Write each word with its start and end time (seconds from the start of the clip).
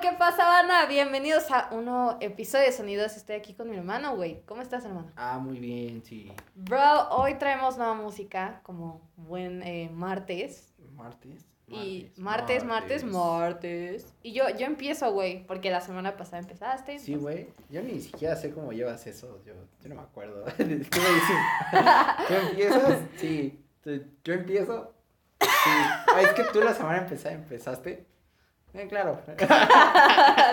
¿qué 0.00 0.12
pasa, 0.18 0.60
Ana? 0.60 0.86
Bienvenidos 0.86 1.50
a 1.50 1.68
un 1.72 1.84
nuevo 1.86 2.16
episodio 2.20 2.64
de 2.66 2.72
Sonidos. 2.72 3.16
Estoy 3.16 3.36
aquí 3.36 3.54
con 3.54 3.68
mi 3.68 3.76
hermano, 3.76 4.16
güey. 4.16 4.42
¿Cómo 4.46 4.62
estás, 4.62 4.84
hermano? 4.84 5.10
Ah, 5.16 5.38
muy 5.38 5.58
bien, 5.58 6.02
sí. 6.04 6.32
Bro, 6.54 7.08
hoy 7.10 7.34
traemos 7.34 7.76
nueva 7.76 7.94
música, 7.94 8.60
como 8.62 9.00
buen 9.16 9.62
eh, 9.62 9.90
martes. 9.92 10.72
Martes. 10.94 11.46
Y 11.68 12.10
martes, 12.16 12.64
martes, 12.64 13.04
martes. 13.04 14.14
Y 14.22 14.32
yo, 14.32 14.48
yo 14.50 14.66
empiezo, 14.66 15.12
güey, 15.12 15.46
porque 15.46 15.70
la 15.70 15.80
semana 15.80 16.16
pasada 16.16 16.38
empezaste. 16.38 16.98
Sí, 16.98 17.14
güey. 17.14 17.48
Yo 17.68 17.80
ni 17.82 18.00
siquiera 18.00 18.34
sé 18.36 18.50
cómo 18.52 18.72
llevas 18.72 19.06
eso. 19.06 19.40
Yo, 19.44 19.54
yo 19.82 19.88
no 19.88 19.94
me 19.96 20.02
acuerdo. 20.02 20.44
¿Qué 20.56 20.64
me 20.64 20.74
dices? 20.74 20.90
¿Tú 22.26 22.34
empiezas? 22.34 22.98
Sí. 23.18 23.64
¿Tú- 23.82 24.02
¿Yo 24.24 24.34
empiezo? 24.34 24.94
Sí. 25.40 25.46
Ah, 25.66 26.20
es 26.22 26.32
que 26.32 26.42
tú 26.52 26.60
la 26.60 26.74
semana 26.74 26.98
empezada 26.98 27.34
empezaste. 27.34 28.06
Eh, 28.72 28.86
claro. 28.88 29.18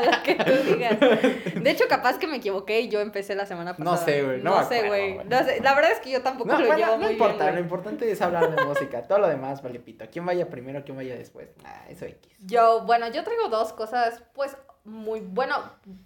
Lo 0.05 0.23
que 0.23 0.35
tú 0.35 0.51
digas. 0.73 0.99
De 0.99 1.69
hecho, 1.69 1.85
capaz 1.87 2.17
que 2.17 2.27
me 2.27 2.37
equivoqué 2.37 2.81
y 2.81 2.89
yo 2.89 2.99
empecé 2.99 3.35
la 3.35 3.45
semana 3.45 3.75
No 3.77 3.91
pasada. 3.91 4.05
sé, 4.05 4.23
güey, 4.23 4.41
no 4.41 4.63
sé, 4.67 4.87
güey. 4.87 5.17
No 5.25 5.43
sé. 5.43 5.59
La 5.61 5.75
verdad 5.75 5.91
es 5.91 5.99
que 5.99 6.11
yo 6.11 6.21
tampoco 6.21 6.51
No, 6.51 6.59
lo 6.59 6.65
bueno, 6.67 6.79
llevo 6.85 6.97
no 6.97 7.03
muy 7.03 7.11
importa, 7.13 7.43
bien. 7.45 7.55
lo 7.55 7.61
importante 7.61 8.11
es 8.11 8.21
hablar 8.21 8.55
de 8.55 8.65
música. 8.65 9.03
Todo 9.03 9.19
lo 9.19 9.27
demás 9.27 9.61
vale 9.61 9.79
pito. 9.79 10.05
¿Quién 10.11 10.25
vaya 10.25 10.49
primero, 10.49 10.83
quién 10.83 10.97
vaya 10.97 11.15
después? 11.15 11.49
Ah, 11.63 11.83
eso 11.89 12.05
X. 12.05 12.31
Yo, 12.39 12.81
bueno, 12.85 13.07
yo 13.11 13.23
traigo 13.23 13.49
dos 13.49 13.73
cosas, 13.73 14.23
pues, 14.33 14.55
muy, 14.83 15.19
bueno, 15.19 15.55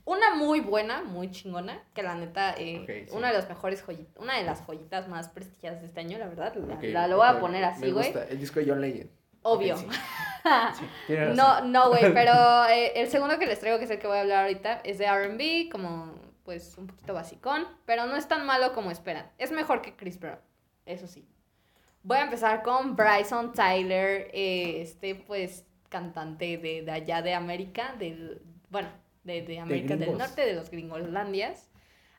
una 0.06 0.34
muy 0.34 0.60
buena, 0.60 1.04
muy 1.04 1.30
chingona, 1.30 1.84
que 1.94 2.02
la 2.04 2.16
neta, 2.16 2.56
eh, 2.58 3.06
sí. 3.08 3.16
una 3.16 3.28
de 3.28 3.34
las 3.36 3.48
mejores 3.48 3.84
joyitas, 3.84 4.18
una 4.18 4.36
de 4.38 4.44
las 4.44 4.62
joyitas 4.66 5.08
más 5.08 5.30
prestigiadas 5.30 5.82
de 5.82 5.88
este 5.88 6.00
año, 6.00 6.18
la 6.18 6.28
verdad, 6.28 6.54
la, 6.56 6.76
Ok, 6.76 6.84
la- 6.86 7.08
lo 7.08 7.18
voy 7.18 7.28
a 7.28 7.40
poner 7.40 7.64
así, 7.64 7.82
Me 7.86 7.92
güey, 7.92 8.06
gusta. 8.12 8.26
El 8.28 8.40
disco 8.40 8.60
de 8.60 8.66
John 8.68 8.82
Legend. 8.82 9.10
Obvio. 9.42 9.78
Sí. 9.78 9.88
Sí, 11.06 11.14
No, 11.36 11.62
no, 11.62 11.90
güey, 11.90 12.12
pero 12.16 12.34
eh, 12.66 12.94
el 13.00 13.10
segundo 13.10 13.38
que 13.38 13.46
les 13.46 13.60
traigo, 13.60 13.78
que 13.78 13.86
es 13.86 13.92
el 13.92 14.00
que 14.00 14.08
voy 14.08 14.18
a 14.18 14.22
hablar 14.22 14.46
ahorita, 14.46 14.82
es 14.84 14.98
de 14.98 15.06
R&B, 15.06 15.70
como, 15.72 16.16
pues, 16.44 16.80
un 16.80 16.88
poquito 16.88 17.14
basicón, 17.14 17.68
pero 17.86 18.08
no 18.08 18.16
es 18.16 18.28
tan 18.28 18.44
malo 18.48 18.74
como 18.74 18.90
esperan. 18.90 19.30
Es 19.38 19.52
mejor 19.52 19.84
que 19.84 19.96
Chris 19.96 20.20
Brown, 20.20 20.40
eso 20.88 21.06
sí. 21.06 21.28
Voy 22.02 22.18
a 22.18 22.24
empezar 22.24 22.64
con 22.64 22.96
Bryson 22.96 23.54
Tyler, 23.54 24.32
eh, 24.34 24.82
este, 24.82 25.14
pues, 25.14 25.68
cantante 25.90 26.58
de, 26.58 26.82
de 26.82 26.92
allá 26.92 27.22
de 27.22 27.36
América, 27.36 27.94
del, 28.00 28.42
bueno, 28.70 28.90
de, 29.24 29.44
de 29.44 29.60
América 29.60 29.96
del. 29.96 30.18
Norte, 30.18 30.44
de 30.44 30.54
los 30.54 30.72
Gringolandias. 30.72 31.70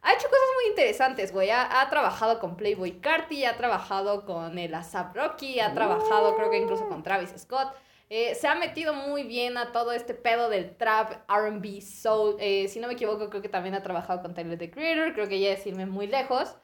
Ha 0.03 0.12
hecho 0.14 0.28
cosas 0.28 0.48
muy 0.56 0.70
interesantes, 0.70 1.33
güey. 1.33 1.50
Ha, 1.50 1.81
ha 1.81 1.89
trabajado 1.89 2.39
con 2.41 2.56
Playboy 2.56 3.00
Carti, 3.00 3.45
ha 3.45 3.56
trabajado 3.56 4.25
con 4.27 4.58
el 4.58 4.75
ASAP 4.75 5.17
Rocky, 5.17 5.61
ha 5.61 5.72
trabajado 5.72 6.36
creo 6.36 6.50
que 6.50 6.58
incluso 6.58 6.89
con 6.89 7.03
Travis 7.03 7.33
Scott. 7.39 7.72
Eh, 8.14 8.34
se 8.34 8.47
ha 8.47 8.55
metido 8.55 8.92
muy 8.92 9.23
bien 9.23 9.56
a 9.56 9.73
todo 9.73 9.92
este 9.92 10.12
pedo 10.12 10.50
del 10.50 10.77
trap, 10.77 11.27
RB, 11.30 11.80
soul. 11.80 12.36
Eh, 12.41 12.69
si 12.69 12.78
no 12.78 12.86
me 12.86 12.92
equivoco, 12.92 13.30
creo 13.30 13.41
que 13.41 13.48
también 13.48 13.75
ha 13.75 13.83
trabajado 13.83 14.20
con 14.20 14.34
Tyler 14.34 14.58
the 14.58 14.70
Creator. 14.70 15.14
Creo 15.14 15.28
que 15.28 15.41
ya 15.41 15.53
es 15.53 15.67
irme 15.67 15.86
muy 15.86 16.06
lejos. 16.06 16.55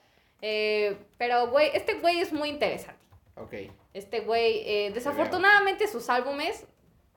Eh, 0.42 0.98
pero, 1.16 1.48
güey, 1.48 1.70
este 1.72 1.94
güey 2.00 2.20
es 2.20 2.34
muy 2.34 2.50
interesante. 2.50 3.00
Ok. 3.36 3.54
Este 3.94 4.20
güey, 4.20 4.92
desafortunadamente 4.92 5.88
sus 5.88 6.10
álbumes 6.10 6.66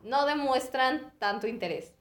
no 0.02 0.26
demuestran 0.26 1.12
tanto 1.20 1.46
interés. 1.46 1.94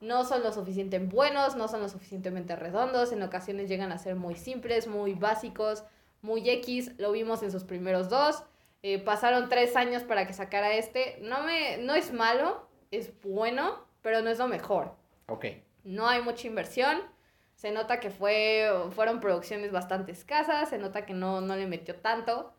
No 0.00 0.24
son 0.24 0.42
lo 0.42 0.52
suficientemente 0.52 1.14
buenos, 1.14 1.56
no 1.56 1.68
son 1.68 1.82
lo 1.82 1.88
suficientemente 1.88 2.56
redondos, 2.56 3.12
en 3.12 3.22
ocasiones 3.22 3.68
llegan 3.68 3.92
a 3.92 3.98
ser 3.98 4.16
muy 4.16 4.34
simples, 4.34 4.86
muy 4.86 5.14
básicos, 5.14 5.84
muy 6.22 6.48
X, 6.48 6.92
lo 6.98 7.12
vimos 7.12 7.42
en 7.42 7.52
sus 7.52 7.64
primeros 7.64 8.08
dos. 8.08 8.42
Eh, 8.82 8.98
pasaron 8.98 9.48
tres 9.50 9.76
años 9.76 10.02
para 10.02 10.26
que 10.26 10.32
sacara 10.32 10.72
este. 10.72 11.18
No, 11.20 11.42
me, 11.42 11.76
no 11.78 11.94
es 11.94 12.12
malo, 12.12 12.66
es 12.90 13.12
bueno, 13.22 13.84
pero 14.00 14.22
no 14.22 14.30
es 14.30 14.38
lo 14.38 14.48
mejor. 14.48 14.94
Ok. 15.26 15.46
No 15.84 16.08
hay 16.08 16.22
mucha 16.22 16.46
inversión. 16.46 16.98
Se 17.54 17.70
nota 17.70 18.00
que 18.00 18.08
fue, 18.10 18.70
fueron 18.92 19.20
producciones 19.20 19.70
bastante 19.70 20.12
escasas. 20.12 20.70
Se 20.70 20.78
nota 20.78 21.04
que 21.04 21.12
no, 21.12 21.42
no 21.42 21.56
le 21.56 21.66
metió 21.66 21.94
tanto. 21.96 22.54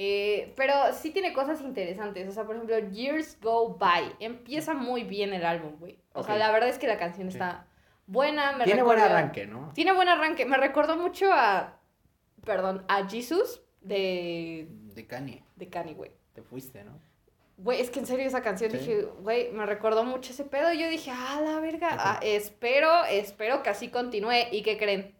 Eh, 0.00 0.52
pero 0.56 0.72
sí 0.92 1.10
tiene 1.10 1.32
cosas 1.32 1.60
interesantes. 1.60 2.28
O 2.28 2.32
sea, 2.32 2.44
por 2.44 2.54
ejemplo, 2.54 2.78
Years 2.78 3.36
Go 3.40 3.76
By. 3.76 4.14
Empieza 4.20 4.72
muy 4.74 5.02
bien 5.02 5.34
el 5.34 5.44
álbum, 5.44 5.76
güey. 5.80 5.98
O 6.12 6.22
sea, 6.22 6.36
la 6.36 6.52
verdad 6.52 6.68
es 6.68 6.78
que 6.78 6.86
la 6.86 6.98
canción 6.98 7.30
Sí. 7.30 7.36
está 7.36 7.66
buena. 8.06 8.52
Me 8.52 8.64
Tiene 8.64 8.84
buen 8.84 9.00
arranque, 9.00 9.46
¿no? 9.46 9.72
Tiene 9.74 9.92
buen 9.92 10.08
arranque. 10.08 10.46
Me 10.46 10.56
recordó 10.56 10.96
mucho 10.96 11.32
a. 11.32 11.74
Perdón, 12.44 12.84
a 12.88 13.08
Jesus 13.08 13.60
de, 13.80 14.68
De 14.94 15.06
Kanye. 15.06 15.42
de 15.56 15.68
Kanye, 15.68 15.94
güey. 15.94 16.12
Te 16.32 16.42
fuiste, 16.42 16.84
¿no? 16.84 16.92
Güey, 17.56 17.80
es 17.80 17.90
que 17.90 17.98
en 17.98 18.06
serio 18.06 18.24
esa 18.24 18.40
canción 18.40 18.70
Sí. 18.70 18.78
dije, 18.78 19.02
güey, 19.20 19.50
me 19.50 19.66
recordó 19.66 20.04
mucho 20.04 20.30
ese 20.30 20.44
pedo. 20.44 20.72
Y 20.72 20.78
yo 20.78 20.88
dije, 20.88 21.10
ah, 21.12 21.40
la 21.44 21.58
verga. 21.58 21.88
Ah, 21.98 22.20
espero, 22.22 23.04
espero 23.06 23.64
que 23.64 23.70
así 23.70 23.88
continúe. 23.88 24.46
¿Y 24.52 24.62
que 24.62 24.78
creen? 24.78 25.16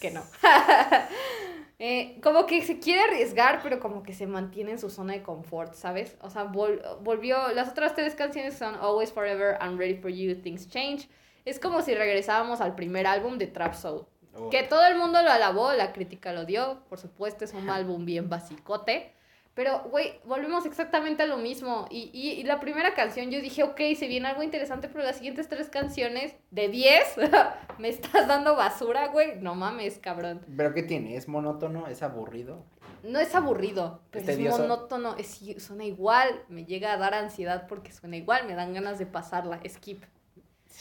Que 0.00 0.10
no. 0.10 0.24
Eh, 1.84 2.20
como 2.22 2.46
que 2.46 2.62
se 2.62 2.78
quiere 2.78 3.00
arriesgar, 3.00 3.58
pero 3.60 3.80
como 3.80 4.04
que 4.04 4.12
se 4.12 4.28
mantiene 4.28 4.70
en 4.70 4.78
su 4.78 4.88
zona 4.88 5.14
de 5.14 5.22
confort, 5.24 5.74
¿sabes? 5.74 6.16
O 6.20 6.30
sea, 6.30 6.44
vol- 6.46 6.80
volvió. 7.00 7.48
Las 7.54 7.70
otras 7.70 7.96
tres 7.96 8.14
canciones 8.14 8.54
son 8.56 8.76
Always 8.76 9.12
Forever, 9.12 9.58
I'm 9.60 9.76
Ready 9.76 9.96
for 9.96 10.08
You, 10.08 10.36
Things 10.40 10.68
Change. 10.68 11.08
Es 11.44 11.58
como 11.58 11.82
si 11.82 11.92
regresábamos 11.94 12.60
al 12.60 12.76
primer 12.76 13.08
álbum 13.08 13.36
de 13.36 13.48
Trap 13.48 13.74
Soul. 13.74 14.06
Oh, 14.36 14.48
Que 14.48 14.62
todo 14.62 14.86
el 14.86 14.96
mundo 14.96 15.22
lo 15.22 15.30
alabó, 15.32 15.72
la 15.72 15.92
crítica 15.92 16.32
lo 16.32 16.44
dio, 16.44 16.82
por 16.88 16.98
supuesto, 17.00 17.44
es 17.44 17.52
un 17.52 17.68
álbum 17.68 18.04
bien 18.04 18.28
basicote. 18.28 19.12
Pero, 19.54 19.82
güey, 19.90 20.18
volvemos 20.24 20.64
exactamente 20.64 21.24
a 21.24 21.26
lo 21.26 21.36
mismo. 21.36 21.86
Y, 21.90 22.10
y, 22.14 22.40
y 22.40 22.42
la 22.44 22.58
primera 22.58 22.94
canción 22.94 23.30
yo 23.30 23.40
dije, 23.40 23.62
ok, 23.62 23.80
se 23.98 24.08
viene 24.08 24.28
algo 24.28 24.42
interesante, 24.42 24.88
pero 24.88 25.04
las 25.04 25.16
siguientes 25.16 25.48
tres 25.48 25.68
canciones, 25.68 26.34
de 26.50 26.68
10, 26.68 27.16
me 27.78 27.88
estás 27.88 28.26
dando 28.28 28.56
basura, 28.56 29.08
güey. 29.08 29.38
No 29.40 29.54
mames, 29.54 29.98
cabrón. 29.98 30.40
¿Pero 30.56 30.72
qué 30.72 30.82
tiene? 30.82 31.16
¿Es 31.16 31.28
monótono? 31.28 31.86
¿Es 31.86 32.02
aburrido? 32.02 32.64
No 33.02 33.18
es 33.18 33.34
aburrido, 33.34 34.00
pero 34.10 34.24
¿Es 34.24 34.38
es, 34.38 34.58
monótono, 34.58 35.16
es, 35.16 35.40
suena 35.58 35.84
igual, 35.84 36.44
me 36.48 36.64
llega 36.64 36.92
a 36.92 36.96
dar 36.96 37.14
ansiedad 37.14 37.66
porque 37.66 37.90
suena 37.90 38.16
igual, 38.16 38.46
me 38.46 38.54
dan 38.54 38.72
ganas 38.72 38.98
de 39.00 39.06
pasarla, 39.06 39.60
skip. 39.68 40.04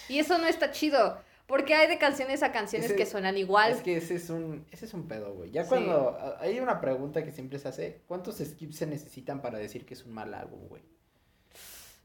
Y 0.08 0.20
eso 0.20 0.38
no 0.38 0.46
está 0.46 0.70
chido, 0.70 1.18
porque 1.48 1.74
hay 1.76 1.88
de 1.88 1.98
canciones 1.98 2.44
a 2.44 2.52
canciones 2.52 2.88
Ese- 2.88 2.96
que 2.96 3.06
suenan 3.06 3.38
igual. 3.38 3.72
Es 3.72 3.82
que 3.82 3.98
ese 3.98 4.16
es 4.16 4.30
un, 4.30 4.66
ese 4.72 4.86
es 4.86 4.94
un 4.94 5.08
pedo, 5.08 5.34
güey. 5.34 5.52
Ya 5.52 5.64
Sí. 5.64 5.70
cuando... 5.70 6.18
Hay 6.40 6.60
una 6.60 6.80
pregunta 6.82 7.24
que 7.24 7.32
siempre 7.32 7.60
se 7.60 7.68
hace. 7.68 8.02
¿Cuántos 8.08 8.38
skips 8.38 8.78
se 8.78 8.86
necesitan 8.88 9.42
para 9.42 9.58
decir 9.60 9.86
que 9.86 9.94
es 9.94 10.06
un 10.06 10.14
mal 10.14 10.34
álbum, 10.34 10.68
güey? 10.70 10.84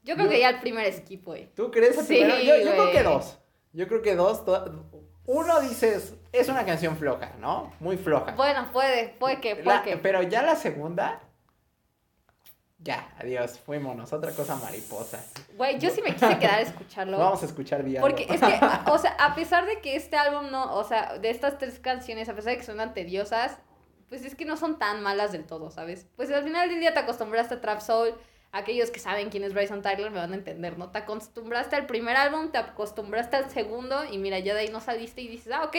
Yo 0.04 0.14
creo 0.14 0.26
Yo- 0.26 0.30
que 0.32 0.40
ya 0.40 0.50
el 0.50 0.60
primer 0.60 0.92
skip, 0.92 1.24
güey. 1.24 1.48
¿Tú 1.54 1.70
crees? 1.70 1.96
Sí, 1.96 2.02
primero? 2.06 2.38
yo, 2.40 2.56
yo 2.56 2.70
creo 2.72 2.92
que 2.92 3.02
dos. 3.02 3.38
Yo 3.72 3.88
creo 3.88 4.02
que 4.02 4.14
dos. 4.14 4.42
Uno 5.26 5.60
dices, 5.60 6.14
es 6.32 6.48
una 6.48 6.64
canción 6.64 6.96
floja, 6.96 7.34
¿no? 7.40 7.72
Muy 7.80 7.96
floja. 7.96 8.32
Bueno, 8.36 8.68
puede, 8.72 9.08
puede 9.18 9.40
que, 9.40 9.56
puede 9.56 9.76
La- 9.78 9.82
que. 9.82 9.96
pero 9.96 10.22
ya 10.22 10.42
la 10.42 10.54
segunda... 10.56 11.20
Ya, 12.86 13.08
adiós, 13.18 13.58
fuímonos. 13.58 14.12
Otra 14.12 14.30
cosa 14.30 14.54
mariposa. 14.54 15.18
Güey, 15.56 15.76
yo 15.80 15.90
sí 15.90 16.00
me 16.02 16.12
quise 16.12 16.38
quedar 16.38 16.60
a 16.60 16.60
escucharlo. 16.60 17.18
Vamos 17.18 17.42
a 17.42 17.46
escuchar 17.46 17.84
Diablo. 17.84 18.08
Porque 18.08 18.32
es 18.32 18.40
que, 18.40 18.60
o 18.90 18.98
sea, 18.98 19.16
a 19.18 19.34
pesar 19.34 19.66
de 19.66 19.80
que 19.80 19.96
este 19.96 20.16
álbum 20.16 20.52
no, 20.52 20.72
o 20.72 20.84
sea, 20.84 21.18
de 21.18 21.30
estas 21.30 21.58
tres 21.58 21.80
canciones, 21.80 22.28
a 22.28 22.34
pesar 22.34 22.52
de 22.52 22.58
que 22.58 22.64
suenan 22.64 22.94
tediosas, 22.94 23.58
pues 24.08 24.24
es 24.24 24.36
que 24.36 24.44
no 24.44 24.56
son 24.56 24.78
tan 24.78 25.02
malas 25.02 25.32
del 25.32 25.44
todo, 25.44 25.72
¿sabes? 25.72 26.06
Pues 26.14 26.30
al 26.30 26.44
final 26.44 26.68
del 26.68 26.78
día 26.78 26.94
te 26.94 27.00
acostumbraste 27.00 27.54
a 27.54 27.60
Trap 27.60 27.80
Soul. 27.80 28.14
Aquellos 28.52 28.92
que 28.92 29.00
saben 29.00 29.30
quién 29.30 29.42
es 29.42 29.52
Bryson 29.52 29.82
Tyler 29.82 30.12
me 30.12 30.18
van 30.18 30.32
a 30.32 30.36
entender, 30.36 30.78
¿no? 30.78 30.90
Te 30.92 30.98
acostumbraste 30.98 31.74
al 31.74 31.86
primer 31.86 32.16
álbum, 32.16 32.52
te 32.52 32.58
acostumbraste 32.58 33.34
al 33.34 33.50
segundo 33.50 34.04
y 34.04 34.18
mira, 34.18 34.38
ya 34.38 34.54
de 34.54 34.60
ahí 34.60 34.68
no 34.68 34.80
saliste 34.80 35.22
y 35.22 35.28
dices, 35.28 35.52
ah, 35.52 35.64
ok, 35.64 35.76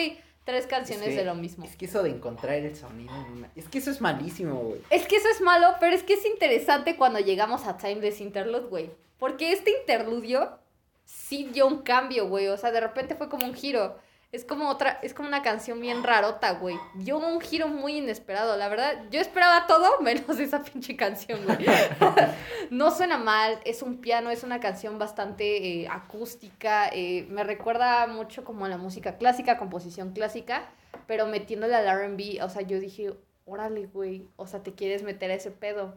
tres 0.48 0.66
canciones 0.66 1.08
Es 1.08 1.12
que- 1.14 1.18
de 1.20 1.24
lo 1.26 1.34
mismo. 1.34 1.66
Es 1.66 1.76
que 1.76 1.84
eso 1.84 2.02
de 2.02 2.08
encontrar 2.08 2.54
el 2.54 2.74
sonido 2.74 3.14
en 3.14 3.32
una... 3.32 3.50
Es 3.54 3.68
que 3.68 3.76
eso 3.78 3.90
es 3.90 4.00
malísimo, 4.00 4.54
güey. 4.54 4.80
Es 4.88 5.06
que 5.06 5.16
eso 5.16 5.28
es 5.28 5.42
malo, 5.42 5.74
pero 5.78 5.94
es 5.94 6.02
que 6.02 6.14
es 6.14 6.24
interesante 6.24 6.96
cuando 6.96 7.18
llegamos 7.18 7.66
a 7.66 7.76
Timeless 7.76 8.22
Interlude, 8.22 8.66
güey. 8.68 8.90
Porque 9.18 9.52
este 9.52 9.72
interludio 9.78 10.58
sí 11.04 11.50
dio 11.52 11.66
un 11.66 11.82
cambio, 11.82 12.28
güey. 12.28 12.48
O 12.48 12.56
sea, 12.56 12.70
de 12.72 12.80
repente 12.80 13.14
fue 13.14 13.28
como 13.28 13.44
un 13.46 13.52
giro. 13.54 13.98
Es 14.30 14.44
como 14.44 14.68
otra, 14.68 14.98
es 15.02 15.14
como 15.14 15.26
una 15.28 15.42
canción 15.42 15.80
bien 15.80 16.02
rarota, 16.04 16.52
güey. 16.52 16.76
Dio 16.96 17.16
un 17.16 17.40
giro 17.40 17.68
muy 17.68 17.96
inesperado. 17.96 18.56
La 18.58 18.68
verdad, 18.68 19.04
yo 19.10 19.20
esperaba 19.20 19.66
todo 19.66 20.00
menos 20.02 20.38
esa 20.38 20.62
pinche 20.62 20.96
canción, 20.96 21.40
güey. 21.46 21.64
no 22.70 22.90
suena 22.90 23.16
mal, 23.16 23.58
es 23.64 23.80
un 23.82 23.98
piano, 24.02 24.30
es 24.30 24.42
una 24.44 24.60
canción 24.60 24.98
bastante 24.98 25.82
eh, 25.82 25.88
acústica. 25.90 26.88
eh, 26.92 27.26
me 27.30 27.42
recuerda 27.42 28.06
mucho 28.06 28.44
como 28.44 28.66
a 28.66 28.68
la 28.68 28.76
música 28.76 29.16
clásica, 29.16 29.56
composición 29.56 30.12
clásica, 30.12 30.68
pero 31.06 31.26
metiéndole 31.26 31.74
al 31.74 31.86
RB. 32.12 32.42
O 32.42 32.50
sea, 32.50 32.60
yo 32.62 32.78
dije, 32.80 33.14
órale, 33.46 33.86
güey. 33.86 34.26
O 34.36 34.46
sea, 34.46 34.62
te 34.62 34.74
quieres 34.74 35.02
meter 35.04 35.30
a 35.30 35.34
ese 35.34 35.50
pedo. 35.50 35.96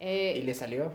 Eh, 0.00 0.34
Y 0.38 0.42
le 0.42 0.54
salió. 0.54 0.92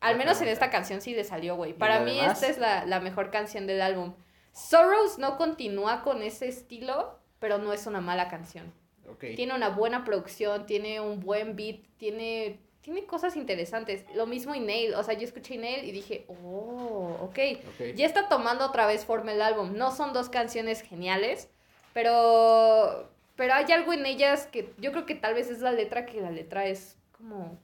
al 0.00 0.16
menos 0.16 0.40
en 0.40 0.48
esta 0.48 0.68
canción 0.68 1.00
sí 1.00 1.14
le 1.14 1.22
salió, 1.22 1.54
güey. 1.54 1.70
¿Y 1.70 1.74
Para 1.74 2.00
mí 2.00 2.16
demás? 2.16 2.42
esta 2.42 2.48
es 2.48 2.58
la, 2.58 2.86
la 2.86 2.98
mejor 2.98 3.30
canción 3.30 3.68
del 3.68 3.80
álbum. 3.82 4.14
Sorrows 4.52 5.18
no 5.18 5.36
continúa 5.36 6.02
con 6.02 6.22
ese 6.22 6.48
estilo, 6.48 7.18
pero 7.38 7.58
no 7.58 7.72
es 7.72 7.86
una 7.86 8.00
mala 8.00 8.28
canción. 8.28 8.72
Tiene 9.18 9.54
una 9.54 9.68
buena 9.68 10.04
producción, 10.04 10.66
tiene 10.66 11.00
un 11.00 11.20
buen 11.20 11.54
beat, 11.54 11.80
tiene 11.98 12.60
tiene 12.82 13.06
cosas 13.06 13.36
interesantes. 13.36 14.04
Lo 14.14 14.26
mismo 14.26 14.54
Nail, 14.54 14.94
o 14.94 15.02
sea, 15.04 15.14
yo 15.14 15.24
escuché 15.24 15.56
Nail 15.56 15.84
y 15.84 15.92
dije, 15.92 16.26
oh, 16.28 17.16
ok. 17.20 17.38
Ok. 17.68 17.94
Ya 17.94 18.06
está 18.06 18.28
tomando 18.28 18.66
otra 18.66 18.86
vez 18.86 19.04
forma 19.04 19.32
el 19.32 19.40
álbum. 19.40 19.76
No 19.76 19.92
son 19.92 20.12
dos 20.12 20.28
canciones 20.28 20.82
geniales, 20.82 21.48
pero, 21.94 23.08
pero 23.36 23.54
hay 23.54 23.70
algo 23.72 23.92
en 23.92 24.04
ellas 24.04 24.46
que 24.46 24.74
yo 24.78 24.90
creo 24.90 25.06
que 25.06 25.14
tal 25.14 25.34
vez 25.34 25.48
es 25.48 25.60
la 25.60 25.70
letra, 25.70 26.06
que 26.06 26.20
la 26.20 26.32
letra 26.32 26.66
es 26.66 26.96
como 27.12 27.56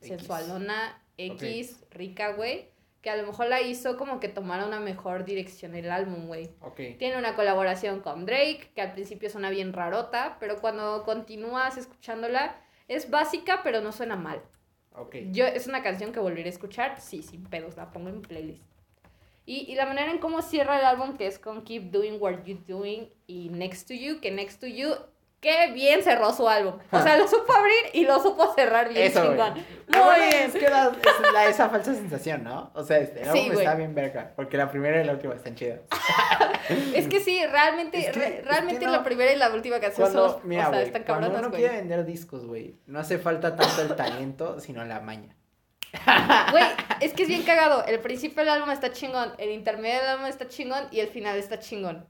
sensualona, 0.00 1.00
X, 1.16 1.84
rica, 1.90 2.32
güey. 2.32 2.68
Que 3.08 3.12
a 3.12 3.16
lo 3.16 3.26
mejor 3.26 3.46
la 3.46 3.62
hizo 3.62 3.96
como 3.96 4.20
que 4.20 4.28
tomara 4.28 4.66
una 4.66 4.80
mejor 4.80 5.24
dirección 5.24 5.74
el 5.74 5.90
álbum, 5.90 6.26
güey. 6.26 6.50
Ok. 6.60 6.98
Tiene 6.98 7.16
una 7.16 7.34
colaboración 7.36 8.00
con 8.00 8.26
Drake, 8.26 8.70
que 8.74 8.82
al 8.82 8.92
principio 8.92 9.30
suena 9.30 9.48
bien 9.48 9.72
rarota, 9.72 10.36
pero 10.38 10.60
cuando 10.60 11.04
continúas 11.04 11.78
escuchándola, 11.78 12.60
es 12.86 13.08
básica, 13.08 13.62
pero 13.64 13.80
no 13.80 13.92
suena 13.92 14.16
mal. 14.16 14.42
Ok. 14.92 15.16
Yo, 15.30 15.46
es 15.46 15.66
una 15.66 15.82
canción 15.82 16.12
que 16.12 16.20
volveré 16.20 16.50
a 16.50 16.52
escuchar, 16.52 17.00
sí, 17.00 17.22
sin 17.22 17.44
pedos, 17.44 17.78
la 17.78 17.90
pongo 17.92 18.10
en 18.10 18.16
mi 18.16 18.20
playlist. 18.20 18.62
Y, 19.46 19.60
y 19.72 19.74
la 19.74 19.86
manera 19.86 20.10
en 20.10 20.18
cómo 20.18 20.42
cierra 20.42 20.78
el 20.78 20.84
álbum, 20.84 21.16
que 21.16 21.28
es 21.28 21.38
con 21.38 21.64
Keep 21.64 21.90
Doing 21.90 22.18
What 22.20 22.44
You 22.44 22.58
Doing 22.68 23.08
y 23.26 23.48
Next 23.48 23.88
to 23.88 23.94
You, 23.94 24.20
que 24.20 24.30
Next 24.30 24.60
to 24.60 24.66
You, 24.66 24.90
qué 25.40 25.70
bien 25.72 26.02
cerró 26.02 26.32
su 26.32 26.48
álbum. 26.48 26.74
O 26.90 27.00
sea, 27.02 27.16
lo 27.16 27.28
supo 27.28 27.52
abrir 27.52 27.76
y 27.92 28.04
lo 28.04 28.20
supo 28.22 28.52
cerrar 28.54 28.88
bien 28.88 29.06
Eso, 29.06 29.22
chingón. 29.22 29.54
Lo 29.86 29.98
Muy 29.98 30.06
bueno 30.06 30.24
bien. 30.24 30.42
Es 30.44 30.52
que 30.52 30.64
es 30.66 30.70
la- 31.32 31.46
esa 31.46 31.68
falsa 31.68 31.94
sensación, 31.94 32.44
¿no? 32.44 32.70
O 32.74 32.82
sea, 32.84 32.98
este, 32.98 33.22
el 33.22 33.28
álbum 33.28 33.52
está 33.52 33.74
bien 33.74 33.94
verga. 33.94 34.32
Porque 34.36 34.56
la 34.56 34.70
primera 34.70 35.00
y 35.00 35.04
la 35.04 35.12
última 35.12 35.34
están 35.34 35.54
chidas. 35.54 35.80
Es 36.94 37.08
que 37.08 37.20
sí, 37.20 37.40
realmente, 37.46 37.98
Es 37.98 38.10
que- 38.10 38.18
re- 38.18 38.38
es 38.40 38.44
realmente 38.44 38.80
que 38.80 38.86
no. 38.86 38.92
la 38.92 39.02
primera 39.04 39.32
y 39.32 39.36
la 39.36 39.50
última 39.50 39.80
canción 39.80 40.10
Cuando, 40.10 40.32
son, 40.34 40.40
mira, 40.48 40.68
o 40.68 40.72
sea, 40.72 40.82
están 40.82 41.02
cabronas, 41.04 41.38
uno 41.38 41.48
güey. 41.48 41.62
quiere 41.62 41.76
vender 41.78 42.04
discos, 42.04 42.44
güey, 42.44 42.76
no 42.86 42.98
hace 42.98 43.16
falta 43.18 43.56
tanto 43.56 43.80
el 43.82 43.96
talento, 43.96 44.60
sino 44.60 44.84
la 44.84 45.00
maña. 45.00 45.34
Güey, 46.50 46.64
es 47.00 47.14
que 47.14 47.22
es 47.22 47.28
bien 47.28 47.42
cagado. 47.44 47.84
El 47.86 48.00
principio 48.00 48.40
del 48.44 48.50
álbum 48.50 48.70
está 48.70 48.92
chingón, 48.92 49.32
el 49.38 49.50
intermedio 49.50 50.00
del 50.00 50.08
álbum 50.08 50.26
está 50.26 50.46
chingón 50.46 50.86
y 50.90 51.00
el 51.00 51.08
final 51.08 51.38
está 51.38 51.58
chingón. 51.58 52.06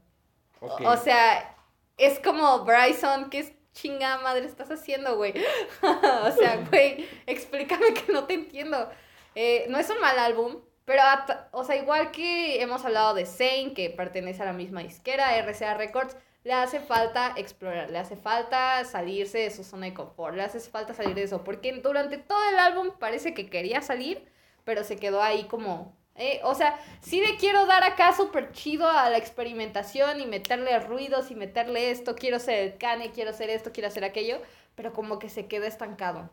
O 0.59 0.97
sea, 0.97 1.55
es 1.99 2.19
como 2.19 2.65
Bryson, 2.65 3.29
¿qué 3.29 3.39
es 3.39 3.53
chingada 3.73 4.21
madre 4.21 4.45
estás 4.45 4.71
haciendo, 4.71 5.17
güey? 5.17 5.33
o 5.81 6.31
sea, 6.31 6.65
güey, 6.69 7.07
explícame 7.27 7.93
que 7.93 8.11
no 8.11 8.25
te 8.25 8.33
entiendo. 8.33 8.89
Eh, 9.35 9.65
no 9.69 9.77
es 9.77 9.89
un 9.89 9.99
mal 9.99 10.17
álbum, 10.17 10.61
pero, 10.85 11.03
o 11.51 11.63
sea, 11.63 11.75
igual 11.75 12.11
que 12.11 12.61
hemos 12.61 12.83
hablado 12.83 13.13
de 13.13 13.25
Zane, 13.25 13.73
que 13.75 13.89
pertenece 13.89 14.41
a 14.41 14.45
la 14.45 14.53
misma 14.53 14.81
disquera, 14.81 15.37
RCA 15.37 15.75
Records, 15.75 16.15
le 16.43 16.53
hace 16.53 16.79
falta 16.79 17.33
explorar, 17.35 17.91
le 17.91 17.99
hace 17.99 18.15
falta 18.15 18.83
salirse 18.85 19.39
de 19.39 19.51
su 19.51 19.63
zona 19.63 19.87
de 19.87 19.93
confort, 19.93 20.35
le 20.35 20.41
hace 20.41 20.59
falta 20.61 20.93
salir 20.93 21.13
de 21.13 21.23
eso, 21.23 21.43
porque 21.43 21.73
durante 21.73 22.17
todo 22.17 22.39
el 22.49 22.57
álbum 22.57 22.91
parece 22.97 23.33
que 23.33 23.49
quería 23.49 23.81
salir, 23.81 24.25
pero 24.63 24.83
se 24.83 24.95
quedó 24.97 25.21
ahí 25.21 25.43
como... 25.43 25.98
eh, 26.19 26.41
o 26.43 26.53
sea, 26.53 26.77
sí 27.01 27.21
le 27.21 27.37
quiero 27.37 27.65
dar 27.65 27.83
acá 27.83 28.13
súper 28.13 28.51
chido 28.51 28.89
a 28.89 29.09
la 29.09 29.17
experimentación 29.17 30.19
y 30.19 30.25
meterle 30.25 30.77
ruidos 30.79 31.31
y 31.31 31.35
meterle 31.35 31.91
esto, 31.91 32.15
quiero 32.15 32.39
ser 32.39 32.59
el 32.59 32.77
cane, 32.77 33.11
quiero 33.11 33.29
hacer 33.29 33.49
esto, 33.49 33.71
quiero 33.71 33.87
hacer 33.87 34.03
aquello, 34.03 34.41
pero 34.75 34.91
como 34.91 35.17
que 35.17 35.29
se 35.29 35.47
queda 35.47 35.65
estancado. 35.65 36.29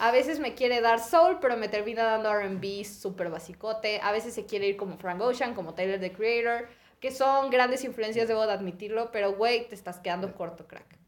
A 0.00 0.10
veces 0.10 0.40
me 0.40 0.54
quiere 0.54 0.80
dar 0.80 0.98
soul, 0.98 1.38
pero 1.40 1.56
me 1.56 1.68
termina 1.68 2.02
dando 2.02 2.34
RB 2.34 2.84
súper 2.84 3.30
basicote. 3.30 4.00
A 4.02 4.10
veces 4.10 4.34
se 4.34 4.46
quiere 4.46 4.66
ir 4.66 4.76
como 4.76 4.96
Frank 4.98 5.20
Ocean, 5.20 5.54
como 5.54 5.74
Tyler 5.74 6.00
the 6.00 6.12
Creator, 6.12 6.68
que 6.98 7.12
son 7.12 7.50
grandes 7.50 7.84
influencias, 7.84 8.26
debo 8.26 8.46
de 8.46 8.52
admitirlo, 8.52 9.12
pero 9.12 9.34
güey, 9.34 9.68
te 9.68 9.76
estás 9.76 9.98
quedando 10.00 10.34
corto, 10.34 10.66
crack. 10.66 10.98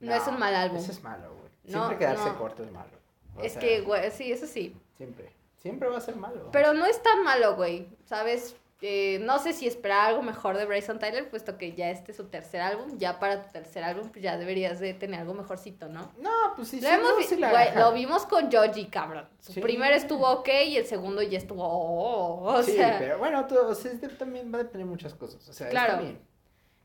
No, 0.00 0.14
es 0.14 0.26
un 0.26 0.38
mal 0.38 0.54
álbum. 0.54 0.78
Eso 0.78 0.92
es 0.92 1.02
malo, 1.02 1.34
güey. 1.34 1.50
No, 1.64 1.86
Siempre 1.86 1.98
quedarse 1.98 2.28
no. 2.28 2.38
corto 2.38 2.62
es 2.62 2.72
malo. 2.72 2.98
O 3.36 3.42
es 3.42 3.52
sea, 3.52 3.60
que, 3.60 3.80
güey, 3.80 4.10
sí, 4.10 4.32
eso 4.32 4.46
sí. 4.46 4.76
Siempre. 4.96 5.39
Siempre 5.60 5.88
va 5.88 5.98
a 5.98 6.00
ser 6.00 6.16
malo. 6.16 6.48
Pero 6.52 6.72
no 6.74 6.84
es 6.86 7.02
tan 7.02 7.22
malo, 7.22 7.54
güey. 7.56 7.88
¿Sabes? 8.04 8.56
Eh, 8.82 9.18
no 9.20 9.38
sé 9.38 9.52
si 9.52 9.66
esperar 9.66 10.06
algo 10.08 10.22
mejor 10.22 10.56
de 10.56 10.64
Bryson 10.64 10.98
Tyler, 10.98 11.28
puesto 11.28 11.58
que 11.58 11.74
ya 11.74 11.90
este 11.90 12.12
es 12.12 12.16
su 12.16 12.28
tercer 12.28 12.62
álbum. 12.62 12.96
Ya 12.96 13.18
para 13.20 13.44
tu 13.44 13.52
tercer 13.52 13.84
álbum, 13.84 14.08
pues 14.08 14.22
ya 14.22 14.38
deberías 14.38 14.80
de 14.80 14.94
tener 14.94 15.20
algo 15.20 15.34
mejorcito, 15.34 15.88
¿no? 15.90 16.10
No, 16.18 16.30
pues 16.56 16.68
sí, 16.68 16.80
Lo, 16.80 16.88
sí, 16.88 16.94
hemos 16.94 17.10
no, 17.10 17.16
vi- 17.18 17.24
sí 17.24 17.36
la 17.36 17.50
güey, 17.50 17.64
deja. 17.66 17.78
lo 17.80 17.92
vimos 17.92 18.24
con 18.24 18.50
Joji, 18.50 18.86
cabrón. 18.86 19.28
Su 19.40 19.52
Sí. 19.52 19.60
primero 19.60 19.94
estuvo 19.94 20.26
ok 20.30 20.48
y 20.66 20.78
el 20.78 20.86
segundo 20.86 21.20
ya 21.20 21.36
estuvo. 21.36 21.62
oh, 21.62 22.54
o 22.54 22.62
sí, 22.62 22.72
sea, 22.72 22.96
pero 22.98 23.18
bueno, 23.18 23.46
todo, 23.46 23.68
o 23.68 23.74
sea, 23.74 23.92
también 24.18 24.50
va 24.50 24.56
a 24.60 24.62
depender 24.62 24.86
de 24.86 24.90
muchas 24.90 25.12
cosas. 25.12 25.46
O 25.46 25.52
sea, 25.52 25.68
Claro. 25.68 25.90
está 25.92 26.02
bien. 26.02 26.29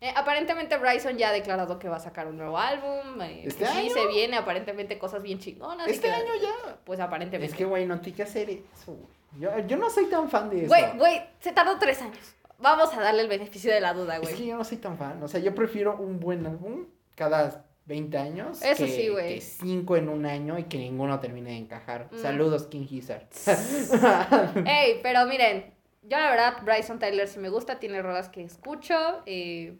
Eh, 0.01 0.12
aparentemente 0.15 0.77
Bryson 0.77 1.18
ya 1.18 1.30
ha 1.30 1.31
declarado 1.31 1.80
que 1.80 1.88
va 1.89 1.95
a 1.97 2.00
sacar 2.00 2.27
un 2.27 2.38
nuevo 2.38 2.57
álbum. 2.57 3.21
eh, 3.21 3.44
¿Este 3.45 3.65
sí, 3.65 3.77
año? 3.80 3.94
se 3.94 4.07
viene 4.07 4.38
aparentemente 4.38 4.97
cosas 5.00 5.21
bien 5.24 5.39
chingonas. 5.39 5.88
Este 5.88 6.07
que- 6.07 6.13
año 6.13 6.33
ya. 6.42 6.77
Pues 6.83 7.00
aparentemente. 7.00 7.51
Es 7.51 7.57
que, 7.57 7.65
güey, 7.65 7.86
no 7.86 8.00
tiene 8.01 8.15
que 8.18 8.24
hacer 8.24 8.50
eso. 8.50 8.97
Yo, 9.39 9.57
yo 9.68 9.77
no 9.77 9.89
soy 9.89 10.06
tan 10.06 10.30
fan 10.30 10.50
de 10.50 10.59
eso. 10.65 10.68
Güey, 10.68 10.97
güey, 10.97 11.21
se 11.39 11.51
tardó 11.51 11.77
tres 11.80 12.01
años. 12.01 12.36
Vamos 12.57 12.94
a 12.94 13.01
darle 13.01 13.21
el 13.21 13.27
beneficio 13.27 13.74
de 13.74 13.81
la 13.81 13.94
duda, 13.94 14.15
Es 14.15 14.21
güey. 14.21 14.36
que 14.36 14.45
yo 14.45 14.56
no 14.57 14.63
soy 14.63 14.77
tan 14.77 14.97
fan. 14.97 15.21
O 15.24 15.27
sea, 15.27 15.39
yo 15.42 15.53
prefiero 15.53 15.98
un 15.98 16.19
buen 16.21 16.45
álbum 16.45 16.86
cada 17.15 17.65
20 17.86 18.18
años. 18.18 18.62
Eso 18.62 18.86
que, 18.86 18.91
sí, 18.91 19.09
güey. 19.09 19.36
Que 19.36 19.41
5 19.41 19.98
en 19.98 20.07
un 20.09 20.25
año 20.25 20.57
y 20.57 20.63
que 20.63 20.77
ninguno 20.77 21.19
termine 21.19 21.50
de 21.51 21.57
encajar. 21.57 22.07
Mm. 22.12 22.18
Saludos, 22.19 22.68
King 22.68 22.86
Gizzard. 22.88 23.27
Ey, 24.65 25.00
pero 25.03 25.25
miren, 25.25 25.74
yo 26.03 26.18
la 26.18 26.30
verdad, 26.30 26.53
Bryson 26.63 27.00
Tyler 27.00 27.27
sí 27.27 27.39
me 27.39 27.50
gusta, 27.50 27.80
tiene 27.80 28.01
rolas 28.01 28.30
que 28.30 28.41
escucho. 28.44 28.95
eh, 29.25 29.77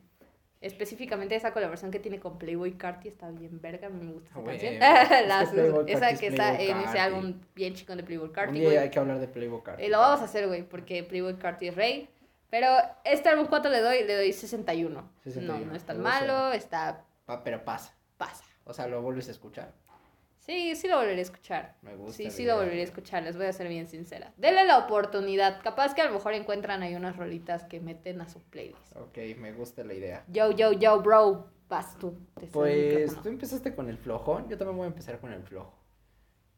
específicamente 0.62 1.36
esa 1.36 1.54
colaboración 1.54 1.92
que 1.92 2.00
tiene 2.00 2.20
con 2.20 2.38
Playboy 2.38 2.74
Carti 2.74 3.08
está 3.08 3.30
bien 3.32 3.60
verga, 3.62 3.90
me 3.90 4.12
gusta 4.14 4.30
esa 4.32 4.40
Güey, 4.40 4.58
canción. 4.60 4.74
es 4.84 5.08
que 5.10 5.22
Las- 5.28 5.50
Playboi 5.50 5.92
esa 5.92 6.00
Carti 6.00 6.14
es 6.16 6.20
que 6.20 6.28
está 6.28 6.54
en 6.62 6.78
ese 6.78 6.84
Carti. 6.84 6.98
álbum 7.00 7.42
bien 7.56 7.74
chico 7.76 7.96
de 7.96 8.04
Playboy 8.04 8.28
un 8.30 8.34
Carti, 8.34 8.54
día 8.60 8.64
güey. 8.70 8.78
hay 8.78 8.90
que 8.90 9.00
hablar 9.00 9.20
de 9.20 9.28
Playboy 9.28 9.62
Card. 9.64 9.80
Eh, 9.80 9.90
lo 9.90 10.00
vamos 10.00 10.22
a 10.22 10.26
hacer, 10.26 10.48
güey, 10.48 10.64
porque 10.64 11.04
Playboy 11.04 11.36
Carti 11.36 11.68
es 11.68 11.76
rey. 11.76 12.10
Pero 12.50 12.68
este 13.04 13.28
álbum, 13.30 13.48
¿cuánto 13.48 13.70
le 13.70 13.82
doy? 13.82 14.04
Le 14.04 14.16
doy 14.16 14.32
61. 14.32 15.10
61, 15.24 15.60
No, 15.60 15.66
no 15.72 15.76
es 15.76 15.84
tan 15.84 16.00
malo, 16.02 16.54
está... 16.54 17.04
Pero 17.44 17.66
pasa. 17.66 17.94
pasa. 18.18 18.44
O 18.64 18.74
sea, 18.74 18.88
lo 18.88 19.02
vuelves 19.02 19.28
a 19.28 19.32
escuchar. 19.32 19.74
Sí, 20.46 20.76
sí 20.76 20.88
lo 20.88 20.98
volveré 20.98 21.18
a 21.18 21.24
escuchar. 21.24 21.76
Me 21.82 21.96
gusta. 21.96 22.18
Sí, 22.18 22.30
sí 22.30 22.46
lo 22.46 22.58
volveré 22.58 22.82
a 22.82 22.84
escuchar, 22.84 23.24
les 23.24 23.36
voy 23.36 23.48
a 23.48 23.54
ser 23.54 23.68
bien 23.68 23.88
sincera. 23.88 24.32
Denle 24.38 24.66
la 24.66 24.78
oportunidad. 24.78 25.60
Capaz 25.64 25.96
que 25.96 26.02
a 26.02 26.06
lo 26.06 26.14
mejor 26.14 26.34
encuentran 26.34 26.84
ahí 26.84 26.94
unas 26.94 27.18
rolitas 27.18 27.64
que 27.64 27.80
meten 27.80 28.22
a 28.22 28.30
su 28.30 28.40
playlist. 28.40 28.96
Ok, 28.96 29.18
me 29.40 29.54
gusta 29.54 29.84
la 29.84 29.96
idea. 29.96 30.24
Yo, 30.28 30.52
yo, 30.52 30.72
yo, 30.72 31.02
bro. 31.02 31.50
Vas 31.68 31.98
tú. 31.98 32.16
te 32.40 32.46
Pues 32.46 33.20
tú 33.24 33.30
empezaste 33.30 33.74
con 33.74 33.90
el 33.90 33.98
flojón, 33.98 34.48
yo 34.48 34.56
también 34.56 34.78
voy 34.78 34.86
a 34.86 34.90
empezar 34.90 35.20
con 35.20 35.34
el 35.34 35.42
flojo. 35.42 35.74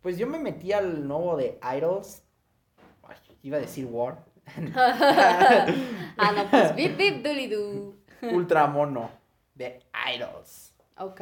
Pues 0.02 0.18
yo 0.18 0.28
me 0.28 0.38
metí 0.38 0.74
al 0.74 1.08
nuevo 1.08 1.38
de 1.38 1.58
Idols. 1.78 2.24
Ay, 3.04 3.16
iba 3.42 3.56
a 3.56 3.62
decir 3.62 3.86
War. 3.86 4.26
ah, 4.76 6.34
no, 6.36 6.50
pues 6.50 6.76
bip, 6.76 6.98
bip, 6.98 7.24
dooley 7.24 7.48
doo. 7.48 7.96
Ultramono 8.22 9.10
de 9.56 9.80
Idols. 10.14 10.74
Ok. 10.98 11.22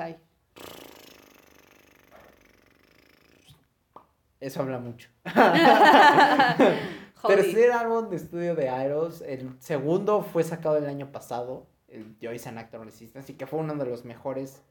Eso 4.45 4.61
habla 4.61 4.77
mucho. 4.77 5.09
Tercer 7.27 7.71
álbum 7.71 8.09
de 8.09 8.17
estudio 8.17 8.55
de 8.55 8.67
Idols. 8.67 9.21
El 9.21 9.49
segundo 9.59 10.21
fue 10.21 10.43
sacado 10.43 10.77
el 10.77 10.85
año 10.85 11.11
pasado. 11.11 11.65
El 11.87 12.15
Joyce 12.21 12.49
and 12.49 12.59
Actor 12.59 12.85
Resistance. 12.85 13.31
Y 13.31 13.35
que 13.35 13.47
fue 13.47 13.59
uno 13.59 13.73
de 13.73 13.85
los 13.85 14.05
mejores 14.05 14.61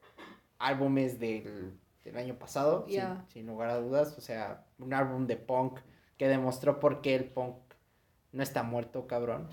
álbumes 0.59 1.19
del, 1.19 1.73
del 2.05 2.17
año 2.17 2.35
pasado. 2.35 2.85
sin- 2.85 2.95
Ya. 2.95 3.25
Sin, 3.27 3.47
lugar 3.47 3.69
a 3.69 3.77
dudas. 3.79 4.15
O 4.17 4.21
sea, 4.21 4.63
un 4.79 4.93
álbum 4.93 5.27
de 5.27 5.35
punk 5.35 5.79
que 6.17 6.29
demostró 6.29 6.79
por 6.79 7.01
qué 7.01 7.15
el 7.15 7.25
punk 7.25 7.55
no 8.31 8.43
está 8.43 8.63
muerto, 8.63 9.07
cabrón. 9.07 9.47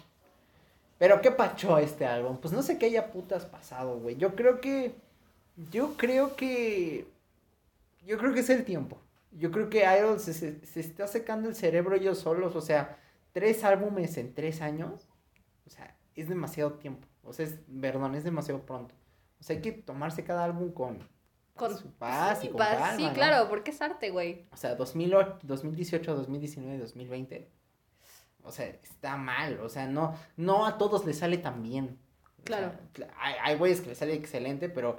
Pero 0.99 1.21
qué 1.21 1.33
pacho 1.33 1.79
este 1.79 2.07
álbum. 2.07 2.37
Pues 2.37 2.55
no 2.55 2.63
sé 2.63 2.79
qué 2.79 2.87
haya 2.87 3.11
putas 3.11 3.45
pasado, 3.45 3.99
güey. 3.99 4.17
Yo 4.17 4.37
creo 4.37 4.61
que. 4.61 4.95
Yo 5.73 5.95
creo 5.97 6.37
que. 6.37 7.09
Yo 8.07 8.19
creo 8.19 8.33
que 8.33 8.41
es 8.41 8.51
el 8.51 8.65
tiempo. 8.65 8.99
Yo 9.33 9.51
creo 9.51 9.69
que 9.71 9.85
Idols 9.85 10.23
se, 10.23 10.35
se- 10.35 10.65
se 10.67 10.81
está 10.81 11.07
secando 11.07 11.49
el 11.49 11.55
cerebro 11.55 11.95
ellos 11.97 12.19
solos. 12.19 12.55
O 12.57 12.61
sea, 12.61 12.99
tres 13.33 13.65
álbumes 13.65 14.17
en 14.19 14.35
tres 14.35 14.61
años. 14.63 15.09
O 15.67 15.71
sea, 15.71 15.97
es 16.15 16.29
demasiado 16.29 16.75
tiempo. 16.75 17.07
O 17.25 17.33
sea, 17.33 17.47
es, 17.47 17.59
perdón, 17.81 18.15
es 18.15 18.25
demasiado 18.25 18.65
pronto. 18.67 18.95
O 19.41 19.43
sea, 19.43 19.57
hay 19.57 19.63
que 19.63 19.73
tomarse 19.73 20.23
cada 20.25 20.45
álbum 20.45 20.73
con, 20.73 20.99
Con 21.57 21.77
su 21.77 21.91
paz 21.93 22.41
sí, 22.41 22.47
y 22.47 22.51
con 22.51 22.59
paz, 22.59 22.69
calma, 22.79 22.97
sí, 22.97 23.05
¿no? 23.07 23.13
claro, 23.13 23.49
porque 23.49 23.71
es 23.71 23.81
arte, 23.81 24.11
güey. 24.11 24.47
O 24.53 24.57
sea, 24.57 24.75
2008, 24.75 25.39
2018, 25.43 26.15
2019, 26.15 26.79
2020. 26.79 27.51
O 28.45 28.53
sea, 28.53 28.67
está 28.67 29.17
mal. 29.17 29.61
O 29.61 29.69
sea, 29.69 29.87
no, 29.87 30.15
no 30.37 30.67
a 30.67 30.77
todos 30.79 31.05
les 31.07 31.19
sale 31.19 31.39
tan 31.39 31.63
bien. 31.63 31.99
O 32.41 32.45
Claro. 32.45 32.71
sea, 32.71 32.81
cla- 32.93 33.15
hay, 33.19 33.35
hay 33.43 33.57
güeyes 33.57 33.81
que 33.81 33.89
les 33.91 33.99
sale 33.99 34.15
excelente, 34.15 34.69
pero, 34.69 34.99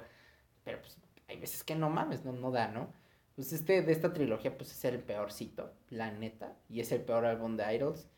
pero 0.64 0.80
pues, 0.80 0.96
hay 1.28 1.38
veces 1.38 1.62
que 1.62 1.74
no 1.74 1.90
mames, 1.90 2.24
no, 2.24 2.32
no 2.32 2.50
da, 2.50 2.68
¿no? 2.68 2.88
Pues 3.34 3.52
este 3.52 3.82
de 3.82 3.92
esta 3.92 4.12
trilogía, 4.12 4.56
pues 4.56 4.70
es 4.72 4.84
el 4.84 5.00
peorcito, 5.00 5.72
la 5.90 6.10
neta. 6.12 6.56
Y 6.68 6.80
es 6.80 6.92
el 6.92 7.02
peor 7.02 7.24
álbum 7.24 7.56
de 7.56 7.74
Idols. 7.74 8.08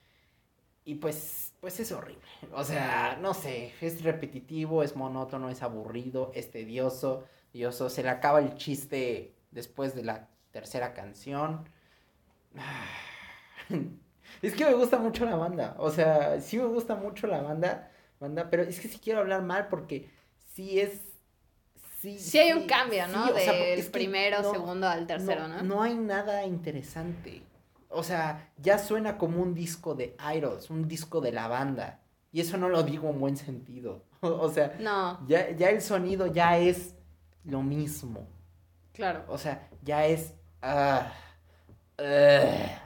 Y 0.85 0.97
pues, 0.97 1.55
pues 1.61 1.81
es 1.81 1.91
horrible. 1.91 2.23
O 2.53 2.63
sea, 2.63 3.19
no 3.21 3.35
sé, 3.35 3.73
es 3.81 4.03
repetitivo, 4.03 4.83
es 4.83 4.95
monótono, 4.95 5.51
es 5.51 5.63
aburrido, 5.63 6.31
es 6.35 6.51
tedioso. 6.51 7.25
Se 7.89 8.03
le 8.03 8.09
acaba 8.11 8.39
el 8.41 8.55
chiste 8.55 9.35
después 9.51 9.95
de 9.95 10.05
la 10.05 10.29
tercera 10.53 10.95
canción. 10.95 11.69
Es 14.43 14.55
que 14.55 14.65
me 14.67 14.75
gusta 14.75 14.99
mucho 14.99 15.25
la 15.25 15.37
banda. 15.37 15.77
O 15.79 15.91
sea, 15.91 16.41
sí 16.41 16.59
me 16.59 16.67
gusta 16.67 16.95
mucho 16.95 17.27
la 17.27 17.41
banda. 17.41 17.91
banda 18.21 18.51
pero 18.51 18.63
es 18.65 18.81
que 18.81 18.89
sí 18.89 18.99
quiero 18.99 19.21
hablar 19.21 19.43
mal 19.43 19.69
porque 19.69 20.11
sí 20.53 20.79
es. 20.81 21.01
Sí, 22.01 22.19
Sí 22.19 22.39
hay 22.39 22.53
un 22.53 22.67
cambio, 22.67 23.07
¿no? 23.09 23.27
sí, 23.27 23.33
o 23.33 23.39
sea, 23.39 23.53
Del 23.53 23.79
es 23.79 23.87
que 23.87 23.91
primero, 23.93 24.43
no- 24.43 24.51
segundo 24.53 24.89
al 24.89 25.07
tercero, 25.07 25.49
¿no? 25.49 25.63
No 25.63 25.83
hay 25.83 25.95
nada 25.95 26.45
interesante. 26.45 27.43
O 27.89 28.03
sea, 28.03 28.51
ya 28.59 28.79
suena 28.79 29.17
como 29.17 29.41
un 29.43 29.55
disco 29.55 29.95
de 29.95 30.17
Idols, 30.35 30.71
un 30.71 30.87
disco 30.89 31.21
de 31.21 31.33
la 31.33 31.49
banda. 31.49 32.01
Y 32.33 32.41
eso 32.41 32.59
no 32.59 32.69
lo 32.69 32.83
digo 32.83 33.09
en 33.11 33.21
buen 33.21 33.37
sentido. 33.37 34.03
O 34.21 34.49
sea, 34.51 34.75
No, 34.81 35.21
ya, 35.27 35.51
ya 35.53 35.71
el 35.71 35.81
sonido 35.81 36.27
ya 36.27 36.59
es 36.59 36.95
lo 37.45 37.63
mismo. 37.63 38.27
claro. 38.93 39.25
O 39.29 39.39
sea, 39.39 39.69
ya 39.83 40.05
es. 40.07 40.35
ah, 40.63 41.13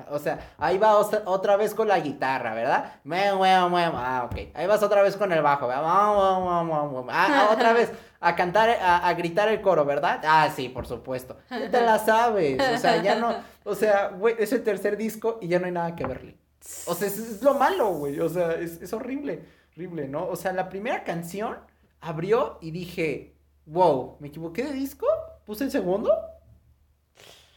o 0.09 0.19
sea, 0.19 0.39
ahí 0.59 0.79
va 0.79 0.97
otra, 0.97 1.57
vez 1.57 1.75
con 1.75 1.89
la 1.89 1.99
guitarra, 1.99 2.55
¿verdad? 2.55 2.93
Ah, 3.11 4.29
ok. 4.31 4.37
Ahí 4.55 4.67
vas 4.67 4.83
otra 4.83 5.03
vez 5.03 5.17
con 5.17 5.33
el 5.33 5.43
bajo, 5.43 5.67
¿verdad? 5.67 5.83
Ah, 5.85 7.49
otra 7.53 7.73
vez 7.73 7.93
a 8.21 8.37
cantar, 8.37 8.69
a, 8.69 9.09
a 9.09 9.15
gritar 9.15 9.49
el 9.49 9.61
coro, 9.63 9.85
¿verdad? 9.85 10.21
Ah, 10.25 10.51
sí, 10.55 10.69
por 10.69 10.87
supuesto. 10.87 11.39
Ya 11.51 11.71
te 11.71 11.81
la 11.81 11.99
sabes. 11.99 12.61
O 12.61 12.79
sea, 12.79 13.03
ya 13.03 13.17
no. 13.17 13.35
O 13.65 13.75
sea, 13.75 14.09
güey, 14.09 14.37
es 14.39 14.53
el 14.53 14.63
tercer 14.63 14.97
disco 14.97 15.39
y 15.41 15.49
ya 15.49 15.59
no 15.59 15.67
hay 15.67 15.73
nada 15.73 15.97
que 15.97 16.07
verle. 16.07 16.37
O 16.87 16.95
sea, 16.95 17.09
es, 17.09 17.43
lo 17.43 17.55
malo, 17.55 17.95
güey. 17.95 18.21
O 18.21 18.29
sea, 18.29 18.53
es, 18.53 18.83
es 18.83 18.93
horrible. 18.93 19.45
Horrible, 19.75 20.09
¿no? 20.09 20.27
O 20.27 20.37
sea, 20.37 20.53
la 20.53 20.69
primera 20.69 21.03
canción 21.05 21.57
abrió 22.01 22.59
y 22.61 22.71
dije, 22.71 23.37
wow, 23.65 24.19
¿me 24.21 24.29
equivoqué 24.29 24.65
de 24.65 24.73
disco? 24.73 25.07
¿Puse 25.47 25.65
el 25.65 25.71
segundo? 25.71 26.13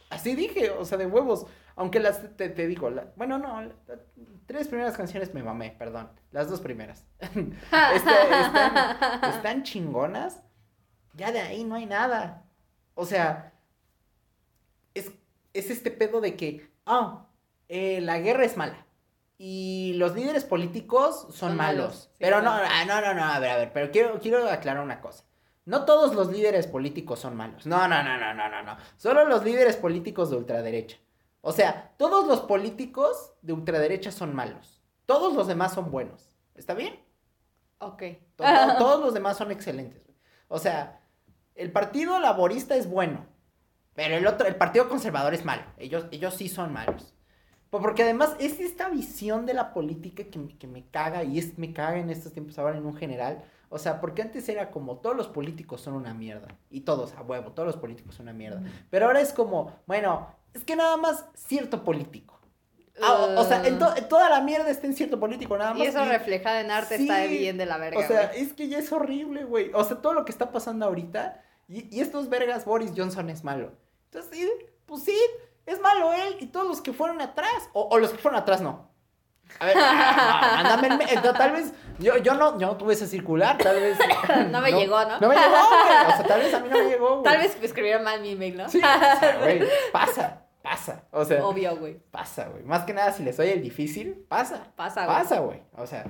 Así 0.08 0.34
dije, 0.34 0.70
o 0.70 0.84
sea, 0.84 0.96
de 0.96 1.06
huevos. 1.06 1.46
Aunque 1.76 1.98
las, 1.98 2.36
te, 2.36 2.48
te 2.48 2.66
digo, 2.68 2.90
bueno, 3.16 3.38
no, 3.38 3.68
tres 4.46 4.68
primeras 4.68 4.96
canciones 4.96 5.34
me 5.34 5.42
mamé, 5.42 5.74
perdón. 5.78 6.08
Las 6.30 6.48
dos 6.48 6.60
primeras. 6.60 7.04
Este, 7.20 8.10
están 9.28 9.62
chingonas. 9.64 10.40
Ya 11.14 11.32
de 11.32 11.40
ahí 11.40 11.64
no 11.64 11.74
hay 11.76 11.86
nada. 11.86 12.44
O 12.94 13.06
sea, 13.06 13.52
es, 14.94 15.10
es 15.52 15.70
este 15.70 15.90
pedo 15.90 16.20
de 16.20 16.36
que, 16.36 16.70
ah, 16.86 17.26
eh, 17.68 18.00
la 18.00 18.18
guerra 18.18 18.44
es 18.44 18.56
mala. 18.56 18.86
Y 19.36 19.94
los 19.96 20.14
líderes 20.14 20.44
políticos 20.44 21.22
son, 21.22 21.32
Son 21.32 21.56
malos. 21.56 21.76
malos, 21.86 22.10
sí, 22.12 22.18
pero 22.20 22.36
no, 22.40 22.52
claro. 22.52 22.68
ah, 22.70 22.84
no, 22.84 23.00
no, 23.00 23.14
no, 23.14 23.24
a 23.24 23.38
ver, 23.40 23.50
a 23.50 23.56
ver, 23.56 23.72
pero 23.72 23.90
quiero, 23.90 24.18
quiero 24.20 24.48
aclarar 24.48 24.82
una 24.84 25.00
cosa. 25.00 25.24
No 25.64 25.84
todos 25.84 26.14
los 26.14 26.30
líderes 26.30 26.66
políticos 26.66 27.18
son 27.20 27.36
malos. 27.36 27.66
No, 27.66 27.88
no, 27.88 28.02
no, 28.02 28.18
no, 28.18 28.34
no, 28.34 28.48
no, 28.48 28.62
no. 28.62 28.76
Solo 28.96 29.24
los 29.24 29.42
líderes 29.44 29.76
políticos 29.76 30.30
de 30.30 30.36
ultraderecha. 30.36 30.98
O 31.40 31.52
sea, 31.52 31.94
todos 31.96 32.26
los 32.26 32.40
políticos 32.42 33.32
de 33.42 33.54
ultraderecha 33.54 34.12
son 34.12 34.34
malos. 34.34 34.82
Todos 35.06 35.34
los 35.34 35.46
demás 35.46 35.72
son 35.74 35.90
buenos. 35.90 36.36
¿Está 36.54 36.74
bien? 36.74 37.02
Ok. 37.78 38.02
To- 38.36 38.44
to- 38.44 38.74
todos 38.78 39.00
los 39.00 39.14
demás 39.14 39.36
son 39.36 39.50
excelentes. 39.50 40.02
O 40.48 40.58
sea, 40.58 41.00
el 41.54 41.72
partido 41.72 42.18
laborista 42.18 42.74
es 42.76 42.88
bueno, 42.88 43.26
pero 43.94 44.16
el 44.16 44.26
otro, 44.26 44.46
el 44.46 44.56
partido 44.56 44.88
conservador 44.88 45.34
es 45.34 45.44
malo. 45.44 45.62
Ellos, 45.78 46.06
ellos 46.10 46.34
sí 46.34 46.48
son 46.48 46.72
malos. 46.72 47.14
Po- 47.70 47.80
Porque 47.80 48.02
además 48.02 48.34
es 48.38 48.60
esta 48.60 48.88
visión 48.88 49.46
de 49.46 49.54
la 49.54 49.72
política 49.72 50.24
que, 50.24 50.38
me- 50.38 50.56
que 50.58 50.66
me 50.66 50.86
caga 50.88 51.22
y 51.24 51.38
es, 51.38 51.58
me 51.58 51.72
caga 51.72 51.98
en 51.98 52.10
estos 52.10 52.32
tiempos 52.32 52.58
ahora 52.58 52.76
en 52.76 52.86
un 52.86 52.94
general. 52.96 53.42
O 53.68 53.78
sea, 53.78 54.00
porque 54.00 54.22
antes 54.22 54.48
era 54.48 54.70
como 54.70 54.98
todos 54.98 55.16
los 55.16 55.28
políticos 55.28 55.80
son 55.80 55.94
una 55.94 56.14
mierda. 56.14 56.48
Y 56.70 56.80
todos, 56.82 57.12
a 57.14 57.22
huevo, 57.22 57.52
todos 57.52 57.66
los 57.66 57.76
políticos 57.76 58.14
son 58.14 58.24
una 58.24 58.32
mierda. 58.32 58.62
Pero 58.90 59.06
ahora 59.06 59.20
es 59.20 59.32
como, 59.32 59.72
bueno, 59.86 60.28
es 60.52 60.64
que 60.64 60.76
nada 60.76 60.96
más 60.96 61.26
cierto 61.34 61.82
político. 61.82 62.40
Ah, 63.02 63.12
o, 63.36 63.40
o 63.40 63.44
sea, 63.44 63.66
en, 63.66 63.80
to- 63.80 63.96
en 63.96 64.08
toda 64.08 64.30
la 64.30 64.40
mierda 64.40 64.70
está 64.70 64.86
en 64.86 64.94
cierto 64.94 65.18
político, 65.18 65.56
nada 65.58 65.70
más. 65.74 65.82
Y 65.82 65.86
eso 65.86 66.04
y- 66.04 66.08
reflejado 66.08 66.60
en 66.60 66.70
arte 66.70 66.94
está 66.94 67.24
bien 67.26 67.58
de 67.58 67.66
la 67.66 67.76
verga, 67.78 67.98
o 67.98 68.02
sea, 68.06 68.22
es 68.32 68.52
que 68.52 68.68
ya 68.68 68.78
es 68.78 68.92
horrible, 68.92 69.42
güey. 69.42 69.72
O 69.74 69.82
sea, 69.82 69.96
todo 70.00 70.12
lo 70.12 70.24
que 70.24 70.30
está 70.30 70.52
pasando 70.52 70.86
ahorita. 70.86 71.42
Y, 71.68 71.96
y 71.96 72.00
estos 72.00 72.28
vergas, 72.28 72.64
Boris 72.64 72.92
Johnson 72.96 73.30
es 73.30 73.44
malo. 73.44 73.72
Entonces, 74.06 74.30
sí, 74.38 74.50
pues 74.86 75.02
sí, 75.04 75.18
es 75.66 75.80
malo 75.80 76.12
él 76.12 76.36
y 76.40 76.46
todos 76.46 76.66
los 76.66 76.80
que 76.80 76.92
fueron 76.92 77.20
atrás. 77.20 77.68
O, 77.72 77.88
o 77.90 77.98
los 77.98 78.10
que 78.10 78.18
fueron 78.18 78.38
atrás, 78.40 78.60
no. 78.60 78.92
A 79.60 79.66
ver, 79.66 79.76
ah, 79.80 80.60
mándame 80.62 80.88
el 80.88 80.98
me- 80.98 81.22
no, 81.22 81.32
Tal 81.34 81.52
vez, 81.52 81.72
yo, 81.98 82.16
yo, 82.18 82.34
no, 82.34 82.58
yo 82.58 82.66
no 82.68 82.76
tuve 82.76 82.94
ese 82.94 83.06
circular, 83.06 83.58
tal 83.58 83.76
vez. 83.80 83.98
No 84.50 84.60
me 84.60 84.72
llegó, 84.72 85.02
¿no? 85.04 85.20
No 85.20 85.28
me 85.28 85.34
llegó, 85.34 85.50
güey. 85.68 86.06
O 86.12 86.16
sea, 86.16 86.24
tal 86.26 86.40
vez 86.40 86.54
a 86.54 86.60
mí 86.60 86.68
no 86.70 86.78
me 86.78 86.84
llegó, 86.84 87.08
güey. 87.20 87.22
Tal 87.24 87.38
vez 87.38 87.58
me 87.60 87.66
escribieron 87.66 88.04
mal 88.04 88.20
mi 88.20 88.32
email, 88.32 88.56
¿no? 88.56 88.68
Sí, 88.68 88.78
o 88.78 88.80
sea, 89.20 89.38
güey, 89.42 89.62
pasa, 89.92 90.46
pasa. 90.62 91.04
O 91.12 91.24
sea, 91.24 91.44
Obvio, 91.46 91.76
güey. 91.76 91.98
pasa, 92.10 92.48
güey. 92.48 92.62
Más 92.64 92.84
que 92.84 92.94
nada, 92.94 93.12
si 93.12 93.22
les 93.22 93.36
doy 93.36 93.48
el 93.48 93.62
difícil, 93.62 94.24
pasa. 94.28 94.72
Pasa, 94.76 95.04
güey. 95.06 95.16
Pasa, 95.18 95.38
güey. 95.40 95.62
O 95.76 95.86
sea, 95.86 96.04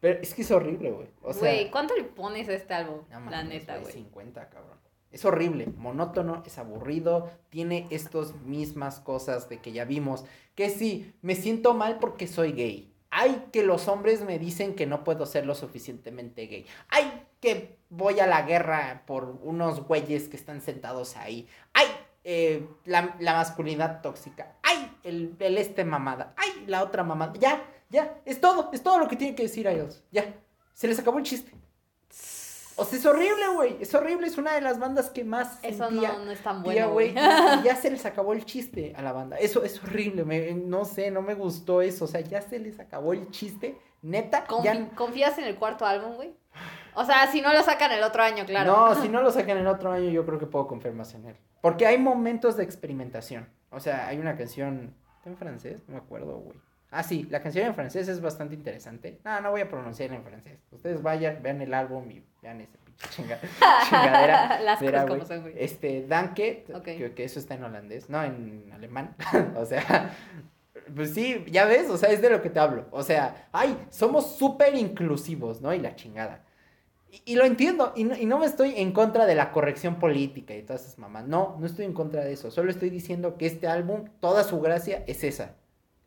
pero 0.00 0.20
es 0.20 0.34
que 0.34 0.42
es 0.42 0.50
horrible, 0.50 0.90
güey. 0.90 1.08
O 1.22 1.32
sea, 1.32 1.40
Güey, 1.52 1.70
¿cuánto 1.70 1.94
le 1.94 2.02
pones 2.04 2.48
a 2.48 2.52
este 2.54 2.74
álbum? 2.74 3.02
no 3.10 3.30
la 3.30 3.44
neta, 3.44 3.78
güey. 3.78 3.92
50, 3.92 4.48
cabrón. 4.48 4.78
Es 5.12 5.26
horrible, 5.26 5.66
monótono, 5.76 6.42
es 6.46 6.56
aburrido, 6.58 7.30
tiene 7.50 7.86
estas 7.90 8.34
mismas 8.46 8.98
cosas 8.98 9.48
de 9.50 9.60
que 9.60 9.72
ya 9.72 9.84
vimos. 9.84 10.24
Que 10.54 10.70
sí, 10.70 11.14
me 11.20 11.34
siento 11.34 11.74
mal 11.74 11.98
porque 11.98 12.26
soy 12.26 12.52
gay. 12.52 12.94
Ay, 13.10 13.44
que 13.52 13.62
los 13.62 13.88
hombres 13.88 14.24
me 14.24 14.38
dicen 14.38 14.74
que 14.74 14.86
no 14.86 15.04
puedo 15.04 15.26
ser 15.26 15.44
lo 15.44 15.54
suficientemente 15.54 16.46
gay. 16.46 16.64
Ay, 16.88 17.26
que 17.40 17.76
voy 17.90 18.20
a 18.20 18.26
la 18.26 18.42
guerra 18.42 19.02
por 19.06 19.38
unos 19.42 19.86
güeyes 19.86 20.28
que 20.28 20.36
están 20.38 20.62
sentados 20.62 21.18
ahí. 21.18 21.46
Ay, 21.74 21.86
eh, 22.24 22.66
la, 22.86 23.14
masculinidad 23.20 24.00
tóxica. 24.00 24.56
Ay, 24.62 24.96
el, 25.02 25.36
el 25.40 25.58
este 25.58 25.84
mamada. 25.84 26.32
Ay, 26.38 26.64
la 26.66 26.82
otra 26.82 27.04
mamada. 27.04 27.34
Ya, 27.38 27.62
ya, 27.90 28.18
es 28.24 28.40
todo, 28.40 28.70
es 28.72 28.82
todo 28.82 28.98
lo 28.98 29.08
que 29.08 29.16
tienen 29.16 29.36
que 29.36 29.42
decir 29.42 29.68
a 29.68 29.72
ellos. 29.72 30.02
Ya, 30.10 30.34
se 30.72 30.88
les 30.88 30.98
acabó 30.98 31.18
el 31.18 31.24
chiste. 31.24 31.52
O 32.76 32.84
sea, 32.84 32.98
es 32.98 33.06
horrible, 33.06 33.48
güey. 33.54 33.76
Es 33.80 33.94
horrible, 33.94 34.26
es 34.26 34.38
una 34.38 34.54
de 34.54 34.60
las 34.60 34.78
bandas 34.78 35.10
que 35.10 35.24
más 35.24 35.58
Eso 35.62 35.88
sentía, 35.88 36.12
no, 36.12 36.24
no 36.26 36.30
es 36.30 36.40
tan 36.42 36.62
bueno, 36.62 36.90
güey. 36.90 37.12
ya 37.14 37.76
se 37.80 37.90
les 37.90 38.04
acabó 38.06 38.32
el 38.32 38.44
chiste 38.44 38.92
a 38.96 39.02
la 39.02 39.12
banda. 39.12 39.36
Eso 39.36 39.62
es 39.64 39.82
horrible, 39.82 40.24
me- 40.24 40.52
no 40.54 40.84
sé, 40.84 41.10
no 41.10 41.22
me 41.22 41.34
gustó 41.34 41.82
eso. 41.82 42.04
O 42.06 42.08
sea, 42.08 42.20
ya 42.20 42.40
se 42.42 42.58
les 42.58 42.80
acabó 42.80 43.12
el 43.12 43.30
chiste. 43.30 43.78
Neta, 44.02 44.46
Confi- 44.46 44.64
ya... 44.64 44.88
¿Confías 44.94 45.38
en 45.38 45.44
el 45.44 45.56
cuarto 45.56 45.84
álbum, 45.86 46.14
güey? 46.16 46.34
O 46.94 47.04
sea, 47.04 47.26
si 47.30 47.40
no 47.40 47.52
lo 47.52 47.62
sacan 47.62 47.92
el 47.92 48.02
otro 48.02 48.22
año, 48.22 48.44
claro. 48.44 48.72
No, 48.94 48.94
si 49.02 49.08
no 49.08 49.22
lo 49.22 49.30
sacan 49.30 49.58
el 49.58 49.66
otro 49.66 49.92
año, 49.92 50.10
yo 50.10 50.24
creo 50.26 50.38
que 50.38 50.46
puedo 50.46 50.66
confiar 50.66 50.94
más 50.94 51.14
en 51.14 51.26
él. 51.26 51.36
Porque 51.60 51.86
hay 51.86 51.98
momentos 51.98 52.56
de 52.56 52.64
experimentación. 52.64 53.48
O 53.70 53.80
sea, 53.80 54.08
hay 54.08 54.18
una 54.18 54.36
canción 54.36 54.94
¿está 55.18 55.30
en 55.30 55.36
francés, 55.36 55.82
no 55.86 55.94
me 55.94 56.00
acuerdo, 56.00 56.36
güey. 56.38 56.58
Ah, 56.90 57.02
sí, 57.02 57.26
la 57.30 57.40
canción 57.40 57.66
en 57.66 57.74
francés 57.74 58.08
es 58.08 58.20
bastante 58.20 58.54
interesante. 58.54 59.20
No, 59.24 59.40
no 59.40 59.50
voy 59.52 59.62
a 59.62 59.68
pronunciar 59.68 60.12
en 60.12 60.22
francés. 60.24 60.58
Ustedes 60.72 61.00
vayan, 61.02 61.42
vean 61.42 61.62
el 61.62 61.72
álbum 61.72 62.10
y 62.10 62.22
vean 62.42 62.60
ese 62.60 62.76
pinche 62.78 63.06
chinga- 63.10 63.38
chingadera. 63.88 64.60
Las 64.60 64.82
Era, 64.82 65.02
cosas 65.02 65.10
como 65.16 65.24
son, 65.26 65.42
güey. 65.42 65.54
Este, 65.56 66.06
Danke, 66.06 66.64
Ok. 66.74 66.84
que, 66.84 67.12
que 67.14 67.24
eso 67.24 67.38
está 67.38 67.54
en 67.54 67.64
holandés, 67.64 68.10
no 68.10 68.22
en 68.22 68.70
alemán. 68.72 69.14
o 69.56 69.64
sea, 69.64 70.14
pues 70.94 71.14
sí, 71.14 71.44
ya 71.50 71.64
ves, 71.64 71.88
o 71.88 71.96
sea, 71.96 72.10
es 72.10 72.20
de 72.20 72.30
lo 72.30 72.42
que 72.42 72.50
te 72.50 72.58
hablo. 72.58 72.86
O 72.90 73.02
sea, 73.02 73.48
ay, 73.52 73.76
somos 73.90 74.36
súper 74.36 74.74
inclusivos, 74.74 75.60
¿no? 75.60 75.72
Y 75.72 75.78
la 75.78 75.94
chingada. 75.94 76.42
Y, 77.10 77.22
y 77.32 77.36
lo 77.36 77.44
entiendo, 77.44 77.92
y 77.94 78.04
no, 78.04 78.16
y 78.16 78.24
no 78.26 78.38
me 78.38 78.46
estoy 78.46 78.74
en 78.76 78.92
contra 78.92 79.26
de 79.26 79.34
la 79.34 79.52
corrección 79.52 79.96
política 79.98 80.54
y 80.54 80.62
todas 80.62 80.82
esas 80.82 80.98
mamás. 80.98 81.26
No, 81.26 81.56
no 81.60 81.66
estoy 81.66 81.84
en 81.84 81.92
contra 81.92 82.24
de 82.24 82.32
eso. 82.32 82.50
Solo 82.50 82.70
estoy 82.70 82.90
diciendo 82.90 83.36
que 83.36 83.46
este 83.46 83.68
álbum, 83.68 84.04
toda 84.20 84.44
su 84.44 84.60
gracia 84.60 85.04
es 85.06 85.22
esa. 85.24 85.54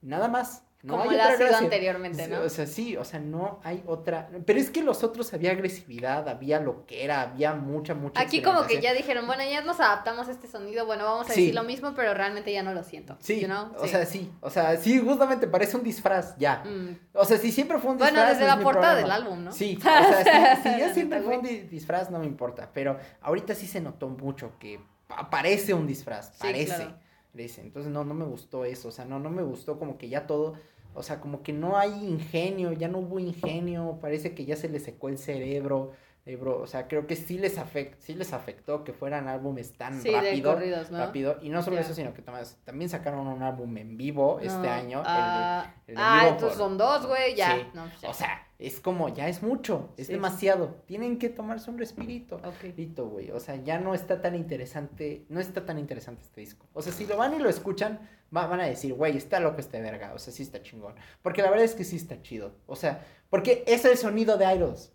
Nada 0.01 0.27
más. 0.27 0.63
No 0.85 0.97
Como 0.99 1.11
lo 1.11 1.19
ha 1.23 1.35
sido 1.35 1.55
anteriormente, 1.55 2.27
¿no? 2.27 2.41
O 2.41 2.49
sea, 2.49 2.67
sí, 2.67 2.95
o 2.95 3.03
sea, 3.03 3.19
no 3.19 3.59
hay 3.63 3.83
otra. 3.87 4.29
Pero 4.45 4.59
es 4.59 4.69
que 4.69 4.83
los 4.83 5.03
otros 5.03 5.33
había 5.33 5.49
agresividad, 5.51 6.29
había 6.29 6.59
lo 6.59 6.85
que 6.85 7.03
era, 7.03 7.21
había 7.21 7.55
mucha, 7.55 7.95
mucha. 7.95 8.21
Aquí 8.21 8.43
como 8.43 8.67
que 8.67 8.79
ya 8.81 8.93
dijeron, 8.93 9.25
bueno, 9.25 9.41
ya 9.49 9.61
nos 9.61 9.79
adaptamos 9.79 10.27
a 10.27 10.31
este 10.31 10.47
sonido, 10.47 10.85
bueno, 10.85 11.05
vamos 11.05 11.27
a 11.27 11.33
Sí. 11.33 11.41
decir 11.41 11.55
lo 11.55 11.63
mismo, 11.63 11.93
pero 11.95 12.13
realmente 12.13 12.53
ya 12.53 12.61
no 12.61 12.71
lo 12.73 12.83
siento. 12.83 13.17
Sí, 13.19 13.39
you 13.41 13.47
know? 13.47 13.71
o 13.79 13.83
Sí. 13.85 13.89
sea, 13.89 14.05
sí, 14.05 14.31
o 14.41 14.49
sea, 14.51 14.77
sí, 14.77 14.99
justamente 14.99 15.47
parece 15.47 15.75
un 15.75 15.81
disfraz, 15.83 16.35
ya. 16.37 16.63
Mm. 16.63 16.99
O 17.13 17.25
sea, 17.25 17.39
si 17.39 17.51
siempre 17.51 17.79
fue 17.79 17.89
un 17.91 17.97
disfraz. 17.97 18.13
Bueno, 18.13 18.29
desde 18.29 18.41
no 18.47 18.55
la 18.55 18.61
portada 18.61 18.95
del 18.95 19.09
álbum, 19.09 19.43
¿no? 19.45 19.51
Sí, 19.51 19.75
o 19.79 19.81
sea, 19.81 20.55
si, 20.61 20.69
si 20.69 20.79
ya 20.79 20.93
siempre 20.93 21.21
fue 21.23 21.37
un 21.39 21.43
disfraz, 21.69 22.11
no 22.11 22.19
me 22.19 22.27
importa. 22.27 22.69
Pero 22.73 22.99
ahorita 23.21 23.55
sí 23.55 23.65
se 23.65 23.81
notó 23.81 24.07
mucho 24.09 24.51
que 24.59 24.79
pa- 25.07 25.31
parece 25.31 25.73
un 25.73 25.87
disfraz, 25.87 26.27
Sí, 26.33 26.41
parece. 26.41 26.75
claro. 26.75 26.95
parece. 27.33 27.61
Entonces, 27.61 27.91
no, 27.91 28.05
no 28.05 28.13
me 28.13 28.23
gustó 28.25 28.63
eso. 28.65 28.87
O 28.89 28.91
sea, 28.91 29.03
no, 29.03 29.19
no 29.19 29.29
me 29.31 29.41
gustó 29.41 29.77
como 29.79 29.97
que 29.97 30.07
ya 30.09 30.27
todo. 30.27 30.53
O 30.95 31.03
sea, 31.03 31.19
como 31.19 31.43
que 31.43 31.53
no 31.53 31.77
hay 31.77 31.91
ingenio, 32.05 32.71
ya 32.73 32.87
no 32.87 32.99
hubo 32.99 33.19
ingenio. 33.19 33.99
Parece 34.01 34.33
que 34.33 34.45
ya 34.45 34.55
se 34.55 34.69
le 34.69 34.79
secó 34.79 35.09
el 35.09 35.17
cerebro. 35.17 35.91
Hey, 36.27 36.37
bro, 36.37 36.59
o 36.59 36.65
sea, 36.65 36.87
creo 36.87 37.05
que 37.05 37.15
sí 37.15 37.37
les, 37.37 37.59
afect, 37.59 37.99
sí 38.01 38.15
les 38.15 38.33
afectó 38.33 38.83
que 38.83 38.93
fueran 38.93 39.27
álbumes 39.27 39.73
tan 39.77 40.01
Sí, 40.01 40.09
de 40.09 40.19
rápido, 40.21 40.53
corridos, 40.55 40.89
¿no? 40.89 40.97
rápido. 40.97 41.37
Y 41.43 41.49
no 41.49 41.61
solo 41.61 41.77
eso, 41.77 41.93
sino 41.93 42.15
que 42.15 42.23
también 42.23 42.89
sacaron 42.89 43.27
un 43.27 43.43
álbum 43.43 43.77
en 43.77 43.95
vivo 43.95 44.39
este 44.41 44.67
año. 44.67 44.97
el 44.99 45.03
de- 45.03 45.09
Ah, 45.11 45.75
el 45.85 45.95
ah, 45.99 46.21
entonces 46.29 46.57
por- 46.57 46.67
son 46.67 46.77
dos, 46.79 47.05
güey, 47.05 47.35
ya. 47.35 47.55
Sí. 47.55 47.67
No, 47.75 47.83
pues 47.83 48.01
ya. 48.01 48.09
O 48.09 48.13
sea, 48.15 48.47
es 48.57 48.79
como, 48.79 49.09
ya 49.09 49.27
es 49.27 49.43
mucho, 49.43 49.93
es 49.97 50.07
demasiado. 50.07 50.77
Tienen 50.87 51.19
que 51.19 51.29
tomarse 51.29 51.69
un 51.69 51.77
respirito. 51.77 52.41
Listo, 52.75 53.07
güey. 53.07 53.29
O 53.29 53.39
sea, 53.39 53.57
ya 53.57 53.77
no 53.79 53.93
está 53.93 54.19
tan 54.21 54.33
interesante, 54.33 55.25
no 55.29 55.39
está 55.39 55.63
tan 55.63 55.77
interesante 55.77 56.23
este 56.23 56.41
disco. 56.41 56.65
O 56.73 56.81
sea, 56.81 56.91
si 56.91 57.05
lo 57.05 57.17
van 57.17 57.35
y 57.35 57.39
lo 57.39 57.49
escuchan, 57.49 57.99
va- 58.35 58.47
van 58.47 58.61
a 58.61 58.65
decir, 58.65 58.95
güey, 58.95 59.15
está 59.15 59.39
loco 59.39 59.59
este 59.59 59.79
verga. 59.79 60.11
O 60.15 60.17
sea, 60.17 60.33
sí 60.33 60.41
está 60.41 60.63
chingón. 60.63 60.95
Porque 61.21 61.43
la 61.43 61.51
verdad 61.51 61.65
es 61.65 61.75
que 61.75 61.83
sí 61.83 61.97
está 61.97 62.19
chido. 62.23 62.55
O 62.65 62.75
sea, 62.75 63.05
porque 63.29 63.63
es 63.67 63.85
el 63.85 63.95
sonido 63.95 64.37
de 64.37 64.51
Idols. 64.55 64.91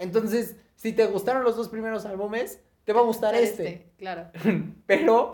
Entonces, 0.00 0.56
si 0.74 0.92
te 0.92 1.06
gustaron 1.06 1.44
los 1.44 1.56
dos 1.56 1.68
primeros 1.68 2.04
álbumes, 2.06 2.60
te 2.84 2.92
va 2.92 3.00
a 3.00 3.04
gustar 3.04 3.34
este. 3.34 3.92
Claro. 3.98 4.30
Pero, 4.86 5.30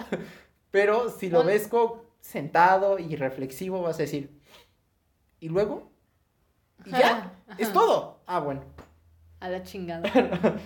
pero 0.70 1.08
si 1.08 1.30
lo 1.30 1.38
Pon- 1.38 1.46
ves 1.46 1.70
sentado 2.20 2.98
y 2.98 3.16
reflexivo, 3.16 3.80
vas 3.80 3.96
a 3.96 4.02
decir, 4.02 4.38
¿y 5.40 5.48
luego? 5.48 5.90
¿Y 6.84 6.90
ya? 6.90 7.32
Es 7.56 7.72
todo. 7.72 8.20
Ah, 8.26 8.40
bueno. 8.40 8.62
A 9.40 9.48
la 9.48 9.62
chingada. 9.62 10.10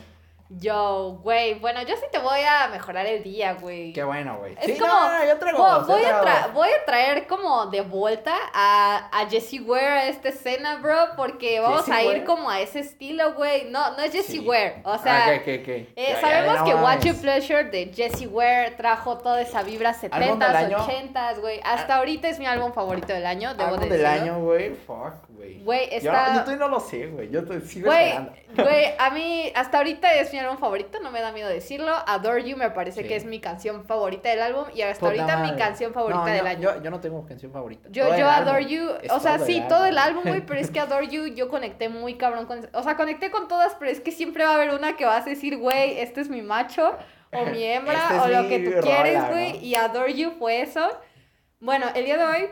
Yo, 0.52 1.20
güey, 1.22 1.54
bueno, 1.60 1.80
yo 1.82 1.94
sí 1.96 2.02
te 2.10 2.18
voy 2.18 2.40
a 2.40 2.66
mejorar 2.68 3.06
el 3.06 3.22
día, 3.22 3.52
güey. 3.54 3.92
Qué 3.92 4.02
bueno, 4.02 4.36
güey. 4.38 4.54
Es 4.60 4.64
Sí, 4.66 4.78
como- 4.78 4.92
no, 4.92 5.18
no, 5.18 5.24
yo 5.24 5.38
traigo 5.38 5.58
Voy, 5.58 5.70
dos, 5.70 5.86
voy 5.86 6.02
a 6.02 6.08
traigo 6.08 6.24
tra- 6.26 6.42
dos. 6.46 6.52
voy 6.54 6.68
a 6.70 6.84
traer 6.84 7.26
como 7.28 7.66
de 7.66 7.80
vuelta 7.82 8.34
a, 8.52 9.08
a 9.12 9.28
Jessie 9.30 9.60
Ware 9.60 9.86
a 9.86 10.08
esta 10.08 10.30
escena, 10.30 10.76
bro, 10.78 11.10
porque 11.16 11.60
vamos 11.60 11.84
¿Jessie 11.84 11.94
a 11.94 12.02
ir 12.02 12.08
Ware? 12.08 12.24
como 12.24 12.50
a 12.50 12.60
ese 12.60 12.80
estilo, 12.80 13.34
güey. 13.34 13.70
No, 13.70 13.92
no 13.92 14.02
es 14.02 14.10
Jessie 14.10 14.40
Sí. 14.40 14.46
Ware, 14.48 14.82
o 14.84 14.98
sea, 14.98 15.26
Ah, 15.28 15.34
eh, 15.34 15.94
Ya, 15.96 16.02
ya, 16.14 16.20
sabemos 16.20 16.58
no 16.58 16.64
que 16.64 16.74
Watch. 16.74 17.04
Your 17.04 17.16
Pleasure 17.20 17.64
de 17.64 17.92
Jessie 17.94 18.26
Ware 18.26 18.72
trajo 18.72 19.18
toda 19.18 19.40
esa 19.40 19.62
vibra 19.62 19.90
¿Álbum 20.10 20.38
del 20.40 20.48
70s, 20.48 20.54
año? 20.56 20.78
80s, 20.78 21.40
güey. 21.40 21.60
Hasta 21.62 21.96
ahorita 21.96 22.28
es 22.28 22.40
mi 22.40 22.46
álbum 22.46 22.72
favorito 22.72 23.12
del 23.12 23.24
año, 23.24 23.54
debo 23.54 23.76
decirlo. 23.76 23.96
del 23.96 24.06
año, 24.06 24.40
güey. 24.40 24.74
Fuck, 24.74 25.29
güey. 25.40 25.62
Güey, 25.62 25.90
Yo, 25.90 25.96
está- 25.96 26.34
yo 26.34 26.40
todavía 26.44 26.56
no 26.66 26.68
lo 26.68 26.80
sé, 26.80 27.06
güey. 27.06 27.30
Yo 27.30 27.44
te 27.44 27.60
sigo 27.62 27.86
Güey, 27.86 28.08
esperando. 28.10 28.32
güey, 28.62 28.84
a 28.98 29.10
mí 29.10 29.50
hasta 29.56 29.78
ahorita 29.78 30.12
es 30.14 30.32
mi 30.32 30.38
álbum 30.38 30.58
favorito, 30.58 31.00
no 31.00 31.10
me 31.10 31.20
da 31.20 31.32
miedo 31.32 31.48
decirlo. 31.48 31.92
Adore 32.06 32.44
You 32.48 32.56
me 32.56 32.70
parece 32.70 33.02
Sí. 33.02 33.08
que 33.08 33.16
es 33.16 33.24
mi 33.24 33.40
canción 33.40 33.84
favorita 33.84 34.28
del 34.28 34.42
álbum 34.42 34.64
y 34.74 34.82
hasta 34.82 35.00
Puta 35.10 35.22
ahorita 35.22 35.52
mi 35.52 35.58
canción 35.58 35.92
favorita 35.94 36.20
No, 36.20 36.26
del 36.26 36.40
yo, 36.42 36.46
año. 36.46 36.60
Yo, 36.76 36.82
yo 36.82 36.90
no 36.90 37.00
tengo 37.00 37.26
canción 37.26 37.50
favorita. 37.52 37.88
Yo, 37.90 38.06
Todo 38.06 38.18
yo. 38.18 38.28
Adore 38.28 38.66
You, 38.66 38.90
o 39.10 39.20
sea, 39.20 39.36
todo 39.36 39.46
sí, 39.46 39.58
el 39.58 39.68
todo 39.68 39.86
el 39.86 39.96
álbum. 39.98 40.22
güey, 40.26 40.44
pero 40.44 40.60
es 40.60 40.70
que 40.70 40.80
Adore 40.80 41.08
You 41.08 41.26
yo 41.34 41.48
conecté 41.48 41.88
muy 41.88 42.14
cabrón 42.14 42.46
con... 42.46 42.68
O 42.74 42.82
sea, 42.82 42.96
conecté 42.96 43.30
con 43.30 43.48
todas, 43.48 43.74
pero 43.78 43.90
es 43.90 44.00
que 44.00 44.12
siempre 44.12 44.44
va 44.44 44.50
a 44.52 44.54
haber 44.56 44.70
una 44.70 44.96
que 44.96 45.04
vas 45.06 45.26
a 45.26 45.30
decir, 45.30 45.56
güey, 45.58 45.98
este 45.98 46.20
es 46.20 46.28
mi 46.28 46.42
macho 46.42 46.96
o 47.32 47.44
mi 47.46 47.62
hembra 47.64 47.94
Esta 47.94 48.16
es 48.16 48.22
o 48.22 48.28
lo 48.42 48.48
que 48.48 48.58
tú 48.60 48.70
rola, 48.72 48.82
quieres, 48.82 49.18
¿no? 49.22 49.28
güey, 49.30 49.56
y 49.64 49.74
Adore 49.74 50.14
You 50.14 50.32
fue 50.38 50.60
eso. 50.62 50.88
Bueno, 51.60 51.86
el 51.94 52.04
día 52.04 52.16
de 52.16 52.24
hoy 52.24 52.50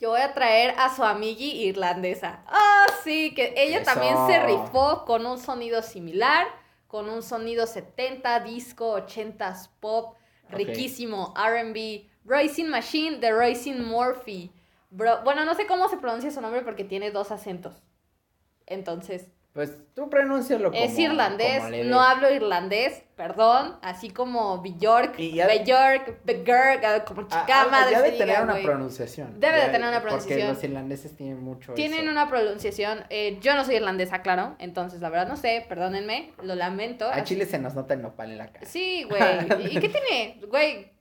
yo 0.00 0.10
voy 0.10 0.22
a 0.22 0.32
traer 0.32 0.74
a 0.78 0.94
su 0.94 1.04
amigui 1.04 1.66
irlandesa. 1.66 2.42
Ah, 2.46 2.86
sí, 3.04 3.34
que 3.34 3.52
ella 3.56 3.82
también 3.82 4.16
se 4.26 4.42
rifó 4.46 5.04
con 5.04 5.26
un 5.26 5.38
sonido 5.38 5.82
similar, 5.82 6.46
con 6.86 7.10
un 7.10 7.22
sonido 7.22 7.66
70, 7.66 8.40
disco, 8.40 8.96
80s 8.96 9.68
pop, 9.78 10.16
riquísimo, 10.48 11.34
R&B, 11.36 12.08
Racing 12.24 12.66
Machine 12.66 13.18
de 13.18 13.30
Racing 13.30 13.82
Murphy. 13.82 14.50
Bro, 14.88 15.22
bueno, 15.22 15.44
no 15.44 15.54
sé 15.54 15.66
cómo 15.66 15.88
se 15.88 15.98
pronuncia 15.98 16.30
su 16.30 16.40
nombre 16.40 16.62
porque 16.62 16.84
tiene 16.84 17.10
dos 17.10 17.30
acentos. 17.30 17.82
Entonces, 18.66 19.30
Pues 19.52 19.76
tú 19.94 20.08
pronúncialo 20.08 20.70
como 20.70 20.80
es 20.80 20.96
irlandés, 20.96 21.60
como 21.60 21.82
no 21.84 22.00
hablo 22.00 22.32
irlandés, 22.32 23.02
perdón, 23.16 23.76
así 23.82 24.08
como 24.10 24.58
Bjork, 24.62 25.16
Bjork, 25.16 26.20
Bjork, 26.24 26.84
ah, 26.84 27.04
como 27.04 27.22
Ah, 27.22 27.26
chica 27.28 27.66
ah, 27.68 27.84
se 27.88 27.96
de 28.02 28.10
diga, 28.12 28.24
tener 28.26 28.42
una 28.42 28.62
pronunciación. 28.62 29.40
Debe 29.40 29.56
de 29.62 29.66
tener 29.70 29.88
una 29.88 30.00
Porque 30.00 30.06
pronunciación. 30.14 30.48
los 30.54 30.62
irlandeses 30.64 31.16
tienen 31.16 31.42
mucho 31.42 31.74
Tienen 31.74 32.02
eso. 32.02 32.10
una 32.12 32.28
pronunciación, 32.28 33.04
eh, 33.10 33.38
yo 33.40 33.56
no 33.56 33.64
soy 33.64 33.74
irlandesa, 33.74 34.22
claro, 34.22 34.54
entonces 34.60 35.00
la 35.00 35.08
verdad 35.10 35.26
no 35.26 35.36
sé, 35.36 35.66
perdónenme, 35.68 36.32
lo 36.44 36.54
lamento. 36.54 37.06
A 37.08 37.14
así- 37.14 37.24
Chile 37.34 37.44
se 37.44 37.58
nos 37.58 37.74
nota 37.74 37.94
el 37.94 38.02
nopal 38.02 38.30
en 38.30 38.38
la 38.38 38.52
cara. 38.52 38.64
Sí, 38.66 39.02
güey. 39.08 39.66
¿Y 39.76 39.80
qué 39.80 39.88
tiene? 39.88 40.40
Güey, 40.48 40.92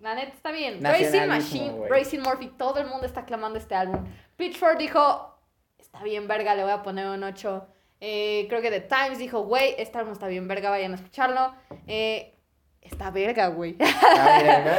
la 0.00 0.14
neta 0.14 0.32
está 0.32 0.50
bien. 0.50 0.82
Racing 0.82 1.26
Machine, 1.26 1.70
güey. 1.72 1.90
Racing 1.90 2.20
Murphy, 2.20 2.48
todo 2.56 2.80
el 2.80 2.86
mundo 2.86 3.04
está 3.04 3.20
aclamando 3.20 3.58
este 3.58 3.74
álbum. 3.74 4.02
Pitchfork 4.36 4.78
dijo, 4.78 5.38
está 5.78 6.02
bien 6.02 6.26
verga, 6.26 6.54
le 6.54 6.62
voy 6.62 6.72
a 6.72 6.82
poner 6.82 7.06
un 7.06 7.22
8. 7.22 7.68
Eh, 8.00 8.46
creo 8.48 8.62
que 8.62 8.70
The 8.70 8.80
Times 8.80 9.18
dijo, 9.18 9.42
güey, 9.42 9.74
este 9.78 9.98
álbum 9.98 10.12
está 10.12 10.28
bien 10.28 10.46
verga, 10.46 10.70
vayan 10.70 10.92
a 10.92 10.96
escucharlo. 10.96 11.54
Eh, 11.86 12.34
está 12.80 13.10
verga, 13.10 13.48
güey. 13.48 13.76
Ah, 13.80 14.40
verga. 14.42 14.78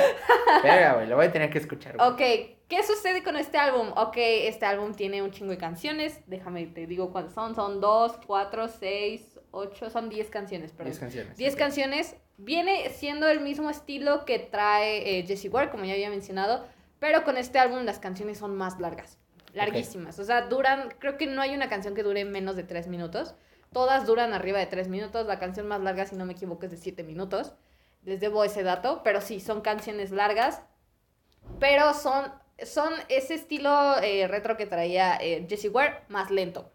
Verga, 0.64 0.94
güey. 0.96 1.08
Lo 1.08 1.16
voy 1.16 1.26
a 1.28 1.32
tener 1.32 1.50
que 1.50 1.58
escuchar. 1.60 1.96
güey. 1.98 2.10
ok, 2.10 2.58
¿qué 2.68 2.84
sucede 2.84 3.24
con 3.24 3.36
este 3.38 3.58
álbum? 3.58 3.92
Ok, 3.96 4.16
este 4.18 4.66
álbum 4.66 4.94
tiene 4.94 5.22
un 5.22 5.32
chingo 5.32 5.52
de 5.52 5.58
canciones. 5.58 6.22
Déjame, 6.28 6.66
te 6.68 6.88
digo 6.88 7.12
cuántas 7.12 7.34
son. 7.34 7.56
Son 7.56 7.80
2, 7.80 8.20
4, 8.26 8.68
6, 8.68 9.40
8, 9.52 9.90
son 9.90 10.10
10 10.10 10.30
canciones, 10.30 10.72
perdón. 10.72 10.92
10 10.92 11.00
canciones. 11.00 11.38
10 11.38 11.54
ok. 11.54 11.60
canciones. 11.60 12.16
Viene 12.38 12.90
siendo 12.90 13.28
el 13.30 13.42
mismo 13.42 13.70
estilo 13.70 14.26
que 14.26 14.40
trae 14.40 15.20
eh, 15.20 15.24
Jessie 15.28 15.50
Ware, 15.50 15.70
como 15.70 15.84
ya 15.84 15.94
había 15.94 16.10
mencionado, 16.10 16.66
pero 16.98 17.24
con 17.24 17.38
este 17.38 17.60
álbum 17.60 17.84
las 17.84 18.00
canciones 18.00 18.38
son 18.38 18.56
más 18.56 18.80
largas. 18.80 19.19
Larguísimas. 19.54 20.20
O 20.20 20.24
sea, 20.24 20.44
duran, 20.44 20.94
creo 21.00 21.18
que 21.18 21.28
no 21.28 21.42
hay 21.42 21.56
una 21.56 21.70
canción 21.70 21.96
que 21.96 22.04
dure 22.04 22.24
menos 22.26 22.56
de 22.56 22.64
3 22.64 22.88
minutos. 22.88 23.36
Todas 23.74 24.06
duran 24.06 24.34
arriba 24.34 24.60
de 24.60 24.66
3 24.68 24.88
minutos. 24.88 25.26
La 25.28 25.40
canción 25.40 25.68
más 25.68 25.82
larga, 25.82 26.06
si 26.06 26.16
no 26.16 26.26
me 26.26 26.34
equivoco, 26.34 26.66
es 26.66 26.72
de 26.72 26.78
7 26.78 27.04
minutos. 27.04 27.54
Les 28.04 28.20
debo 28.20 28.44
ese 28.44 28.64
dato, 28.64 29.02
pero 29.04 29.22
sí, 29.22 29.40
son 29.40 29.62
canciones 29.62 30.12
largas. 30.12 30.62
Pero 31.60 31.94
son, 31.94 32.32
son 32.64 32.94
ese 33.10 33.34
estilo 33.36 33.98
eh, 34.02 34.28
retro 34.28 34.56
que 34.58 34.66
traía 34.66 35.18
eh, 35.22 35.46
Jessie 35.50 35.70
Ware, 35.70 36.02
más 36.10 36.32
lento. 36.32 36.72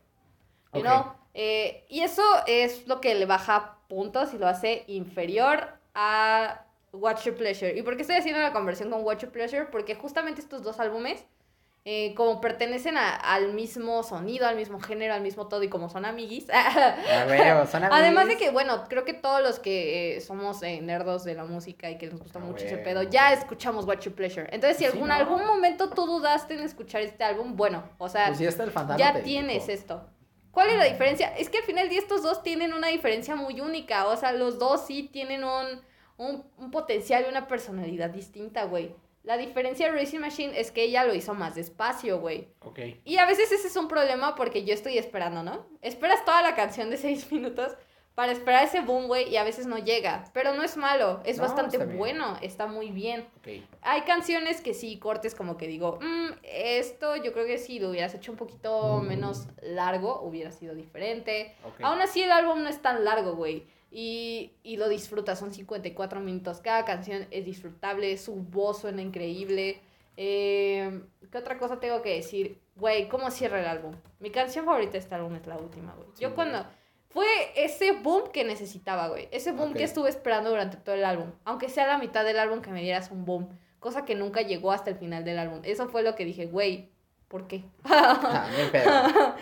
You 0.73 0.81
Ok. 0.81 0.87
know? 0.87 1.13
Eh, 1.35 1.85
y 1.89 2.01
eso 2.01 2.23
es 2.47 2.87
lo 2.87 3.01
que 3.01 3.15
le 3.15 3.27
baja 3.27 3.79
puntos 3.89 4.35
y 4.35 4.39
lo 4.39 4.47
hace 4.47 4.85
inferior 4.87 5.69
a 5.95 6.65
Watch 6.93 7.25
Your 7.25 7.37
Pleasure. 7.37 7.77
¿Y 7.77 7.83
por 7.83 7.97
qué 7.97 8.03
estoy 8.03 8.17
haciendo 8.17 8.41
la 8.41 8.53
conversión 8.53 8.91
con 8.91 9.03
Watch 9.05 9.23
Your 9.23 9.33
Pleasure? 9.33 9.67
Porque 9.67 9.95
justamente 9.95 10.41
estos 10.41 10.63
dos 10.63 10.79
álbumes, 10.81 11.25
eh, 11.87 12.15
como 12.15 12.41
pertenecen 12.41 12.97
a- 12.97 13.15
al 13.15 13.53
mismo 13.53 14.03
sonido, 14.03 14.47
al 14.47 14.57
mismo 14.57 14.81
género, 14.81 15.13
al 15.13 15.21
mismo 15.21 15.49
todo 15.49 15.63
y 15.63 15.69
como 15.69 15.91
son 15.91 16.07
amiguis. 16.07 16.47
A 16.51 16.97
ver, 17.27 17.67
son 17.67 17.85
Además 17.93 18.27
de 18.27 18.37
que, 18.39 18.51
bueno, 18.51 18.85
creo 18.89 19.05
que 19.05 19.13
todos 19.13 19.43
los 19.43 19.59
que 19.59 20.17
eh, 20.17 20.21
somos 20.23 20.63
eh, 20.63 20.81
nerdos 20.81 21.25
de 21.25 21.35
la 21.35 21.45
música 21.45 21.91
y 21.91 21.99
que 21.99 22.07
nos 22.07 22.21
gusta 22.21 22.39
Ah, 22.39 22.43
mucho 22.43 22.65
ese 22.65 22.79
pedo, 22.79 23.03
ya 23.03 23.33
escuchamos 23.35 23.85
Watch 23.85 24.07
Your 24.07 24.15
Pleasure. 24.15 24.47
Entonces, 24.51 24.79
si 24.79 24.85
Sí, 24.85 24.91
algún, 24.91 25.09
¿no? 25.09 25.15
algún 25.15 25.45
momento 25.47 25.91
tú 25.91 26.07
dudaste 26.07 26.55
en 26.55 26.61
escuchar 26.63 27.03
este 27.03 27.23
álbum, 27.23 27.55
bueno, 27.55 27.83
o 27.99 28.09
sea, 28.09 28.29
Pues 28.29 28.39
ya 28.39 28.49
está 28.49 28.65
el 28.65 28.71
fantasma. 28.71 28.99
ya 28.99 29.13
te 29.13 29.21
tienes 29.23 29.67
dijo. 29.67 29.79
esto. 29.79 30.09
¿Cuál 30.53 30.71
es 30.71 30.77
la 30.79 30.85
diferencia? 30.85 31.37
Es 31.37 31.51
que 31.51 31.59
al 31.59 31.65
final 31.65 31.89
día 31.89 31.99
estos 31.99 32.23
dos 32.23 32.43
tienen 32.43 32.73
una 32.73 32.87
diferencia 32.89 33.35
muy 33.37 33.61
única. 33.61 34.07
O 34.07 34.17
sea, 34.17 34.33
los 34.33 34.59
dos 34.59 34.87
sí 34.87 35.03
tienen 35.13 35.43
un, 35.45 35.67
un, 36.17 36.45
un 36.57 36.71
potencial 36.71 37.25
y 37.27 37.29
una 37.29 37.47
personalidad 37.49 38.09
distinta, 38.11 38.65
güey. 38.65 38.95
La 39.25 39.39
diferencia 39.39 39.91
de 39.91 39.99
Racing 39.99 40.21
Machine 40.21 40.59
es 40.61 40.71
que 40.71 40.83
ella 40.85 41.05
lo 41.05 41.15
hizo 41.15 41.33
más 41.35 41.55
despacio, 41.55 42.21
güey. 42.21 42.49
Ok. 42.61 42.79
Y 43.05 43.17
a 43.17 43.25
veces 43.27 43.51
ese 43.51 43.69
es 43.69 43.77
un 43.77 43.89
problema 43.89 44.35
porque 44.35 44.65
yo 44.65 44.75
estoy 44.75 44.99
esperando, 44.99 45.43
¿no? 45.43 45.67
Esperas 45.81 46.25
toda 46.27 46.43
la 46.43 46.55
canción 46.55 46.91
de 46.91 46.97
seis 46.99 47.33
minutos 47.33 47.73
para 48.15 48.31
esperar 48.31 48.65
ese 48.65 48.81
boom, 48.83 49.09
güey, 49.09 49.29
y 49.29 49.37
a 49.39 49.43
veces 49.43 49.67
no 49.67 49.79
llega. 49.79 50.25
Pero 50.35 50.55
no 50.55 50.63
es 50.63 50.77
malo, 50.77 51.21
es 51.25 51.39
No, 51.39 51.43
bastante 51.45 51.79
está 51.79 51.93
bueno, 51.97 52.37
está 52.43 52.67
muy 52.67 52.91
bien. 52.91 53.27
Ok. 53.39 53.49
Hay 53.83 54.03
canciones 54.03 54.61
que 54.61 54.73
sí, 54.73 54.99
cortes 54.99 55.35
como 55.35 55.57
que 55.57 55.67
digo, 55.67 55.99
"Mm, 56.01 56.29
esto 56.43 57.17
yo 57.17 57.33
creo 57.33 57.47
que 57.47 57.59
si 57.59 57.81
lo 57.81 57.89
hubieras 57.91 58.15
hecho 58.15 58.31
un 58.31 58.39
poquito 58.39 59.01
menos 59.01 59.49
largo, 59.63 60.21
hubiera 60.21 60.53
sido 60.53 60.75
diferente. 60.75 61.57
ok. 61.65 61.81
Aún 61.83 62.01
así 62.03 62.23
el 62.23 62.31
álbum 62.31 62.63
no 62.63 62.69
es 62.69 62.81
tan 62.81 63.05
largo, 63.05 63.35
güey. 63.35 63.67
Y, 63.97 64.51
y 64.65 64.77
lo 64.77 64.89
disfrutas, 64.89 65.39
son 65.39 65.53
54 65.55 66.19
minutos. 66.21 66.59
Cada 66.61 66.85
canción 66.85 67.29
es 67.31 67.45
disfrutable, 67.45 68.17
su 68.19 68.35
voz 68.35 68.81
suena 68.81 69.01
increíble. 69.03 69.81
Eh, 70.17 71.01
¿Qué 71.31 71.39
otra 71.39 71.59
cosa 71.59 71.79
tengo 71.79 72.03
que 72.03 72.17
decir? 72.17 72.59
Güey, 72.75 73.09
¿cómo 73.09 73.31
cierra 73.31 73.61
el 73.61 73.67
álbum? 73.69 73.95
Mi 74.19 74.31
canción 74.31 74.65
favorita 74.65 74.93
de 74.93 74.99
este 74.99 75.15
álbum 75.15 75.37
es 75.37 75.47
la 75.47 75.57
última, 75.59 75.93
güey. 75.95 76.09
Sí, 76.15 76.23
Yo 76.23 76.31
güey. 76.31 76.35
cuando... 76.35 76.67
Fue 77.11 77.27
ese 77.55 77.93
boom 77.93 78.33
que 78.33 78.43
necesitaba, 78.43 79.07
güey. 79.07 79.29
Ese 79.31 79.53
boom 79.53 79.71
Ok. 79.71 79.77
que 79.77 79.85
estuve 79.85 80.09
esperando 80.09 80.51
durante 80.51 80.77
todo 80.79 80.97
el 80.97 81.05
álbum. 81.05 81.31
Aunque 81.45 81.69
sea 81.69 81.87
la 81.87 81.99
mitad 81.99 82.25
del 82.25 82.41
álbum 82.41 82.61
que 82.61 82.71
me 82.73 82.83
dieras 82.83 83.13
un 83.13 83.25
boom. 83.25 83.57
Cosa 83.79 84.05
que 84.05 84.17
nunca 84.17 84.43
llegó 84.43 84.73
hasta 84.73 84.91
el 84.91 84.97
final 84.97 85.25
del 85.25 85.39
álbum. 85.39 85.61
Eso 85.63 85.87
fue 85.89 86.03
lo 86.03 86.17
que 86.17 86.25
dije, 86.25 86.47
güey, 86.47 86.91
¿por 87.29 87.47
qué? 87.47 87.63
Ah. 87.85 88.49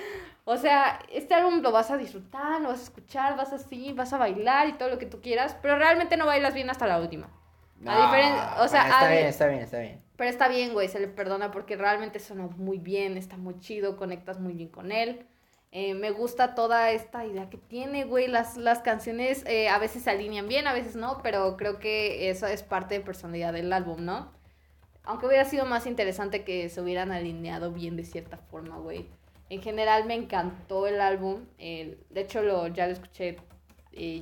O 0.44 0.56
sea, 0.56 0.98
este 1.12 1.34
álbum 1.34 1.60
lo 1.62 1.70
vas 1.70 1.90
a 1.90 1.96
disfrutar, 1.96 2.60
lo 2.60 2.68
vas 2.70 2.80
a 2.80 2.84
escuchar, 2.84 3.36
vas 3.36 3.52
así, 3.52 3.92
vas 3.92 4.12
a 4.12 4.18
bailar 4.18 4.68
y 4.68 4.72
todo 4.72 4.88
lo 4.88 4.98
que 4.98 5.06
tú 5.06 5.20
quieras, 5.20 5.56
pero 5.62 5.76
realmente 5.76 6.16
no 6.16 6.26
bailas 6.26 6.54
bien 6.54 6.68
hasta 6.70 6.86
la 6.86 6.98
última. 6.98 7.28
A 7.86 7.98
diferen- 8.06 8.34
o 8.60 8.68
sea, 8.68 8.82
bueno, 8.82 8.94
está 8.94 9.06
a- 9.08 9.10
bien, 9.10 9.26
está 9.26 9.46
bien, 9.48 9.60
está 9.62 9.78
bien. 9.78 10.02
Pero 10.16 10.30
está 10.30 10.48
bien, 10.48 10.72
güey, 10.72 10.88
se 10.88 11.00
le 11.00 11.08
perdona 11.08 11.50
porque 11.50 11.76
realmente 11.76 12.18
suena 12.20 12.46
muy 12.56 12.78
bien, 12.78 13.16
está 13.16 13.36
muy 13.36 13.58
chido, 13.60 13.96
conectas 13.96 14.38
muy 14.40 14.52
bien 14.52 14.68
con 14.68 14.92
él. 14.92 15.26
Eh, 15.72 15.94
me 15.94 16.10
gusta 16.10 16.54
toda 16.54 16.90
esta 16.90 17.24
idea 17.24 17.48
que 17.48 17.56
tiene, 17.56 18.04
güey. 18.04 18.26
Las, 18.28 18.56
las 18.56 18.80
canciones 18.80 19.42
eh, 19.46 19.68
a 19.68 19.78
veces 19.78 20.02
se 20.02 20.10
alinean 20.10 20.46
bien, 20.48 20.66
a 20.68 20.74
veces 20.74 20.96
no, 20.96 21.20
pero 21.22 21.56
creo 21.56 21.78
que 21.78 22.28
eso 22.30 22.46
es 22.46 22.62
parte 22.62 22.94
de 22.96 23.00
personalidad 23.00 23.52
del 23.52 23.72
álbum, 23.72 24.04
¿no? 24.04 24.30
Aunque 25.04 25.26
hubiera 25.26 25.44
sido 25.44 25.64
más 25.64 25.86
interesante 25.86 26.44
que 26.44 26.68
se 26.68 26.80
hubieran 26.80 27.10
alineado 27.10 27.72
bien 27.72 27.96
de 27.96 28.04
cierta 28.04 28.36
forma, 28.36 28.76
güey. 28.76 29.08
En 29.52 29.60
general 29.60 30.06
me 30.06 30.14
encantó 30.14 30.86
el 30.86 30.98
álbum. 30.98 31.44
eh, 31.58 31.98
de 32.08 32.20
hecho, 32.22 32.40
lo, 32.40 32.68
ya 32.68 32.86
lo 32.86 32.92
escuché. 32.94 33.36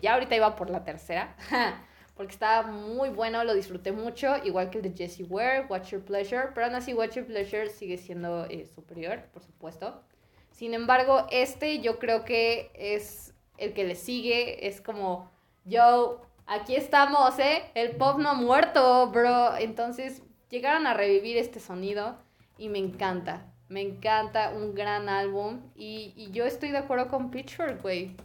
ya 0.02 0.14
ahorita 0.14 0.34
iba 0.34 0.56
por 0.56 0.70
la 0.70 0.82
tercera. 0.82 1.36
porque 2.16 2.32
estaba 2.32 2.66
muy 2.66 3.10
bueno, 3.10 3.44
lo 3.44 3.54
disfruté 3.54 3.92
mucho. 3.92 4.34
Igual 4.44 4.70
que 4.70 4.78
el 4.78 4.82
de 4.82 4.92
Jessie 4.92 5.24
Ware, 5.24 5.66
Watch 5.68 5.92
Your 5.92 6.04
Pleasure. 6.04 6.48
Pero 6.52 6.66
aún 6.66 6.74
así, 6.74 6.94
Watch 6.94 7.14
Your 7.14 7.26
Pleasure 7.26 7.70
sigue 7.70 7.96
siendo 7.96 8.44
eh, 8.46 8.66
superior, 8.66 9.22
por 9.32 9.44
supuesto. 9.44 10.02
Sin 10.50 10.74
embargo, 10.74 11.28
este 11.30 11.78
yo 11.78 12.00
creo 12.00 12.24
que 12.24 12.72
es 12.74 13.32
el 13.56 13.72
que 13.72 13.84
le 13.84 13.94
sigue. 13.94 14.66
Es 14.66 14.80
como, 14.80 15.30
yo, 15.64 16.22
aquí 16.44 16.74
estamos, 16.74 17.38
¿eh? 17.38 17.70
El 17.74 17.92
pop 17.92 18.18
no 18.18 18.30
ha 18.30 18.34
muerto, 18.34 19.12
bro. 19.12 19.56
Entonces, 19.56 20.22
llegaron 20.48 20.88
a 20.88 20.94
revivir 20.94 21.36
este 21.36 21.60
sonido 21.60 22.18
y 22.58 22.68
me 22.68 22.80
encanta. 22.80 23.49
Me 23.70 23.80
encanta, 23.80 24.50
un 24.50 24.74
gran 24.74 25.09
álbum. 25.09 25.61
Y, 25.74 26.12
y 26.16 26.30
yo 26.33 26.44
estoy 26.44 26.70
de 26.70 26.78
acuerdo 26.78 27.09
con 27.09 27.30
Pitchfork, 27.30 27.80
güey. 27.80 28.16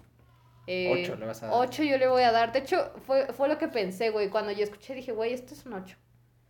Eh, 0.67 1.03
Ocho 1.03 1.15
le 1.15 1.27
vas 1.27 1.43
a 1.43 1.47
dar. 1.47 1.55
ocho 1.55 1.83
yo 1.83 1.97
le 1.97 2.07
voy 2.07 2.23
a 2.23 2.31
dar. 2.31 2.51
De 2.51 2.59
hecho, 2.59 2.91
fue, 3.05 3.31
fue 3.31 3.47
lo 3.47 3.57
que 3.57 3.67
pensé, 3.67 4.09
güey. 4.09 4.29
Cuando 4.29 4.51
yo 4.51 4.63
escuché, 4.63 4.95
dije, 4.95 5.11
güey, 5.11 5.33
esto 5.33 5.53
es 5.53 5.65
un 5.65 5.73
8. 5.73 5.95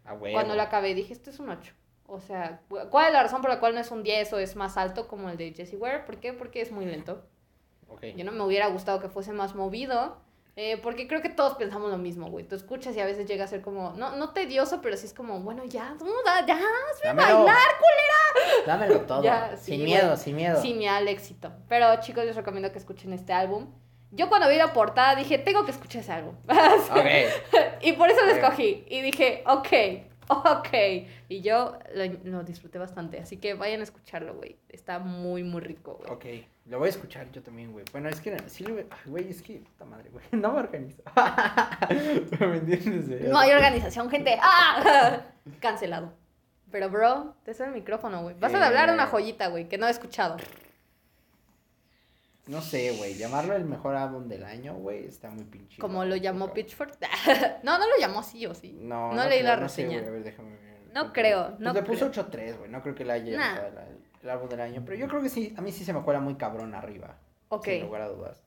A 0.05 0.13
huevo. 0.13 0.34
Cuando 0.34 0.55
lo 0.55 0.62
acabé, 0.62 0.95
dije, 0.95 1.12
esto 1.13 1.29
es 1.29 1.39
un 1.39 1.49
8. 1.49 1.73
O 2.08 2.19
sea, 2.21 2.62
¿cuál 2.89 3.08
es 3.08 3.13
la 3.13 3.23
razón 3.23 3.41
por 3.41 3.49
la 3.49 3.60
cual 3.60 3.73
no 3.73 3.81
es 3.81 3.91
un 3.91 4.03
10 4.03 4.31
o 4.34 4.39
es 4.39 4.55
más 4.55 4.77
alto 4.77 5.08
como 5.08 5.29
el 5.29 5.38
de 5.38 5.51
Jessie 5.53 5.77
Ware? 5.77 6.05
¿Por 6.05 6.19
qué? 6.19 6.34
Porque 6.34 6.62
es 6.62 6.71
muy 6.71 6.86
lento. 6.86 7.27
Yo 8.15 8.23
no 8.23 8.31
me 8.31 8.43
hubiera 8.43 8.67
gustado 8.67 8.99
que 8.99 9.10
fuese 9.10 9.34
más 9.34 9.55
movido. 9.55 10.17
Eh, 10.55 10.77
porque 10.81 11.07
creo 11.07 11.21
que 11.21 11.29
todos 11.29 11.55
pensamos 11.55 11.89
lo 11.91 11.97
mismo, 11.97 12.29
güey. 12.29 12.47
Tú 12.47 12.55
escuchas 12.55 12.95
y 12.95 12.99
a 13.01 13.05
veces 13.05 13.27
llega 13.27 13.43
a 13.43 13.47
ser 13.47 13.61
como, 13.61 13.91
no, 13.97 14.15
no 14.15 14.29
tedioso, 14.33 14.81
pero 14.81 14.95
sí 14.97 15.05
es 15.05 15.13
como, 15.13 15.39
bueno, 15.41 15.63
ya, 15.65 15.95
duda, 15.99 16.45
ya, 16.47 16.55
hazme 16.55 17.03
Dámelo. 17.21 17.43
bailar, 17.43 17.57
Dámelo 18.65 19.01
todo. 19.01 19.23
Ya, 19.23 19.51
sí, 19.57 19.65
sin 19.71 19.75
güey. 19.81 19.85
miedo, 19.91 20.17
sin 20.17 20.35
miedo. 20.35 20.61
Sí, 20.61 20.73
me 20.73 20.85
da 20.85 20.99
el 20.99 21.07
éxito. 21.07 21.51
Pero 21.67 21.87
chicos, 22.01 22.25
les 22.25 22.35
recomiendo 22.35 22.71
que 22.71 22.79
escuchen 22.79 23.13
este 23.13 23.33
álbum. 23.33 23.67
Yo 24.11 24.29
cuando 24.29 24.47
vi 24.47 24.55
la 24.55 24.71
portada 24.71 25.15
dije, 25.15 25.37
tengo 25.37 25.65
que 25.65 25.71
escuchar 25.71 26.01
ese 26.01 26.11
álbum. 26.13 26.35
Ok. 26.47 27.81
y 27.81 27.93
por 27.93 28.09
eso 28.09 28.23
lo 28.25 28.31
escogí. 28.31 28.85
Y 28.89 29.01
dije, 29.01 29.43
ok, 29.47 29.67
ok. 30.27 30.69
Y 31.29 31.41
yo 31.41 31.77
lo, 31.93 32.05
lo 32.23 32.43
disfruté 32.43 32.77
bastante. 32.77 33.19
Así 33.19 33.38
que 33.38 33.53
vayan 33.53 33.81
a 33.81 33.83
escucharlo, 33.83 34.35
güey. 34.35 34.57
Está 34.69 34.99
muy, 34.99 35.43
muy 35.43 35.61
rico, 35.61 35.99
güey. 35.99 36.11
Ok, 36.11 36.47
lo 36.65 36.79
voy 36.79 36.88
a 36.88 36.89
escuchar 36.89 37.31
yo 37.31 37.41
también, 37.41 37.71
güey. 37.71 37.85
Bueno, 37.91 38.09
es 38.09 38.19
que 38.21 38.38
sí 38.47 38.65
Ay, 38.67 38.85
güey, 39.05 39.29
es 39.29 39.41
que 39.41 39.59
puta 39.59 39.85
madre, 39.85 40.09
güey. 40.11 40.25
No 40.31 40.53
me 40.53 40.59
organizo. 40.59 41.01
¿Me 42.39 42.57
entiendes? 42.57 43.07
güey? 43.07 43.23
No 43.29 43.39
hay 43.39 43.51
organización, 43.51 44.09
gente. 44.09 44.38
¡Ah! 44.41 45.21
Cancelado. 45.59 46.13
Pero, 46.71 46.89
bro, 46.89 47.35
te 47.45 47.51
el 47.63 47.71
micrófono, 47.71 48.23
güey. 48.23 48.35
Vas 48.39 48.53
a 48.53 48.65
hablar 48.65 48.91
una 48.91 49.07
joyita, 49.07 49.47
güey, 49.47 49.69
que 49.69 49.77
no 49.77 49.88
he 49.88 49.91
escuchado. 49.91 50.38
No 52.47 52.62
sé, 52.62 52.91
güey. 52.97 53.15
Llamarlo 53.15 53.55
el 53.55 53.65
mejor 53.65 53.95
álbum 53.95 54.27
del 54.27 54.43
año, 54.43 54.75
güey, 54.75 55.05
está 55.05 55.29
muy 55.29 55.45
pinche. 55.45 55.79
Como 55.81 56.05
lo 56.05 56.15
llamó 56.15 56.45
cabrón. 56.47 56.53
Pitchfork. 56.63 56.97
no, 57.63 57.77
no 57.79 57.86
lo 57.88 57.97
llamó 57.99 58.19
así 58.19 58.45
o 58.45 58.53
sí. 58.53 58.77
No, 58.79 59.13
No 59.13 59.27
leí 59.27 59.41
la 59.41 59.53
creo, 59.53 59.63
no 59.63 59.69
sé, 59.69 59.84
reseña. 59.84 59.99
güey, 60.01 60.08
a 60.08 60.12
ver, 60.12 60.23
déjame 60.23 60.49
ver. 60.51 60.75
No 60.93 61.12
creo, 61.12 61.47
pues 61.49 61.60
no 61.60 61.73
le 61.73 61.81
puso 61.84 62.12
creo. 62.12 62.25
8-3, 62.25 62.58
güey. 62.60 62.69
No 62.71 62.81
creo 62.81 62.95
que 62.95 63.03
le 63.03 63.13
haya 63.13 63.38
Nah. 63.38 63.60
el 64.23 64.29
álbum 64.29 64.47
del 64.47 64.62
año. 64.62 64.84
Pero 64.86 64.97
yo 64.97 65.08
creo 65.08 65.21
que 65.21 65.29
sí, 65.29 65.53
a 65.58 65.62
mí 65.62 65.71
sí 65.71 65.84
se 65.84 65.91
me 65.93 66.01
cuela 66.03 66.19
muy 66.19 66.36
cabrón 66.36 66.73
arriba. 66.75 67.17
Ok. 67.49 67.65
Sin 67.65 67.81
lugar 67.84 68.01
a 68.03 68.10
dudas. 68.10 68.41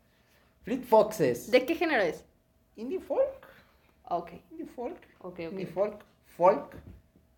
Fleet 0.63 0.83
Foxes. 0.85 1.51
¿De 1.51 1.67
qué 1.67 1.75
género 1.75 2.03
es? 2.03 2.25
Indie 2.77 3.01
folk. 3.01 3.47
Ok, 4.05 4.31
Indie 4.51 4.67
folk. 4.67 4.97
ok, 5.21 5.39
Indie 5.41 5.67
ok. 5.67 5.73
folk. 5.73 6.05
Folk. 6.37 6.77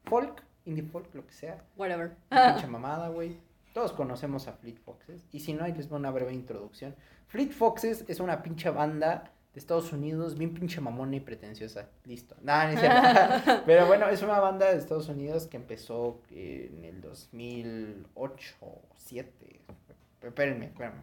Folk. 0.05 0.43
Indie 0.67 0.85
folk, 0.85 1.13
lo 1.15 1.27
que 1.27 1.33
sea. 1.33 1.65
Whatever. 1.77 2.13
Pinche 2.29 2.67
mamada, 2.69 3.09
güey. 3.09 3.39
Todos 3.73 3.93
conocemos 3.93 4.49
a 4.49 4.53
Fleet 4.53 4.79
Foxes. 4.79 5.23
Y 5.33 5.41
si 5.41 5.53
no, 5.53 5.65
ahí 5.65 5.73
les 5.73 5.89
voy 5.89 5.97
a 5.97 6.01
una 6.01 6.11
breve 6.11 6.33
introducción. 6.33 6.95
Fleet 7.29 7.51
Foxes 7.51 8.05
es 8.09 8.21
una 8.21 8.43
pinche 8.43 8.71
banda 8.71 9.33
de 9.55 9.61
Estados 9.61 9.93
Unidos, 9.93 10.37
bien 10.37 10.55
pinche 10.55 10.81
mamona 10.81 11.17
y 11.17 11.21
pretenciosa. 11.21 11.89
Listo. 12.05 12.37
Nada, 12.43 12.71
ni 12.71 12.77
cierto. 12.77 13.63
Pero 13.67 13.87
bueno, 13.87 14.09
es 14.09 14.23
una 14.23 14.41
banda 14.41 14.71
de 14.71 14.79
Estados 14.79 15.09
Unidos 15.09 15.47
que 15.47 15.57
empezó 15.57 16.21
en 16.31 16.85
el 16.85 17.01
2008 17.01 18.57
o 18.61 18.83
2007. 18.95 19.61
Espérenme, 20.23 20.67
espérenme. 20.67 21.03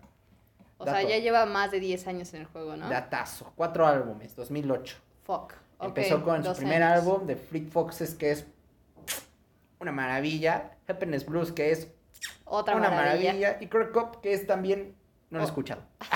O 0.78 0.86
sea, 0.86 1.02
ya 1.02 1.18
lleva 1.18 1.46
más 1.46 1.72
de 1.72 1.80
10 1.80 2.08
años 2.08 2.34
en 2.34 2.42
el 2.42 2.46
juego, 2.48 2.76
¿no? 2.78 2.88
Datazo. 2.88 3.52
Cuatro 3.56 3.88
álbumes, 3.88 4.36
2008. 4.36 4.98
Fuck. 5.24 5.54
Empezó 5.82 6.24
con 6.24 6.44
su 6.44 6.50
12 6.50 6.62
primer 6.62 6.84
años. 6.84 7.00
álbum 7.00 7.26
de 7.26 7.36
Fleet 7.36 7.70
Foxes, 7.70 8.16
que 8.16 8.32
es 8.32 8.46
una 9.80 9.92
maravilla. 9.92 10.78
Happiness 10.88 11.26
Blues, 11.26 11.52
que 11.52 11.72
es 11.72 11.92
Otra 12.50 12.76
una 12.76 12.90
maravilla. 12.90 13.34
maravilla. 13.34 13.58
Y 13.62 13.68
Kirk 13.68 13.96
Up, 13.96 14.22
que 14.22 14.34
es 14.34 14.46
también. 14.48 14.96
No 15.30 15.40
lo 15.40 15.44
he 15.44 15.46
Oh. 15.46 15.50
escuchado. 15.50 15.82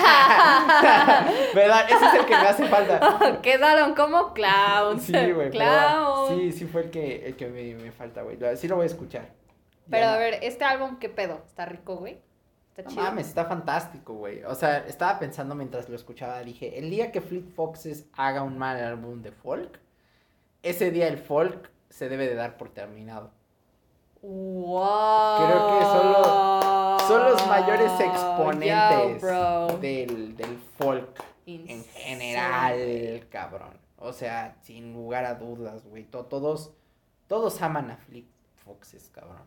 ¿Verdad? 1.55 1.85
Ese 1.89 2.05
es 2.05 2.13
el 2.13 2.25
que 2.25 2.31
me 2.35 2.47
hace 2.47 2.65
falta. 2.67 3.39
Quedaron 3.41 3.93
como 3.93 4.33
clowns. 4.33 5.03
Sí, 5.03 5.31
güey. 5.31 5.49
Clown. 5.51 6.29
Sí, 6.39 6.51
sí 6.53 6.65
fue 6.65 6.83
el 6.83 6.91
que, 6.91 7.25
el 7.27 7.35
que 7.35 7.47
me, 7.47 7.73
me 7.75 7.91
falta, 7.91 8.21
güey. 8.21 8.37
Sí 8.57 8.67
lo 8.67 8.75
voy 8.77 8.83
a 8.83 8.87
escuchar. 8.87 9.29
Pero 9.89 10.03
Ya 10.05 10.13
a 10.13 10.17
ver, 10.17 10.39
este 10.41 10.63
álbum, 10.63 10.97
¿qué 10.97 11.09
pedo? 11.09 11.41
¿Está 11.45 11.65
rico, 11.65 11.97
güey? 11.97 12.19
¿Está 12.69 12.83
No 12.83 12.89
chido? 12.89 13.03
mames, 13.03 13.27
está 13.27 13.45
fantástico, 13.45 14.13
güey. 14.13 14.43
O 14.43 14.55
sea, 14.55 14.77
estaba 14.87 15.19
pensando 15.19 15.55
mientras 15.55 15.89
lo 15.89 15.95
escuchaba, 15.95 16.39
dije, 16.41 16.79
el 16.79 16.89
día 16.89 17.11
que 17.11 17.19
Fleet 17.19 17.49
Foxes 17.53 18.05
haga 18.15 18.43
un 18.43 18.57
mal 18.57 18.81
álbum 18.81 19.21
de 19.21 19.31
folk, 19.33 19.79
ese 20.63 20.91
día 20.91 21.07
el 21.09 21.17
folk 21.17 21.69
se 21.89 22.07
debe 22.07 22.27
de 22.29 22.35
dar 22.35 22.55
por 22.55 22.69
terminado. 22.69 23.31
Wow. 24.21 25.37
Creo 25.47 25.79
que 25.79 25.85
solo- 25.85 26.97
Son 27.07 27.23
los 27.31 27.47
mayores 27.47 27.91
Yo, 27.99 28.05
exponentes 28.05 29.21
del, 29.81 30.35
del 30.37 30.57
folk 30.77 31.23
en 31.45 31.83
general, 31.85 33.27
cabrón. 33.29 33.73
O 33.97 34.13
sea, 34.13 34.55
sin 34.61 34.93
lugar 34.93 35.25
a 35.25 35.35
dudas, 35.35 35.83
güey. 35.85 36.03
To- 36.05 36.25
todos, 36.25 36.71
todos 37.27 37.61
aman 37.61 37.91
a 37.91 37.97
Fleet 37.97 38.25
Foxes, 38.63 39.09
cabrón. 39.13 39.41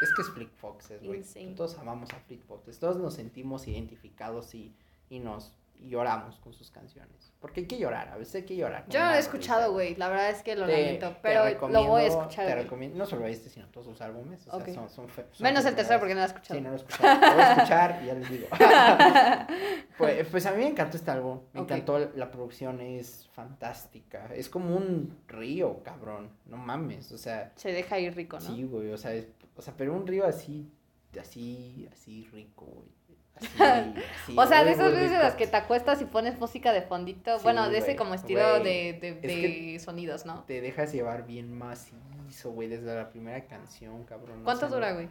Es 0.00 0.14
que 0.14 0.22
es 0.22 0.30
Fleet 0.30 0.50
Foxes, 0.56 1.02
güey. 1.02 1.22
Todos 1.56 1.76
amamos 1.78 2.10
a 2.10 2.16
Fleet 2.20 2.40
Foxes. 2.46 2.78
Todos 2.78 2.96
nos 2.98 3.14
sentimos 3.14 3.66
identificados 3.66 4.54
y, 4.54 4.72
y 5.10 5.18
nos 5.18 5.52
y 5.80 5.90
lloramos 5.90 6.38
con 6.40 6.52
sus 6.52 6.70
canciones. 6.70 7.32
Porque 7.40 7.60
hay 7.60 7.66
que 7.66 7.78
llorar, 7.78 8.08
a 8.08 8.16
veces 8.16 8.34
hay 8.36 8.42
que 8.44 8.56
llorar. 8.56 8.84
Yo 8.88 8.98
no 8.98 9.06
lo 9.10 9.14
he 9.14 9.18
escuchado, 9.20 9.72
güey. 9.72 9.94
La 9.94 10.08
verdad 10.08 10.30
es 10.30 10.42
que 10.42 10.56
lo 10.56 10.66
Te- 10.66 10.72
lamento. 10.98 11.16
Pero 11.22 11.68
lo 11.68 11.84
voy 11.86 12.02
a 12.02 12.06
escuchar. 12.06 12.46
Te 12.46 12.54
recomiendo, 12.56 12.98
no 12.98 13.06
solo 13.06 13.26
este, 13.26 13.48
sino 13.48 13.68
todos 13.68 13.86
sus 13.86 14.00
álbumes. 14.00 14.46
O 14.48 14.60
sea, 14.60 14.74
son, 14.74 14.90
son 14.90 15.08
fe- 15.08 15.26
son 15.30 15.44
Menos 15.44 15.64
el 15.64 15.76
tercero 15.76 16.00
porque 16.00 16.14
no 16.14 16.20
lo 16.20 16.26
he 16.26 16.28
escuchado. 16.28 16.58
Sí, 16.58 16.64
no 16.64 16.70
lo 16.70 16.74
he 16.74 16.78
escuchado. 16.78 17.20
Lo 17.20 17.32
voy 17.34 17.42
a 17.42 17.52
escuchar 17.52 18.00
y 18.02 18.06
ya 18.06 18.14
les 18.14 18.28
digo. 18.30 18.46
pues, 19.98 20.26
pues 20.28 20.46
a 20.46 20.52
mí 20.52 20.58
me 20.58 20.68
encantó 20.68 20.96
este 20.96 21.10
álbum. 21.10 21.40
Me 21.52 21.60
Ok. 21.60 21.70
encantó 21.70 21.98
la 22.14 22.30
producción, 22.30 22.80
es 22.80 23.28
fantástica. 23.32 24.30
Es 24.34 24.48
como 24.48 24.76
un 24.76 25.16
río, 25.28 25.82
cabrón. 25.84 26.30
No 26.46 26.56
mames. 26.56 27.12
O 27.12 27.18
sea, 27.18 27.52
Se 27.56 27.72
deja 27.72 27.98
ir 27.98 28.14
rico, 28.16 28.38
¿no? 28.38 28.46
sí, 28.46 28.64
güey. 28.64 28.90
O 28.92 28.98
sea, 28.98 29.12
es- 29.14 29.28
o 29.56 29.62
sea, 29.62 29.74
pero 29.76 29.92
un 29.94 30.06
río 30.06 30.26
así, 30.26 30.70
así, 31.20 31.88
así 31.92 32.28
rico, 32.32 32.64
güey. 32.66 32.88
Así, 33.38 33.62
así, 34.24 34.34
O 34.36 34.46
sea, 34.46 34.64
de 34.64 34.72
esas 34.72 34.92
veces 34.92 35.12
en 35.12 35.18
las 35.20 35.34
que 35.34 35.46
te 35.46 35.56
acuestas 35.56 36.00
y 36.02 36.04
pones 36.04 36.38
música 36.38 36.72
de 36.72 36.82
fondito. 36.82 37.36
Sí, 37.38 37.42
bueno, 37.44 37.68
de 37.70 37.78
ese 37.78 37.96
como 37.96 38.14
estilo 38.14 38.60
de, 38.60 38.98
de, 39.00 39.08
Es 39.22 39.22
de 39.22 39.78
sonidos, 39.84 40.26
¿no? 40.26 40.44
Te 40.44 40.60
dejas 40.60 40.92
llevar 40.92 41.26
bien 41.26 41.56
macizo, 41.56 42.50
güey, 42.52 42.68
desde 42.68 42.94
la 42.94 43.08
primera 43.10 43.44
canción, 43.46 44.04
cabrón. 44.04 44.40
o 44.40 44.44
¿Cuánto 44.44 44.68
sea, 44.68 44.74
dura, 44.76 44.92
güey? 44.92 45.08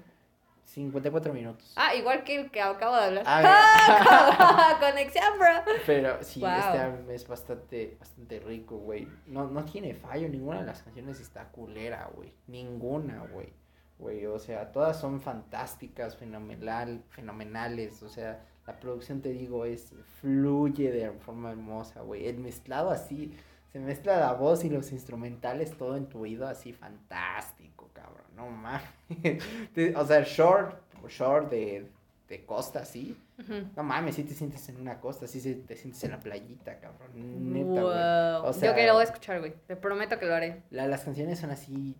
54 0.65 1.33
minutos. 1.33 1.71
Ah, 1.77 1.95
igual 1.95 2.25
que 2.25 2.35
el 2.41 2.51
que 2.51 2.61
acabo 2.61 2.95
de 2.97 3.03
hablar. 3.05 3.23
Ah, 3.25 4.77
Conexión, 4.81 5.39
bro. 5.39 5.73
Pero 5.85 6.17
sí, 6.21 6.41
Wow. 6.41 6.49
este 6.49 6.77
álbum 6.79 7.09
es 7.09 7.27
bastante, 7.27 7.95
bastante 7.99 8.39
rico, 8.41 8.77
güey. 8.77 9.07
No, 9.27 9.47
no 9.47 9.63
tiene 9.63 9.93
fallo, 9.93 10.27
ninguna 10.27 10.59
de 10.59 10.65
las 10.65 10.83
canciones 10.83 11.19
está 11.21 11.45
culera, 11.45 12.09
güey. 12.13 12.33
Ninguna, 12.47 13.23
güey. 13.31 13.53
Güey, 13.99 14.25
o 14.27 14.37
sea, 14.39 14.71
todas 14.71 14.99
son 14.99 15.21
fantásticas, 15.21 16.15
fenomenal, 16.17 17.03
fenomenales. 17.09 18.03
O 18.03 18.09
sea, 18.09 18.43
la 18.67 18.79
producción, 18.79 19.21
te 19.21 19.29
digo, 19.29 19.65
es 19.65 19.93
fluye 20.21 20.91
de 20.91 21.11
forma 21.11 21.51
hermosa, 21.51 22.01
güey. 22.01 22.27
El 22.27 22.37
mezclado 22.37 22.91
así, 22.91 23.35
se 23.71 23.79
mezcla 23.79 24.19
la 24.19 24.33
voz 24.33 24.63
y 24.63 24.69
los 24.69 24.91
instrumentales, 24.91 25.75
todo 25.77 25.97
en 25.97 26.05
tu 26.07 26.19
oído 26.21 26.47
así 26.47 26.73
fantástico, 26.73 27.89
cabrón. 27.93 28.25
No 28.35 28.49
mames. 28.49 28.83
O 29.95 30.05
sea, 30.05 30.21
short, 30.21 30.75
short 31.09 31.49
de, 31.49 31.87
de 32.29 32.45
costa, 32.45 32.79
así. 32.81 33.17
Ujú. 33.39 33.53
No 33.75 33.83
mames, 33.83 34.15
si 34.15 34.23
te 34.23 34.33
sientes 34.35 34.67
en 34.69 34.79
una 34.79 34.99
costa, 34.99 35.27
si 35.27 35.39
te 35.55 35.75
sientes 35.75 36.03
en 36.03 36.11
la 36.11 36.19
playita, 36.19 36.79
cabrón. 36.79 37.09
Neta, 37.53 37.65
güey. 37.67 37.81
Wow. 37.81 38.49
O 38.49 38.53
sea- 38.53 38.69
Yo 38.71 38.75
que 38.75 38.85
lo 38.85 38.93
voy 38.93 39.01
a 39.01 39.05
escuchar, 39.05 39.39
güey. 39.39 39.53
Te 39.65 39.75
prometo 39.75 40.19
que 40.19 40.25
lo 40.27 40.35
haré. 40.35 40.63
La- 40.69 40.87
las 40.87 41.03
canciones 41.03 41.39
son 41.39 41.49
así 41.51 41.95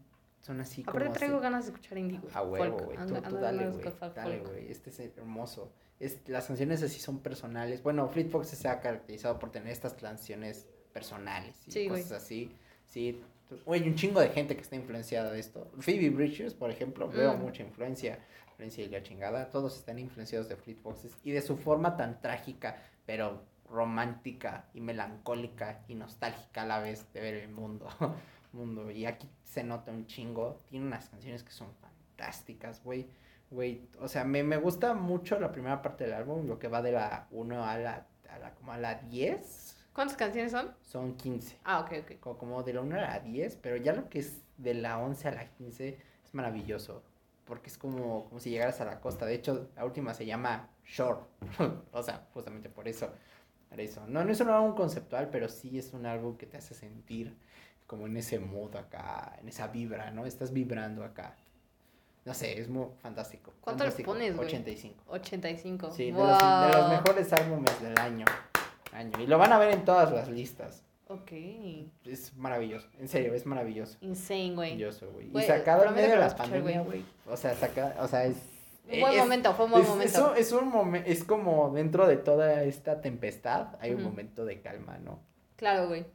son 0.48 0.62
así 0.62 0.84
como... 0.84 0.98
Aparte 0.98 1.18
traigo 1.20 1.36
así- 1.38 1.44
ganas 1.44 1.66
de 1.66 1.72
escuchar 1.72 1.98
indie, 1.98 2.20
güey. 2.20 2.34
A 2.34 2.42
huevo, 2.42 2.78
güey. 2.80 2.98
Tú, 2.98 3.14
tú 3.22 3.36
dale, 3.38 3.70
güey. 3.70 3.86
Dale, 4.16 4.40
güey. 4.40 4.72
Este 4.72 4.90
es 4.90 5.00
hermoso. 5.00 5.72
Es, 6.00 6.18
las 6.28 6.46
canciones 6.48 6.82
así 6.84 7.00
son 7.00 7.20
personales. 7.20 7.84
Bueno, 7.84 8.08
Fleet 8.08 8.30
Foxes 8.30 8.58
se 8.60 8.68
ha 8.68 8.80
caracterizado 8.80 9.38
por 9.40 9.52
tener 9.52 9.70
estas 9.72 9.94
canciones 9.94 10.68
personales 10.94 11.56
y 11.68 11.72
Sí, 11.72 11.88
cosas 11.88 12.12
así. 12.12 12.52
Sí. 12.86 13.22
Güey, 13.66 13.88
un 13.88 13.96
chingo 13.96 14.20
de 14.20 14.30
gente 14.30 14.56
que 14.56 14.62
está 14.62 14.76
influenciada 14.76 15.32
de 15.32 15.40
esto. 15.40 15.72
Phoebe 15.80 16.10
Bridgers, 16.10 16.54
por 16.54 16.70
ejemplo, 16.72 17.08
veo 17.10 17.34
Mm. 17.36 17.42
mucha 17.42 17.64
influencia. 17.64 18.20
Influencia 18.50 18.84
y 18.84 18.90
la 18.90 19.04
chingada. 19.04 19.50
Todos 19.52 19.78
están 19.78 20.00
influenciados 20.00 20.50
de 20.50 20.56
Fleet 20.56 20.78
Foxes 20.80 21.16
y 21.24 21.32
de 21.32 21.42
su 21.42 21.58
forma 21.58 21.96
tan 21.96 22.20
trágica, 22.22 22.78
pero 23.06 23.42
romántica 23.70 24.66
y 24.74 24.82
melancólica 24.82 25.84
y 25.88 25.96
nostálgica 25.96 26.62
a 26.64 26.66
la 26.66 26.80
vez 26.80 27.12
de 27.14 27.22
ver 27.22 27.34
el 27.36 27.50
mundo. 27.50 27.88
mundo. 28.58 28.92
Y 28.92 29.06
aquí 29.06 29.30
se 29.44 29.64
nota 29.64 29.92
un 29.92 30.08
chingo. 30.08 30.58
Tiene 30.70 30.88
unas 30.88 31.10
canciones 31.10 31.44
que 31.44 31.52
son 31.52 31.70
fantásticas, 31.82 32.84
güey. 32.84 33.08
Güey, 33.50 33.88
o 34.02 34.08
sea, 34.08 34.26
me, 34.26 34.44
me 34.44 34.58
gusta 34.58 34.94
mucho 34.94 35.40
la 35.40 35.52
primera 35.52 35.82
parte 35.82 36.04
del 36.04 36.14
álbum, 36.14 36.48
lo 36.48 36.60
que 36.60 36.68
va 36.68 36.82
de 36.82 36.92
la 36.92 37.28
1 37.32 37.64
a 37.64 37.78
la, 37.78 38.06
a 38.30 38.40
la, 38.40 38.54
como 38.56 38.74
a 38.74 38.78
la 38.78 38.96
10, 38.96 39.78
¿Cuántas 39.98 40.16
canciones 40.16 40.52
son? 40.52 40.76
son 40.84 41.18
15. 41.18 41.58
Ah, 41.64 41.80
ok, 41.80 41.92
ok. 42.04 42.20
Como, 42.20 42.38
como 42.38 42.62
de 42.62 42.72
la 42.72 42.82
1 42.82 42.96
a 42.98 43.02
la 43.02 43.20
10, 43.20 43.56
pero 43.64 43.78
ya 43.78 43.94
lo 43.94 44.10
que 44.10 44.20
es 44.20 44.44
de 44.58 44.76
la 44.76 45.00
11 45.00 45.28
a 45.28 45.32
la 45.32 45.50
15 45.50 45.98
es 46.24 46.34
maravilloso. 46.36 47.02
Porque 47.46 47.70
es 47.72 47.80
como, 47.80 48.26
como 48.26 48.40
si 48.40 48.52
llegaras 48.52 48.80
a 48.80 48.86
la 48.86 49.00
costa. 49.00 49.26
De 49.26 49.34
hecho, 49.34 49.72
la 49.76 49.86
última 49.86 50.14
se 50.14 50.28
llama 50.28 50.70
Shore. 50.86 51.22
o 51.92 52.04
sea, 52.04 52.28
justamente 52.32 52.70
por 52.70 52.88
eso. 52.88 53.10
Por 53.70 53.82
eso. 53.82 54.06
No, 54.06 54.24
no 54.24 54.32
es 54.32 54.40
un 54.40 54.50
álbum 54.50 54.76
conceptual, 54.76 55.30
pero 55.32 55.50
sí 55.50 55.80
es 55.80 55.92
un 55.94 56.06
álbum 56.06 56.38
que 56.38 56.46
te 56.46 56.58
hace 56.58 56.76
sentir 56.76 57.36
como 57.88 58.06
en 58.06 58.18
ese 58.18 58.38
mood 58.40 58.76
acá, 58.76 59.38
en 59.42 59.48
esa 59.48 59.68
vibra, 59.68 60.12
¿no? 60.12 60.26
Estás 60.26 60.54
vibrando 60.54 61.04
acá. 61.04 61.36
No 62.26 62.34
sé, 62.34 62.60
es 62.60 62.68
muy 62.68 62.88
fantástico. 63.02 63.54
¿Cuánto 63.62 63.86
le 63.86 63.92
pones, 63.92 64.36
güey? 64.36 64.48
85. 64.48 65.04
85. 65.08 65.92
Sí, 65.92 66.06
de, 66.08 66.12
wow. 66.12 66.28
los, 66.28 66.38
de 66.72 66.78
los 66.78 66.90
mejores 66.90 67.32
álbumes 67.34 67.82
del 67.82 67.98
año. 67.98 68.26
año. 68.92 69.14
Y 69.22 69.28
lo 69.28 69.38
van 69.38 69.54
a 69.54 69.58
ver 69.60 69.72
en 69.72 69.86
todas 69.86 70.12
las 70.12 70.28
listas. 70.28 70.84
Ok. 71.08 71.32
Es 72.04 72.36
maravilloso. 72.36 72.90
En 73.00 73.08
serio, 73.08 73.34
es 73.34 73.46
maravilloso. 73.46 73.98
Insane, 74.02 74.56
güey. 74.56 74.72
Maravilloso, 74.76 75.10
güey. 75.12 75.30
Y 75.34 75.42
sacado 75.44 75.86
en 75.86 75.94
medio 75.96 76.10
de 76.10 76.18
la 76.18 76.36
pandemia, 76.36 76.82
güey. 76.82 77.06
O 77.30 77.38
sea, 77.38 77.56
saca, 77.56 77.96
o 78.00 78.08
sea, 78.10 78.26
es. 78.26 78.36
Un 78.92 79.00
buen 79.00 79.14
es- 79.14 79.20
momento, 79.20 79.54
fue 79.54 79.66
un 79.66 79.72
buen 79.72 79.84
es, 79.84 79.90
momento. 79.90 80.36
Es 80.36 80.52
un, 80.52 80.60
es 80.60 80.64
un 80.64 80.72
momen- 80.72 81.04
es 81.06 81.24
como 81.24 81.72
dentro 81.74 82.08
de 82.08 82.18
toda 82.18 82.64
esta 82.64 83.00
tempestad 83.00 83.76
hay 83.80 83.94
un 83.94 84.04
momento 84.04 84.44
de 84.44 84.60
calma, 84.62 84.98
¿no? 84.98 85.20
Claro, 85.56 85.88
güey. 85.88 86.06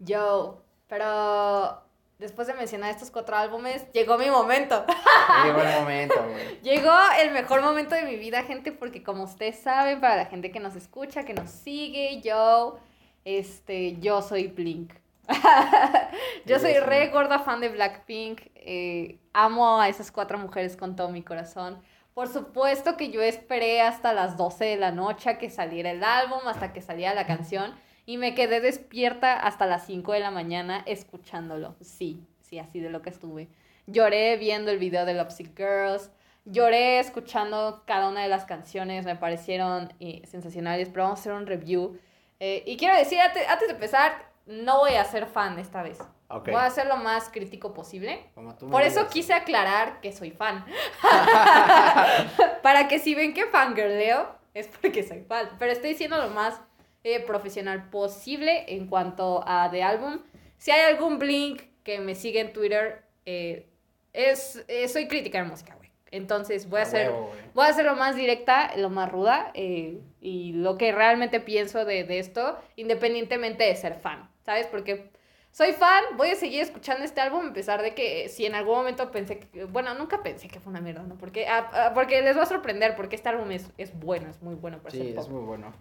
Yo, 0.00 0.62
pero 0.90 1.82
después 2.18 2.48
de 2.48 2.54
mencionar 2.54 2.90
estos 2.90 3.10
cuatro 3.10 3.36
álbumes, 3.36 3.90
llegó 3.92 4.18
mi 4.18 4.28
momento. 4.28 4.84
Llegó 5.44 5.60
el 5.62 5.80
momento, 5.80 6.14
güey. 6.28 6.60
Llegó 6.60 6.92
el 7.22 7.30
mejor 7.30 7.62
momento 7.62 7.94
de 7.94 8.02
mi 8.02 8.16
vida, 8.16 8.42
gente, 8.42 8.72
porque 8.72 9.02
como 9.02 9.22
ustedes 9.22 9.58
saben, 9.58 10.00
para 10.00 10.16
la 10.16 10.26
gente 10.26 10.50
que 10.50 10.60
nos 10.60 10.74
escucha, 10.76 11.24
que 11.24 11.32
nos 11.32 11.48
sigue, 11.48 12.20
yo, 12.20 12.78
este, 13.24 13.98
yo 14.00 14.20
soy 14.20 14.48
Blink. 14.48 14.92
yo 16.44 16.58
soy 16.58 16.74
re 16.74 17.08
gorda 17.08 17.38
fan 17.38 17.60
de 17.60 17.68
Blackpink. 17.68 18.40
eh, 18.56 19.18
amo 19.32 19.80
a 19.80 19.88
esas 19.88 20.10
cuatro 20.10 20.36
mujeres 20.38 20.76
con 20.76 20.96
todo 20.96 21.08
mi 21.08 21.22
corazón. 21.22 21.80
Por 22.14 22.28
supuesto 22.28 22.96
que 22.96 23.10
yo 23.10 23.22
esperé 23.22 23.80
hasta 23.80 24.12
las 24.12 24.36
12 24.36 24.64
de 24.64 24.76
la 24.76 24.90
noche 24.90 25.30
a 25.30 25.38
que 25.38 25.48
saliera 25.48 25.90
el 25.92 26.02
álbum, 26.02 26.40
hasta 26.46 26.72
que 26.72 26.82
saliera 26.82 27.14
la 27.14 27.26
canción, 27.26 27.72
y 28.10 28.16
me 28.16 28.34
quedé 28.34 28.60
despierta 28.60 29.34
hasta 29.34 29.66
las 29.66 29.86
5 29.86 30.14
de 30.14 30.18
la 30.18 30.32
mañana 30.32 30.82
escuchándolo. 30.84 31.76
Sí, 31.80 32.26
sí, 32.40 32.58
así 32.58 32.80
de 32.80 32.90
lo 32.90 33.02
que 33.02 33.10
estuve. 33.10 33.46
Lloré 33.86 34.36
viendo 34.36 34.72
el 34.72 34.78
video 34.78 35.04
de 35.04 35.14
Lovesick 35.14 35.56
Girls. 35.56 36.10
Lloré 36.44 36.98
escuchando 36.98 37.84
cada 37.86 38.08
una 38.08 38.22
de 38.22 38.28
las 38.28 38.46
canciones. 38.46 39.04
Me 39.04 39.14
parecieron 39.14 39.92
eh, 40.00 40.22
sensacionales. 40.26 40.88
Pero 40.88 41.04
vamos 41.04 41.20
a 41.20 41.22
hacer 41.22 41.32
un 41.34 41.46
review. 41.46 42.00
Eh, 42.40 42.64
y 42.66 42.76
quiero 42.76 42.96
decir, 42.96 43.20
antes, 43.20 43.48
antes 43.48 43.68
de 43.68 43.74
empezar, 43.74 44.10
no 44.44 44.80
voy 44.80 44.94
a 44.94 45.04
ser 45.04 45.26
fan 45.26 45.60
esta 45.60 45.84
vez. 45.84 46.00
Ok. 46.30 46.48
Voy 46.48 46.62
a 46.62 46.70
ser 46.70 46.88
lo 46.88 46.96
más 46.96 47.28
crítico 47.28 47.72
posible. 47.74 48.28
Como 48.34 48.56
tú 48.56 48.68
Por 48.70 48.82
eso 48.82 48.98
digas. 49.02 49.12
quise 49.12 49.34
aclarar 49.34 50.00
que 50.00 50.10
soy 50.10 50.32
fan. 50.32 50.64
Para 52.64 52.88
que 52.88 52.98
si 52.98 53.14
ven 53.14 53.34
que 53.34 53.46
fangirleo, 53.46 54.34
es 54.52 54.66
porque 54.66 55.04
soy 55.04 55.20
fan. 55.20 55.48
Pero 55.60 55.70
estoy 55.70 55.94
siendo 55.94 56.16
lo 56.16 56.30
más 56.30 56.60
eh, 57.04 57.20
profesional 57.20 57.88
posible 57.90 58.64
en 58.68 58.86
cuanto 58.86 59.42
a 59.46 59.68
de 59.68 59.82
álbum. 59.82 60.20
Si 60.58 60.70
hay 60.70 60.92
algún 60.92 61.18
Blink 61.18 61.62
que 61.82 61.98
me 62.00 62.14
sigue 62.14 62.40
en 62.40 62.52
Twitter, 62.52 63.02
eh, 63.26 63.66
es, 64.12 64.62
eh, 64.68 64.88
soy 64.88 65.08
crítica 65.08 65.42
de 65.42 65.48
música, 65.48 65.74
güey. 65.76 65.90
Entonces 66.10 66.68
voy 66.68 66.80
a 66.80 66.84
güey. 66.84 67.08
Voy 67.54 67.66
a 67.66 67.72
ser 67.72 67.84
lo 67.86 67.94
más 67.94 68.16
directa, 68.16 68.76
lo 68.76 68.90
más 68.90 69.10
ruda 69.10 69.50
eh, 69.54 70.00
y 70.20 70.52
lo 70.54 70.76
que 70.76 70.90
realmente 70.92 71.40
pienso 71.40 71.84
de, 71.84 72.04
de 72.04 72.18
esto, 72.18 72.58
independientemente 72.76 73.64
de 73.64 73.76
ser 73.76 73.94
fan, 73.94 74.28
¿sabes? 74.44 74.66
Porque 74.66 75.10
soy 75.52 75.72
fan, 75.72 76.02
voy 76.16 76.30
a 76.30 76.34
seguir 76.34 76.62
escuchando 76.62 77.04
este 77.04 77.20
álbum 77.20 77.48
a 77.48 77.52
pesar 77.52 77.80
de 77.82 77.94
que 77.94 78.24
eh, 78.24 78.28
si 78.28 78.44
en 78.44 78.54
algún 78.54 78.76
momento 78.76 79.10
pensé 79.10 79.38
que, 79.38 79.64
bueno, 79.64 79.94
nunca 79.94 80.22
pensé 80.22 80.48
que 80.48 80.60
fue 80.60 80.70
una 80.70 80.80
mierda, 80.80 81.02
¿no? 81.04 81.16
Porque, 81.16 81.46
ah, 81.46 81.70
ah, 81.72 81.92
porque 81.94 82.22
les 82.22 82.36
va 82.36 82.42
a 82.42 82.46
sorprender, 82.46 82.96
porque 82.96 83.16
este 83.16 83.28
álbum 83.28 83.50
es, 83.52 83.70
es 83.78 83.96
bueno, 83.98 84.28
es 84.30 84.42
muy 84.42 84.54
bueno 84.56 84.78
para 84.78 84.90
Sí, 84.90 84.98
ser 84.98 85.14
pop. 85.14 85.24
es 85.24 85.28
muy 85.30 85.42
bueno. 85.42 85.72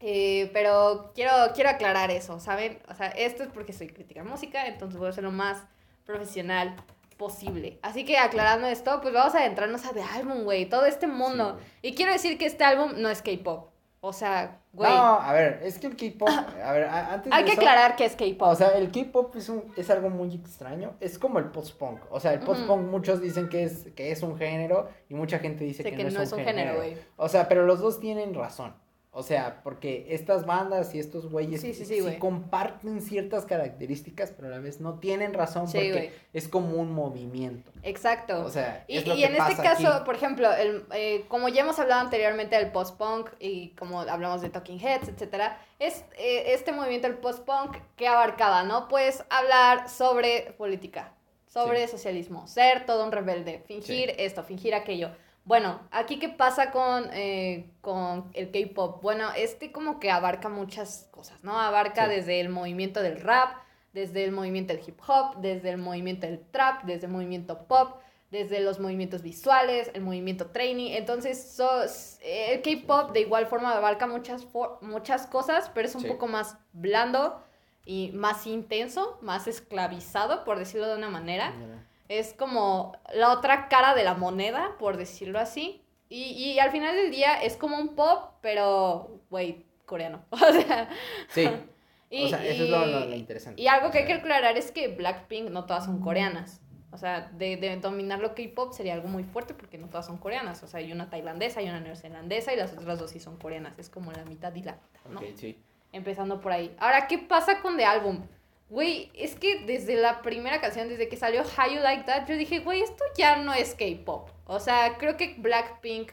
Eh, 0.00 0.50
pero 0.52 1.12
quiero, 1.14 1.32
quiero 1.54 1.70
aclarar 1.70 2.10
eso, 2.10 2.40
¿saben? 2.40 2.78
O 2.88 2.94
sea, 2.94 3.08
esto 3.08 3.42
es 3.42 3.50
porque 3.50 3.72
soy 3.72 3.88
crítica 3.88 4.22
de 4.22 4.28
música, 4.28 4.66
entonces 4.66 4.98
voy 4.98 5.08
a 5.08 5.12
ser 5.12 5.24
lo 5.24 5.30
más 5.32 5.62
profesional 6.06 6.74
posible. 7.16 7.78
Así 7.82 8.04
que 8.06 8.16
aclarando 8.16 8.66
esto, 8.66 9.00
pues 9.02 9.12
vamos 9.12 9.34
a 9.34 9.40
adentrarnos 9.40 9.84
a 9.84 9.92
de 9.92 10.02
álbum, 10.02 10.44
güey, 10.44 10.66
todo 10.66 10.86
este 10.86 11.06
mundo. 11.06 11.58
y 11.82 11.94
quiero 11.94 12.12
decir 12.12 12.38
que 12.38 12.46
este 12.46 12.64
álbum 12.64 12.92
no 12.96 13.10
es 13.10 13.20
K-pop. 13.22 13.68
O 14.02 14.14
sea, 14.14 14.58
güey, 14.72 14.90
No, 14.90 15.20
a 15.20 15.30
ver, 15.34 15.60
es 15.62 15.78
que 15.78 15.86
el 15.88 15.94
K-pop, 15.94 16.26
a 16.64 16.72
ver, 16.72 16.84
antes 16.88 17.30
hay 17.30 17.42
de 17.42 17.46
que 17.48 17.52
eso- 17.52 17.60
aclarar 17.60 17.96
que 17.96 18.06
es 18.06 18.16
K-pop. 18.16 18.48
O 18.48 18.54
sea, 18.56 18.68
el 18.68 18.90
K-pop 18.90 19.36
es, 19.36 19.50
un- 19.50 19.70
es 19.76 19.90
algo 19.90 20.08
muy 20.08 20.34
extraño. 20.34 20.94
Es 21.00 21.18
como 21.18 21.38
el 21.38 21.50
post-punk. 21.50 22.00
O 22.10 22.18
sea, 22.18 22.32
el 22.32 22.40
post-punk 22.40 22.80
muchos 22.88 23.20
dicen 23.20 23.50
que 23.50 23.64
es, 23.64 23.88
que 23.94 24.10
es 24.10 24.22
un 24.22 24.38
género 24.38 24.88
y 25.10 25.14
mucha 25.14 25.38
gente 25.40 25.64
dice 25.64 25.82
que, 25.82 25.90
que 25.94 26.04
no, 26.04 26.22
es, 26.22 26.32
un 26.32 26.40
género. 26.42 26.76
güey. 26.76 26.96
O 27.18 27.28
sea, 27.28 27.46
pero 27.48 27.66
los 27.66 27.80
dos 27.80 28.00
tienen 28.00 28.32
razón. 28.32 28.74
O 29.12 29.24
sea, 29.24 29.60
porque 29.64 30.06
estas 30.10 30.46
bandas 30.46 30.94
y 30.94 31.00
estos 31.00 31.28
güeyes 31.28 31.60
Sí, 31.60 31.74
sí, 31.74 31.84
sí, 31.84 31.98
güey. 31.98 32.20
comparten 32.20 33.02
ciertas 33.02 33.44
características, 33.44 34.30
pero 34.30 34.46
a 34.46 34.50
la 34.52 34.58
vez 34.60 34.80
no 34.80 35.00
tienen 35.00 35.34
razón 35.34 35.64
porque 35.64 35.90
güey. 35.92 36.10
es 36.32 36.46
como 36.46 36.76
un 36.76 36.92
movimiento. 36.92 37.72
Exacto. 37.82 38.44
O 38.44 38.50
sea, 38.50 38.84
Y, 38.86 38.98
es 38.98 39.06
lo 39.08 39.14
y 39.16 39.18
que 39.20 39.26
en 39.26 39.34
este 39.34 39.56
caso, 39.56 39.88
aquí. 39.88 40.04
por 40.04 40.14
ejemplo, 40.14 40.52
el, 40.54 40.84
eh, 40.94 41.24
como 41.26 41.48
ya 41.48 41.62
hemos 41.62 41.80
hablado 41.80 42.02
anteriormente 42.02 42.54
del 42.54 42.70
post-punk 42.70 43.30
y 43.40 43.70
como 43.70 44.00
hablamos 44.02 44.42
de 44.42 44.50
Talking 44.50 44.78
Heads, 44.78 45.08
etcétera, 45.08 45.60
es 45.80 46.04
eh, 46.16 46.52
este 46.54 46.70
movimiento 46.70 47.08
del 47.08 47.16
post-punk 47.18 47.78
que 47.96 48.06
abarcaba, 48.06 48.62
¿no? 48.62 48.86
Pues 48.86 49.24
hablar 49.28 49.88
sobre 49.88 50.54
política, 50.56 51.14
sobre 51.48 51.88
socialismo, 51.88 52.46
ser 52.46 52.86
todo 52.86 53.04
un 53.04 53.10
rebelde, 53.10 53.64
fingir 53.66 54.14
esto, 54.18 54.44
fingir 54.44 54.72
aquello. 54.72 55.10
Bueno, 55.50 55.80
aquí 55.90 56.20
qué 56.20 56.28
pasa 56.28 56.70
con, 56.70 57.10
eh, 57.12 57.68
con 57.80 58.30
el 58.34 58.52
K-pop. 58.52 59.02
Bueno, 59.02 59.30
este 59.36 59.72
como 59.72 59.98
que 59.98 60.08
abarca 60.08 60.48
muchas 60.48 61.08
cosas, 61.10 61.42
¿no? 61.42 61.58
Abarca 61.58 62.04
Sí. 62.04 62.10
desde 62.10 62.38
el 62.38 62.50
movimiento 62.50 63.02
del 63.02 63.20
rap, 63.20 63.56
desde 63.92 64.22
el 64.22 64.30
movimiento 64.30 64.72
del 64.72 64.80
hip 64.86 65.00
hop, 65.08 65.38
desde 65.40 65.70
el 65.70 65.78
movimiento 65.78 66.28
del 66.28 66.38
trap, 66.52 66.84
desde 66.84 67.06
el 67.06 67.12
movimiento 67.12 67.64
pop, 67.66 67.96
desde 68.30 68.60
los 68.60 68.78
movimientos 68.78 69.22
visuales, 69.22 69.90
el 69.92 70.02
movimiento 70.02 70.46
training. 70.52 70.92
Entonces, 70.92 71.50
so- 71.56 71.82
el 72.22 72.62
K-pop 72.62 73.10
de 73.10 73.22
igual 73.22 73.46
forma 73.48 73.76
abarca 73.76 74.06
muchas, 74.06 74.46
muchas 74.82 75.26
cosas, 75.26 75.68
pero 75.74 75.88
es 75.88 75.96
un 75.96 76.02
Sí. 76.02 76.06
poco 76.06 76.28
más 76.28 76.58
blando 76.72 77.42
y 77.84 78.12
más 78.14 78.46
intenso, 78.46 79.18
más 79.20 79.48
esclavizado, 79.48 80.44
por 80.44 80.60
decirlo 80.60 80.86
de 80.86 80.94
una 80.96 81.08
manera. 81.10 81.50
Mira. 81.58 81.86
Es 82.10 82.34
como 82.34 82.92
la 83.14 83.30
otra 83.30 83.68
cara 83.68 83.94
de 83.94 84.02
la 84.02 84.14
moneda, 84.14 84.76
por 84.80 84.96
decirlo 84.96 85.38
así. 85.38 85.80
Y, 86.08 86.32
y 86.32 86.58
al 86.58 86.72
final 86.72 86.96
del 86.96 87.12
día 87.12 87.40
es 87.40 87.56
como 87.56 87.78
un 87.78 87.94
pop, 87.94 88.32
pero, 88.40 89.20
güey, 89.30 89.64
coreano. 89.86 90.24
O 90.32 90.36
sea, 90.38 90.88
Sí, 91.28 91.48
y, 92.10 92.24
o 92.24 92.28
sea, 92.28 92.44
eso 92.44 92.64
es 92.64 92.68
lo, 92.70 92.84
y- 92.84 92.90
lo- 92.92 93.04
lo 93.06 93.14
interesante. 93.14 93.62
y 93.62 93.68
algo 93.68 93.92
que 93.92 93.98
hay 93.98 94.06
que 94.06 94.14
aclarar 94.14 94.56
es 94.56 94.72
que 94.72 94.88
Blackpink 94.88 95.50
no 95.50 95.66
todas 95.66 95.84
son 95.84 96.00
coreanas. 96.00 96.60
O 96.92 96.98
sea, 96.98 97.30
de, 97.34 97.56
de 97.56 97.76
dominar 97.76 98.18
lo 98.18 98.34
K-pop 98.34 98.72
sería 98.72 98.94
algo 98.94 99.06
muy 99.06 99.22
fuerte 99.22 99.54
porque 99.54 99.78
no 99.78 99.88
todas 99.88 100.06
son 100.06 100.18
coreanas. 100.18 100.64
O 100.64 100.66
sea, 100.66 100.80
hay 100.80 100.90
una 100.90 101.08
tailandesa, 101.10 101.60
hay 101.60 101.68
una 101.68 101.78
neozelandesa 101.78 102.52
y 102.52 102.56
las 102.56 102.72
otras 102.72 102.98
dos 102.98 103.12
sí 103.12 103.20
son 103.20 103.36
coreanas. 103.36 103.78
Es 103.78 103.88
como 103.88 104.10
la 104.10 104.24
mitad 104.24 104.52
y 104.56 104.62
la 104.64 104.72
mitad, 104.72 105.10
¿no? 105.12 105.20
ok, 105.20 105.26
sí. 105.36 105.62
Empezando 105.92 106.40
por 106.40 106.50
ahí. 106.50 106.74
Ahora, 106.80 107.06
¿qué 107.06 107.18
pasa 107.18 107.60
con 107.62 107.76
The 107.76 107.84
Album? 107.84 108.26
Güey, 108.70 109.10
es 109.14 109.34
que 109.34 109.64
desde 109.66 109.96
la 109.96 110.22
primera 110.22 110.60
canción, 110.60 110.88
desde 110.88 111.08
que 111.08 111.16
salió 111.16 111.42
How 111.42 111.74
You 111.74 111.80
Like 111.80 112.04
That, 112.04 112.26
yo 112.28 112.36
dije, 112.36 112.60
güey, 112.60 112.82
esto 112.82 113.04
ya 113.16 113.36
no 113.36 113.52
es 113.52 113.74
K-pop. 113.74 114.30
O 114.46 114.60
sea, 114.60 114.96
creo 114.96 115.16
que 115.16 115.34
Blackpink, 115.38 116.12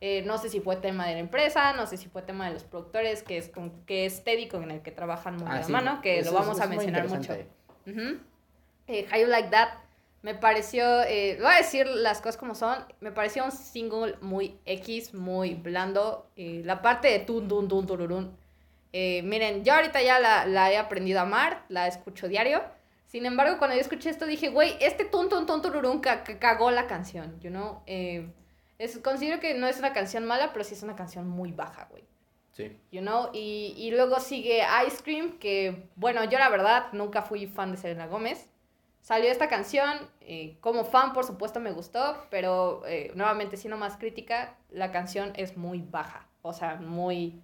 eh, 0.00 0.22
no 0.22 0.38
sé 0.38 0.48
si 0.48 0.60
fue 0.60 0.76
tema 0.76 1.06
de 1.08 1.14
la 1.14 1.18
empresa, 1.18 1.72
no 1.72 1.86
sé 1.86 1.96
si 1.96 2.08
fue 2.08 2.22
tema 2.22 2.46
de 2.46 2.54
los 2.54 2.62
productores, 2.64 3.22
que 3.24 3.36
es, 3.36 3.48
con, 3.48 3.84
que 3.84 4.06
es 4.06 4.22
Teddy 4.22 4.46
con 4.48 4.70
el 4.70 4.80
que 4.80 4.92
trabajan 4.92 5.36
muy 5.36 5.46
Ah, 5.48 5.54
de 5.54 5.58
la 5.60 5.64
sí, 5.66 5.72
mano, 5.72 6.00
que 6.00 6.20
eso 6.20 6.30
lo 6.30 6.38
vamos 6.38 6.60
a 6.60 6.66
mencionar 6.68 7.08
mucho. 7.08 7.32
Eh, 8.86 9.06
How 9.12 9.20
You 9.20 9.26
Like 9.26 9.48
That 9.50 9.68
Me 10.22 10.34
pareció, 10.34 11.02
eh, 11.02 11.36
voy 11.40 11.52
a 11.52 11.56
decir 11.58 11.86
las 11.86 12.18
cosas 12.20 12.36
como 12.36 12.54
son, 12.56 12.76
me 13.00 13.12
pareció 13.12 13.44
un 13.44 13.52
single 13.52 14.16
muy 14.20 14.58
X, 14.66 15.14
muy 15.14 15.54
blando. 15.54 16.26
eh, 16.36 16.62
la 16.64 16.82
parte 16.82 17.08
de 17.08 17.20
tun, 17.20 17.46
tun, 17.46 17.68
tun, 17.68 17.86
tururún. 17.86 18.36
Eh, 18.92 19.22
miren, 19.22 19.64
yo 19.64 19.74
ahorita 19.74 20.02
ya 20.02 20.18
la, 20.18 20.46
la 20.46 20.72
he 20.72 20.76
aprendido 20.78 21.18
a 21.20 21.22
amar, 21.22 21.64
la 21.68 21.86
escucho 21.86 22.28
diario. 22.28 22.62
Sin 23.06 23.24
embargo, 23.26 23.58
cuando 23.58 23.74
yo 23.74 23.80
escuché 23.80 24.10
esto 24.10 24.26
dije, 24.26 24.50
güey, 24.50 24.76
este 24.80 25.04
tun, 25.04 25.28
tun, 25.28 25.46
tururún 25.46 26.00
ca- 26.00 26.24
ca- 26.24 26.38
cagó 26.38 26.70
la 26.70 26.86
canción, 26.86 27.40
you 27.40 27.50
know? 27.50 27.80
Eh, 27.86 28.30
es, 28.78 28.98
considero 28.98 29.40
que 29.40 29.54
no 29.54 29.66
es 29.66 29.78
una 29.78 29.92
canción 29.92 30.24
mala, 30.26 30.52
pero 30.52 30.64
sí 30.64 30.74
es 30.74 30.82
una 30.82 30.94
canción 30.96 31.26
muy 31.28 31.52
baja, 31.52 31.86
güey 31.90 32.04
Sí. 32.52 32.76
you 32.90 33.00
know, 33.02 33.30
y, 33.32 33.74
y 33.76 33.90
luego 33.92 34.18
sigue 34.18 34.62
Ice 34.86 35.02
Cream, 35.04 35.38
que, 35.38 35.84
bueno, 35.94 36.24
yo 36.24 36.38
la 36.40 36.48
verdad 36.48 36.86
nunca 36.92 37.22
fui 37.22 37.46
fan 37.46 37.70
de 37.70 37.76
Selena 37.78 38.06
Gómez. 38.08 38.48
Salió 39.00 39.30
esta 39.30 39.48
canción, 39.48 39.96
eh, 40.20 40.56
como 40.60 40.84
fan 40.84 41.12
por 41.12 41.24
supuesto 41.24 41.60
me 41.60 41.70
gustó, 41.70 42.26
pero 42.30 42.82
nuevamente 43.14 43.56
siendo 43.56 43.76
más 43.78 43.96
crítica, 43.96 44.56
la 44.70 44.90
canción 44.90 45.32
es 45.36 45.56
muy 45.56 45.80
baja, 45.82 46.26
o 46.42 46.52
sea, 46.52 46.74
muy, 46.76 47.40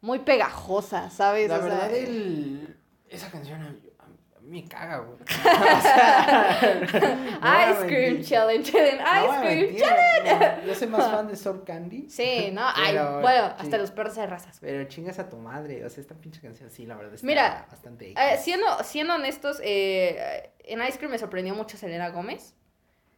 muy 0.00 0.20
pegajosa, 0.20 1.10
¿sabes? 1.10 1.48
La 1.48 1.56
O 1.56 1.58
sea, 1.60 1.68
verdad, 1.68 1.94
el... 1.94 2.76
esa 3.08 3.30
canción 3.30 3.62
a 3.62 3.70
mí, 3.70 3.80
a 3.98 4.40
mí 4.40 4.62
me 4.62 4.68
caga, 4.68 4.98
güey. 4.98 5.18
No 7.40 7.70
Ice 7.72 7.86
Cream. 7.86 8.22
Challenge, 8.22 8.72
No 8.72 9.24
Ice 9.24 9.40
Cream 9.40 9.76
Challenge. 9.76 10.66
Yo 10.66 10.74
soy 10.74 10.88
más 10.88 11.10
fan 11.10 11.28
de 11.28 11.36
Sour 11.36 11.64
Candy. 11.64 12.08
Sí, 12.08 12.50
¿no? 12.52 12.62
Ay, 12.74 12.94
bueno, 13.20 13.48
sí. 13.48 13.54
hasta 13.58 13.78
los 13.78 13.90
perros 13.90 14.14
de 14.16 14.26
razas. 14.26 14.58
Pero 14.60 14.84
chingas 14.84 15.18
a 15.18 15.28
tu 15.28 15.36
madre. 15.36 15.84
O 15.84 15.90
sea, 15.90 16.00
esta 16.00 16.14
pinche 16.14 16.40
canción 16.40 16.70
sí, 16.70 16.86
la 16.86 16.96
verdad 16.96 17.14
está 17.14 17.26
Mira, 17.26 17.66
bastante. 17.70 18.12
Eh, 18.12 18.38
siendo, 18.38 18.66
siendo 18.84 19.14
honestos, 19.14 19.60
eh, 19.62 20.50
en 20.60 20.82
Ice 20.82 20.98
Cream 20.98 21.12
me 21.12 21.18
sorprendió 21.18 21.54
mucho 21.54 21.76
Selena 21.76 22.08
Gómez. 22.10 22.54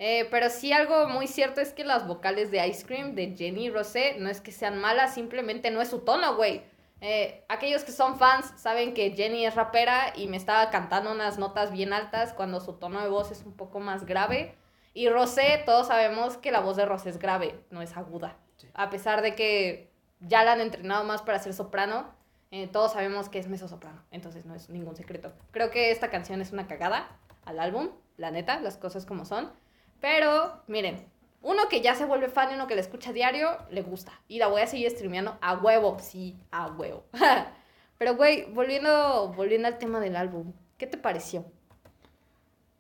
Eh, 0.03 0.27
pero 0.31 0.49
sí 0.49 0.73
algo 0.73 1.09
muy 1.09 1.27
cierto 1.27 1.61
es 1.61 1.75
que 1.75 1.85
las 1.85 2.07
vocales 2.07 2.51
de 2.51 2.67
Ice 2.67 2.87
Cream, 2.87 3.15
de 3.15 3.37
Jenny 3.37 3.69
Rosé, 3.69 4.17
no 4.19 4.31
es 4.31 4.41
que 4.41 4.51
sean 4.51 4.81
malas, 4.81 5.13
simplemente 5.13 5.71
no 5.71 5.83
es 5.83 5.91
su 5.91 5.99
tono, 5.99 6.37
güey. 6.37 6.63
Eh, 7.03 7.45
aquellos 7.51 7.85
que 7.85 7.93
son 7.93 8.19
fans 8.19 8.51
saben 8.57 8.95
que 8.95 9.11
Jenny 9.11 9.45
es 9.45 9.55
rapera 9.55 10.15
y 10.17 10.27
me 10.27 10.39
estaba 10.39 10.71
cantando 10.71 11.13
unas 11.13 11.39
notas 11.39 11.71
bien 11.71 11.93
altas 11.93 12.33
cuando 12.33 12.61
su 12.61 12.73
tono 12.79 13.03
de 13.03 13.11
voz 13.11 13.31
es 13.31 13.43
un 13.45 13.53
poco 13.53 13.79
más 13.79 14.07
grave. 14.07 14.55
Y 14.95 15.11
Rosé, 15.11 15.63
todos 15.67 15.89
sabemos 15.89 16.39
que 16.39 16.51
la 16.51 16.61
voz 16.61 16.79
de 16.79 16.87
Rosé 16.87 17.11
es 17.11 17.19
grave, 17.19 17.63
no 17.69 17.83
es 17.83 17.95
aguda. 17.95 18.39
Sí. 18.57 18.69
A 18.73 18.89
pesar 18.89 19.21
de 19.21 19.35
que 19.35 19.93
ya 20.21 20.45
la 20.45 20.53
han 20.53 20.63
entrenado 20.63 21.05
más 21.05 21.21
para 21.21 21.39
ser 21.41 21.53
soprano, 21.53 22.11
eh, 22.51 22.69
todos 22.69 22.93
sabemos 22.93 23.29
que 23.29 23.39
es 23.39 23.49
mezzo 23.49 23.69
soprano, 23.69 24.03
entonces 24.11 24.47
no 24.47 24.55
es 24.55 24.71
ningún 24.71 24.97
secreto. 24.97 25.35
Creo 25.51 25.71
que 25.71 25.91
esta 25.91 26.09
canción 26.09 26.41
es 26.41 26.53
una 26.53 26.67
cagada 26.67 27.19
al 27.45 27.61
álbum, 27.61 27.91
la 28.17 28.31
neta, 28.31 28.61
las 28.61 28.79
cosas 28.79 29.05
como 29.05 29.27
son. 29.27 29.53
Pero, 30.01 30.63
miren, 30.67 31.07
uno 31.43 31.69
que 31.69 31.81
ya 31.81 31.95
se 31.95 32.05
vuelve 32.05 32.29
fan 32.29 32.51
y 32.51 32.55
uno 32.55 32.67
que 32.67 32.75
la 32.75 32.81
escucha 32.81 33.13
diario, 33.13 33.59
le 33.71 33.83
gusta. 33.83 34.13
Y 34.29 34.39
la 34.39 34.49
voy 34.49 34.63
a 34.63 34.67
seguir 34.67 34.91
streameando 34.91 35.39
a 35.41 35.57
huevo, 35.57 35.99
sí, 36.01 36.39
a 36.51 36.69
huevo. 36.69 37.05
Pero, 37.99 38.17
güey, 38.17 38.51
volviendo, 38.53 39.33
volviendo 39.35 39.69
al 39.69 39.79
tema 39.79 40.01
del 40.01 40.17
álbum, 40.17 40.53
¿qué 40.79 40.87
te 40.87 40.97
pareció? 40.97 41.45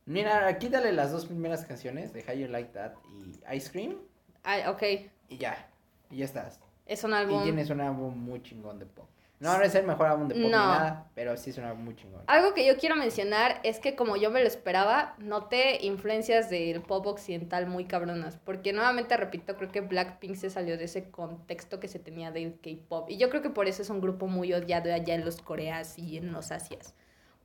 Mira, 0.06 0.46
aquí 0.48 0.68
dale 0.68 0.92
las 0.92 1.12
dos 1.12 1.26
primeras 1.26 1.64
canciones 1.64 2.12
de 2.12 2.24
How 2.26 2.34
You 2.34 2.48
Like 2.48 2.72
That 2.72 2.92
y 3.08 3.56
Ice 3.56 3.70
Cream. 3.70 3.98
Ay, 4.42 4.62
ok, 4.66 4.82
Y 5.28 5.36
ya. 5.36 5.68
Y 6.10 6.16
ya 6.18 6.24
estás. 6.24 6.58
es 6.86 7.04
un 7.04 7.12
álbum... 7.12 7.40
Y 7.40 7.44
tienes 7.44 7.70
un 7.70 7.80
álbum 7.80 8.16
muy 8.16 8.42
chingón 8.42 8.78
de 8.78 8.86
pop. 8.86 9.08
No, 9.40 9.56
no 9.56 9.64
es 9.64 9.74
el 9.74 9.86
mejor 9.86 10.06
álbum 10.06 10.28
de 10.28 10.34
pop 10.34 10.44
ni 10.44 10.50
nada, 10.50 11.08
pero 11.14 11.34
sí 11.38 11.48
es 11.48 11.56
un 11.56 11.64
álbum 11.64 11.84
muy 11.84 11.96
chingón. 11.96 12.22
Algo 12.26 12.52
que 12.52 12.66
yo 12.66 12.76
quiero 12.76 12.94
mencionar 12.94 13.58
es 13.62 13.78
que 13.78 13.96
como 13.96 14.16
yo 14.18 14.30
me 14.30 14.42
lo 14.42 14.46
esperaba, 14.46 15.14
noté 15.18 15.84
influencias 15.86 16.50
del 16.50 16.82
pop 16.82 17.06
occidental 17.06 17.66
muy 17.66 17.86
cabronas. 17.86 18.36
Porque 18.44 18.74
nuevamente 18.74 19.16
repito, 19.16 19.56
creo 19.56 19.72
que 19.72 19.80
Blackpink 19.80 20.34
se 20.34 20.50
salió 20.50 20.76
de 20.76 20.84
ese 20.84 21.10
contexto 21.10 21.80
que 21.80 21.88
se 21.88 21.98
tenía 21.98 22.30
del 22.30 22.60
K-pop. 22.60 23.08
Y 23.08 23.16
yo 23.16 23.30
creo 23.30 23.40
que 23.40 23.48
por 23.48 23.66
eso 23.66 23.80
es 23.80 23.88
un 23.88 24.02
grupo 24.02 24.26
muy 24.26 24.52
odiado 24.52 24.92
allá 24.92 25.14
en 25.14 25.24
los 25.24 25.40
Coreas 25.40 25.98
y 25.98 26.18
en 26.18 26.32
los 26.32 26.52
Asias. 26.52 26.94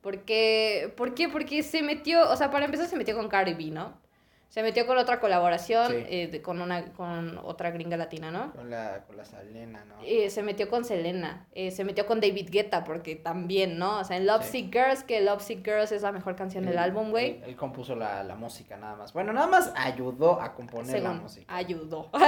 Porque, 0.02 0.92
¿Por 0.98 1.14
qué? 1.14 1.30
Porque 1.30 1.62
se 1.62 1.82
metió, 1.82 2.30
o 2.30 2.36
sea, 2.36 2.50
para 2.50 2.66
empezar 2.66 2.88
se 2.88 2.96
metió 2.96 3.16
con 3.16 3.28
Cardi 3.28 3.54
B, 3.54 3.72
¿no? 3.72 4.05
Se 4.48 4.62
metió 4.62 4.86
con 4.86 4.96
otra 4.96 5.20
colaboración, 5.20 5.88
Sí. 5.92 6.04
eh, 6.08 6.28
de- 6.28 6.40
con, 6.40 6.60
una, 6.62 6.92
con 6.94 7.36
otra 7.44 7.70
gringa 7.72 7.96
latina, 7.98 8.30
¿no? 8.30 8.52
Con 8.52 8.70
la, 8.70 9.02
con 9.06 9.16
la 9.18 9.24
Selena, 9.26 9.84
¿no? 9.84 9.96
Eh, 10.02 10.30
se 10.30 10.42
metió 10.42 10.70
con 10.70 10.84
Selena, 10.84 11.46
eh, 11.52 11.70
se 11.72 11.84
metió 11.84 12.06
con 12.06 12.20
David 12.20 12.48
Guetta, 12.50 12.82
porque 12.84 13.16
también, 13.16 13.78
¿no? 13.78 13.98
O 14.00 14.04
sea, 14.04 14.16
en 14.16 14.24
Love 14.26 14.44
Sí. 14.44 14.62
Sick 14.62 14.72
Girls, 14.72 15.02
que 15.02 15.20
Love 15.20 15.42
Sick 15.42 15.62
Girls 15.64 15.92
es 15.92 16.02
la 16.02 16.12
mejor 16.12 16.36
canción 16.36 16.64
del 16.64 16.78
álbum, 16.78 17.10
güey. 17.10 17.32
Él, 17.38 17.42
él 17.48 17.56
compuso 17.56 17.94
la, 17.96 18.22
la 18.22 18.34
música 18.36 18.76
nada 18.78 18.96
más. 18.96 19.12
Bueno, 19.12 19.32
nada 19.34 19.46
más 19.48 19.72
ayudó 19.76 20.40
a 20.40 20.54
componer 20.54 21.02
la 21.02 21.12
música. 21.12 21.54
ayudó. 21.54 22.10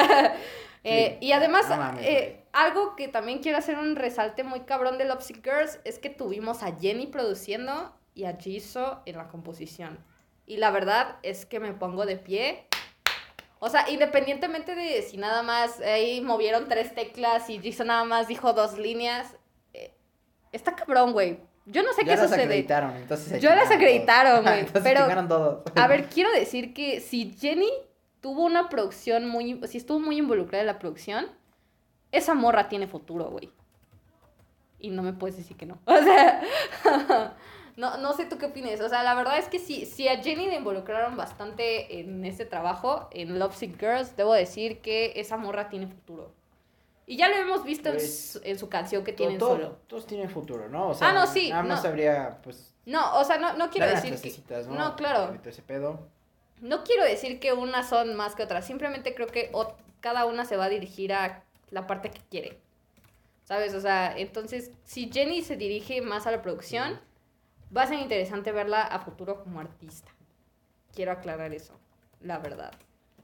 Eh, 0.85 1.19
Sí, 1.21 1.27
y 1.27 1.33
además, 1.33 1.69
no 1.69 1.77
mames, 1.77 2.37
algo 2.53 2.95
que 2.95 3.09
también 3.09 3.41
quiero 3.41 3.59
hacer 3.59 3.77
un 3.77 3.97
resalte 3.97 4.45
muy 4.45 4.61
cabrón 4.61 4.97
de 4.97 5.05
Love 5.07 5.23
Sick 5.23 5.43
Girls 5.45 5.81
es 5.85 5.99
que 5.99 6.09
tuvimos 6.09 6.63
a 6.63 6.77
Jenny 6.77 7.09
produciendo 7.09 7.93
y 8.15 8.25
a 8.25 8.37
Jisoo 8.37 9.01
en 9.05 9.17
la 9.17 9.27
composición. 9.29 9.99
Y 10.49 10.57
la 10.57 10.71
verdad 10.71 11.17
es 11.23 11.45
que 11.45 11.61
me 11.61 11.75
pongo 11.75 12.07
de 12.07 12.17
pie. 12.17 12.65
O 13.59 13.69
sea, 13.69 13.89
independientemente 13.91 14.75
de 14.75 15.03
si 15.03 15.19
nada 15.19 15.43
más 15.43 15.79
ahí 15.81 16.23
movieron 16.23 16.69
tres 16.69 16.95
teclas 16.95 17.51
y 17.51 17.59
Jisoo 17.61 17.85
nada 17.85 18.05
más 18.05 18.29
dijo 18.29 18.55
dos 18.55 18.79
líneas, 18.79 19.37
eh, 19.75 19.93
está 20.51 20.75
cabrón, 20.75 21.13
güey. 21.13 21.39
Yo 21.67 21.83
no 21.83 21.93
sé 21.93 22.01
ya 22.01 22.15
qué 22.15 22.21
las 22.21 22.31
sucede. 22.31 22.45
acreditaron, 22.45 22.97
entonces 22.97 23.43
Yo 23.43 23.51
las 23.55 23.71
acreditaron, 23.71 24.43
güey, 24.43 24.61
entonces 24.67 24.83
pero- 24.83 25.29
todos. 25.29 25.63
A 25.77 25.87
ver, 25.87 26.07
quiero 26.09 26.33
decir 26.33 26.73
que 26.73 27.01
si 27.01 27.37
Jenny 27.39 27.71
tuvo 28.23 28.47
una 28.47 28.71
producción 28.71 29.29
muy. 29.29 29.61
Si 29.67 29.77
estuvo 29.77 30.01
muy 30.01 30.17
involucrada 30.17 30.63
en 30.63 30.67
la 30.69 30.79
producción, 30.79 31.27
esa 32.11 32.33
morra 32.33 32.71
tiene 32.71 32.87
futuro, 32.87 33.27
güey. 33.27 33.53
Y 34.79 34.89
no 34.89 35.03
me 35.03 35.13
puedes 35.13 35.37
decir 35.37 35.59
que 35.59 35.67
no. 35.67 35.79
O 35.85 35.97
sea. 36.03 36.41
No, 37.79 37.97
no 37.97 38.13
sé 38.13 38.25
tú 38.27 38.39
qué 38.39 38.47
opinas. 38.47 38.81
O 38.81 38.89
sea, 38.89 39.05
la 39.05 39.15
verdad 39.15 39.39
es 39.39 39.49
que 39.49 39.61
si, 39.61 39.87
si 39.87 40.09
a 40.09 40.21
Jenny 40.21 40.47
le 40.49 40.57
involucraron 40.57 41.17
bastante 41.17 42.01
en 42.01 42.25
este 42.25 42.45
trabajo, 42.45 43.09
en 43.13 43.39
Love 43.39 43.55
Sick 43.55 43.79
Girls, 43.79 44.17
debo 44.17 44.35
decir 44.35 44.81
que 44.81 45.13
esa 45.15 45.37
morra 45.37 45.69
tiene 45.69 45.87
futuro. 45.87 46.33
Y 47.07 47.17
ya 47.17 47.29
lo 47.29 47.37
hemos 47.37 47.63
visto 47.65 47.89
en, 47.89 47.95
Pues, 47.95 48.31
su, 48.33 48.41
en 48.43 48.59
su 48.59 48.69
canción 48.69 49.05
que 49.05 49.13
tienen 49.13 49.39
todo- 49.39 49.51
solo. 49.57 49.77
Todos 49.87 50.07
tienen 50.07 50.29
futuro, 50.29 50.69
¿no? 50.69 50.89
O 50.89 50.95
sea, 50.95 51.11
Ah, 51.11 51.13
no, 51.13 51.27
sí, 51.27 51.51
Nada 51.51 51.63
más 51.63 51.83
no. 51.85 51.89
habría, 51.89 52.39
pues. 52.43 52.75
No, 52.85 53.17
o 53.19 53.25
sea, 53.25 53.39
no, 53.39 53.53
no 53.57 53.71
quiero 53.71 53.87
decir 53.89 54.15
que... 54.21 54.35
¿no? 54.67 54.75
No, 54.75 54.97
claro. 54.97 55.39
Ese 55.45 55.63
pedo. 55.63 56.01
No 56.61 56.83
quiero 56.83 57.05
decir 57.05 57.39
que 57.39 57.53
unas 57.53 57.89
son 57.89 58.17
más 58.17 58.35
que 58.35 58.43
otras, 58.43 58.67
simplemente 58.67 59.15
creo 59.15 59.29
que 59.29 59.53
cada 60.01 60.27
una 60.27 60.45
se 60.45 60.57
va 60.57 60.65
a 60.65 60.69
dirigir 60.69 61.13
a 61.13 61.45
la 61.71 61.87
parte 61.87 62.11
que 62.11 62.21
quiere. 62.29 62.59
¿Sabes? 63.45 63.73
O 63.75 63.81
sea, 63.81 64.19
entonces, 64.19 64.73
si 64.85 65.11
Jenny 65.13 65.43
se 65.43 65.57
dirige 65.57 66.03
más 66.03 66.27
a 66.27 66.33
la 66.33 66.43
producción, 66.43 67.01
va 67.77 67.83
a 67.83 67.87
ser 67.87 67.99
interesante 67.99 68.53
verla 68.53 68.83
a 68.83 68.99
futuro 69.01 69.43
como 69.43 69.61
artista. 69.61 70.11
Quiero 70.95 71.13
aclarar 71.13 71.53
eso, 71.53 71.79
la 72.21 72.39
verdad. 72.39 72.73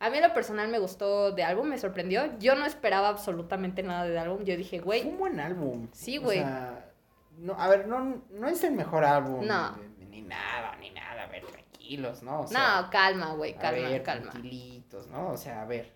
A 0.01 0.11
mí 0.11 0.19
en 0.19 0.25
lo 0.25 0.35
personal 0.35 0.69
me 0.69 0.79
gustó 0.79 1.33
de 1.33 1.45
álbum, 1.45 1.69
me 1.69 1.79
sorprendió. 1.79 2.39
Yo 2.39 2.55
no 2.57 2.67
esperaba 2.67 3.09
absolutamente 3.09 3.83
nada 3.83 4.05
del 4.05 4.19
álbum. 4.19 4.45
Yo 4.45 4.57
dije, 4.57 4.81
Fue 4.81 5.01
güey, 5.01 5.09
un 5.09 5.19
buen 5.19 5.41
álbum. 5.41 5.89
Sí, 5.93 6.19
O 6.19 6.23
güey. 6.23 6.39
sea, 6.39 6.91
no, 7.39 7.55
a 7.59 7.69
ver, 7.69 7.87
no, 7.87 8.23
no 8.31 8.49
es 8.49 8.63
el 8.65 8.73
mejor 8.73 9.05
álbum. 9.05 9.47
No. 9.47 9.77
Ni 10.11 10.21
nada, 10.23 10.77
ni 10.77 10.91
nada. 10.91 11.23
A 11.23 11.27
ver, 11.29 11.45
tranquilos, 11.47 12.23
¿no? 12.23 12.41
O 12.43 12.47
sea, 12.47 12.83
no, 12.83 12.91
calma, 12.91 13.33
güey, 13.35 13.55
a 13.55 13.59
calma, 13.59 13.89
ver, 13.89 14.03
calma. 14.03 14.31
tranquilitos, 14.31 15.07
¿no? 15.09 15.29
O 15.31 15.37
sea, 15.37 15.63
a 15.63 15.65
ver, 15.65 15.93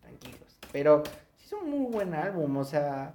tranquilos. 0.00 0.58
Pero 0.72 1.02
sí 1.36 1.44
es 1.46 1.52
un 1.52 1.70
muy 1.70 1.90
buen 1.92 2.12
álbum, 2.14 2.56
o 2.56 2.64
sea, 2.64 3.14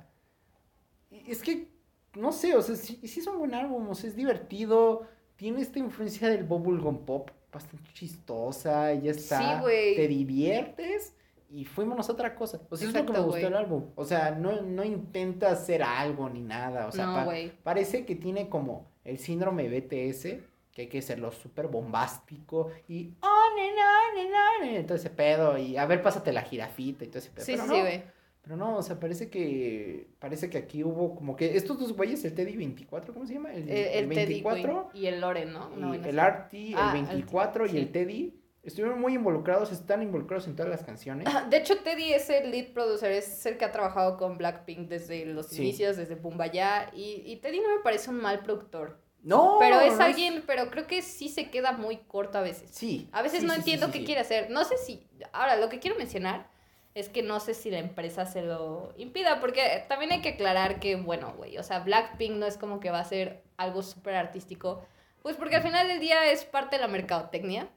es 1.12 1.42
que, 1.42 1.70
no 2.16 2.32
sé, 2.32 2.56
o 2.56 2.62
sea, 2.62 2.76
sí, 2.76 3.00
sí 3.04 3.20
es 3.20 3.28
un 3.28 3.40
buen 3.40 3.54
álbum, 3.54 3.88
o 3.90 3.96
sea, 3.96 4.10
es 4.10 4.16
divertido, 4.16 5.08
tiene 5.36 5.62
esta 5.62 5.80
influencia 5.80 6.30
del 6.30 6.44
bubblegum 6.44 7.06
pop 7.06 7.30
bastante 7.52 7.92
chistosa, 7.94 8.94
y 8.94 9.02
ya 9.04 9.12
está, 9.12 9.40
Sí, 9.40 9.62
güey. 9.62 9.96
te 9.96 10.08
diviertes 10.08 11.16
y 11.50 11.66
fuimos 11.66 12.10
a 12.10 12.14
otra 12.14 12.34
cosa. 12.36 12.62
O 12.70 12.78
sea, 12.78 12.88
es 12.88 12.94
lo 12.94 13.06
que 13.06 13.12
me 13.12 13.20
gustó 13.20 13.38
del 13.46 13.56
álbum. 13.56 13.86
O 13.96 14.06
sea, 14.06 14.32
no, 14.32 14.62
no 14.62 14.84
intenta 14.86 15.52
hacer 15.52 15.84
algo 15.84 16.30
ni 16.30 16.42
nada, 16.42 16.88
o 16.88 16.92
sea, 16.92 17.06
No, 17.08 17.14
pa- 17.16 17.24
güey. 17.26 17.52
Parece 17.64 18.06
que 18.06 18.16
tiene 18.16 18.48
como 18.48 18.88
el 19.04 19.18
síndrome 19.18 19.68
BTS, 19.68 20.40
que 20.72 20.84
hay 20.84 20.88
que 20.88 21.02
serlo 21.02 21.32
súper 21.32 21.68
bombástico 21.68 22.70
y 22.88 23.16
nena, 23.56 24.00
nena, 24.16 24.40
nena", 24.62 24.86
todo 24.86 24.96
ese 24.96 25.10
pedo 25.10 25.58
y 25.58 25.76
a 25.78 25.86
ver, 25.86 26.02
pásate 26.02 26.32
la 26.32 26.42
jirafita 26.44 27.04
y 27.04 27.08
todo 27.08 27.20
ese 27.20 27.30
pedo. 27.32 27.46
Sí, 27.46 27.52
pero 27.54 27.64
sí, 27.64 27.70
no, 27.70 27.76
sí, 27.76 27.82
güey. 27.82 28.04
Pero 28.42 28.58
no, 28.58 28.78
o 28.78 28.82
sea, 28.82 29.00
parece 29.00 29.30
que 29.30 30.08
parece 30.20 30.50
que 30.50 30.58
aquí 30.58 30.84
hubo 30.84 31.16
como 31.16 31.36
que 31.36 31.56
estos 31.56 31.78
dos 31.80 31.94
güeyes, 31.94 32.26
el 32.26 32.34
Teddy 32.34 32.56
24, 32.58 33.14
¿cómo 33.14 33.26
se 33.28 33.36
llama? 33.36 33.54
El, 33.54 33.70
El, 33.70 33.78
el 33.88 34.06
güey, 34.08 34.18
24 34.26 34.90
y 34.96 35.06
el 35.06 35.22
Loren, 35.22 35.54
¿no? 35.54 35.70
Y 35.76 35.98
el 36.08 36.20
Ah, 36.20 36.48
el 36.52 37.00
el- 37.00 37.04
24 37.06 37.66
y 37.68 37.70
sí. 37.70 37.78
el 37.78 37.92
Teddy 37.92 38.38
estuvieron 38.64 39.00
muy 39.00 39.14
involucrados, 39.16 39.72
están 39.72 40.02
involucrados 40.04 40.48
en 40.48 40.56
todas 40.56 40.72
las 40.72 40.84
canciones. 40.84 41.28
De 41.50 41.58
hecho, 41.58 41.78
Teddy 41.80 42.14
es 42.14 42.30
el 42.30 42.52
lead 42.52 42.74
producer, 42.74 43.12
es 43.12 43.46
el 43.46 43.58
que 43.58 43.66
ha 43.66 43.72
trabajado 43.72 44.18
con 44.18 44.38
Blackpink 44.38 44.88
desde 44.90 45.26
los 45.26 45.48
Sí. 45.48 45.62
inicios, 45.62 45.98
desde 45.98 46.16
Bumbaya. 46.16 46.92
Y, 46.96 47.24
y 47.26 47.38
Teddy 47.38 47.60
no 47.60 47.70
me 47.76 47.82
parece 47.84 48.10
un 48.10 48.18
mal 48.22 48.40
productor. 48.42 49.00
No. 49.24 49.58
Pero 49.60 49.80
es 49.82 49.98
no 49.98 50.04
alguien, 50.04 50.44
pero 50.48 50.70
creo 50.72 50.88
que 50.88 51.04
sí 51.04 51.30
se 51.30 51.52
queda 51.52 51.74
muy 51.74 51.98
corto 51.98 52.40
a 52.40 52.42
veces. 52.42 52.72
Sí. 52.72 53.08
A 53.12 53.22
veces 53.22 53.42
sí, 53.42 53.46
no 53.46 53.54
sí, 53.54 53.60
entiendo 53.60 53.92
qué 53.92 54.04
quiere 54.04 54.22
hacer. 54.22 54.50
No 54.50 54.64
sé 54.64 54.78
si. 54.78 55.08
Ahora, 55.32 55.58
lo 55.58 55.70
que 55.70 55.78
quiero 55.80 55.96
mencionar 55.98 56.50
es 56.94 57.10
que 57.10 57.24
no 57.24 57.40
sé 57.40 57.54
si 57.54 57.72
la 57.72 57.80
empresa 57.80 58.26
se 58.26 58.42
lo 58.42 58.94
impida, 58.98 59.40
porque 59.40 59.86
también 59.88 60.12
hay 60.12 60.22
que 60.22 60.30
aclarar 60.30 60.80
que, 60.80 60.96
bueno, 60.96 61.34
güey, 61.38 61.58
o 61.58 61.64
sea, 61.64 61.80
Blackpink 61.80 62.34
no 62.36 62.46
es 62.46 62.58
como 62.58 62.80
que 62.80 62.92
va 62.92 63.00
a 63.00 63.06
ser 63.06 63.44
algo 63.58 63.82
súper 63.82 64.16
artístico, 64.16 64.84
pues 65.22 65.36
porque 65.36 65.56
al 65.58 65.64
final 65.64 65.88
del 65.88 66.00
día 66.00 66.32
es 66.32 66.44
parte 66.46 66.76
de 66.78 66.82
la 66.82 66.88
mercadotecnia. 66.88 67.70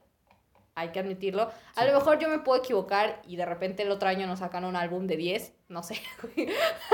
Hay 0.77 0.89
que 0.89 0.99
admitirlo. 0.99 1.43
A 1.75 1.81
Sí. 1.83 1.87
lo 1.87 1.93
mejor 1.93 2.19
yo 2.19 2.27
me 2.27 2.39
puedo 2.39 2.59
equivocar 2.61 3.21
y 3.25 3.37
de 3.37 3.45
repente 3.45 3.83
el 3.83 3.91
otro 3.91 4.09
año 4.09 4.27
nos 4.27 4.39
sacan 4.39 4.65
un 4.65 4.75
álbum 4.75 5.07
de 5.07 5.15
10. 5.15 5.53
No 5.69 5.81
sé, 5.83 5.95
güey. 6.21 6.49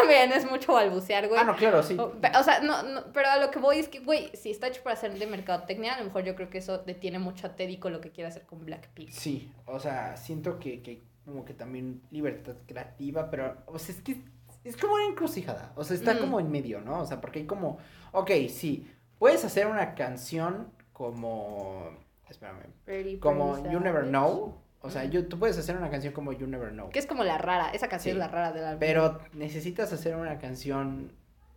Bien, 0.07 0.31
es 0.31 0.47
mucho 0.47 0.73
balbucear, 0.73 1.27
güey. 1.27 1.39
Ah, 1.39 1.45
no, 1.45 1.55
claro, 1.55 1.81
sí. 1.81 1.97
O, 1.97 2.13
o 2.39 2.43
sea, 2.43 2.59
no, 2.59 2.83
no, 2.83 3.05
pero 3.11 3.29
a 3.31 3.37
lo 3.37 3.49
que 3.49 3.57
voy 3.57 3.79
es 3.79 3.87
que, 3.87 3.97
güey, 3.99 4.29
si 4.35 4.51
está 4.51 4.67
hecho 4.67 4.83
para 4.83 4.95
ser 4.97 5.17
de 5.17 5.25
mercadotecnia, 5.25 5.95
a 5.95 5.97
lo 5.97 6.03
mejor 6.05 6.23
yo 6.23 6.35
creo 6.35 6.51
que 6.51 6.59
eso 6.59 6.77
detiene 6.77 7.17
mucho 7.17 7.47
a 7.47 7.55
Teddy 7.55 7.77
con 7.77 7.91
lo 7.91 8.01
que 8.01 8.11
quiere 8.11 8.27
hacer 8.27 8.45
con 8.45 8.63
Blackpink. 8.63 9.09
Sí, 9.09 9.51
o 9.65 9.79
sea, 9.79 10.15
siento 10.15 10.59
que, 10.59 10.83
que 10.83 11.01
como 11.31 11.45
que 11.45 11.53
también 11.53 12.01
libertad 12.11 12.55
creativa, 12.67 13.29
pero, 13.29 13.57
o 13.65 13.79
sea, 13.79 13.95
es 13.95 14.01
que 14.01 14.23
es 14.63 14.77
como 14.77 14.93
una 14.95 15.05
encrucijada, 15.07 15.71
o 15.75 15.83
sea, 15.83 15.95
está 15.95 16.13
Mm. 16.13 16.19
como 16.19 16.39
en 16.39 16.51
medio, 16.51 16.81
¿no? 16.81 16.99
O 16.99 17.05
sea, 17.05 17.19
porque 17.21 17.39
hay 17.39 17.45
como, 17.45 17.77
ok, 18.11 18.29
sí, 18.49 18.87
puedes 19.17 19.43
hacer 19.45 19.67
una 19.67 19.95
canción 19.95 20.67
como, 20.93 21.89
espérame, 22.29 22.63
Pretty, 22.85 23.17
como 23.17 23.57
You 23.71 23.79
Never. 23.79 24.05
Know, 24.05 24.55
o 24.81 24.89
sea, 24.89 25.03
you- 25.05 25.27
tú 25.27 25.37
puedes 25.39 25.57
hacer 25.57 25.75
una 25.77 25.89
canción 25.89 26.13
como 26.13 26.31
You 26.33 26.47
Never 26.47 26.71
Know, 26.71 26.89
Que 26.89 26.99
es 26.99 27.05
como 27.07 27.23
la 27.23 27.37
rara, 27.37 27.69
esa 27.71 27.87
canción 27.87 28.13
Sí. 28.15 28.17
es 28.21 28.25
la 28.25 28.27
rara 28.27 28.51
del 28.51 28.65
álbum. 28.65 28.79
pero 28.79 29.19
necesitas 29.33 29.91
hacer 29.93 30.15
una 30.15 30.37
canción, 30.39 31.11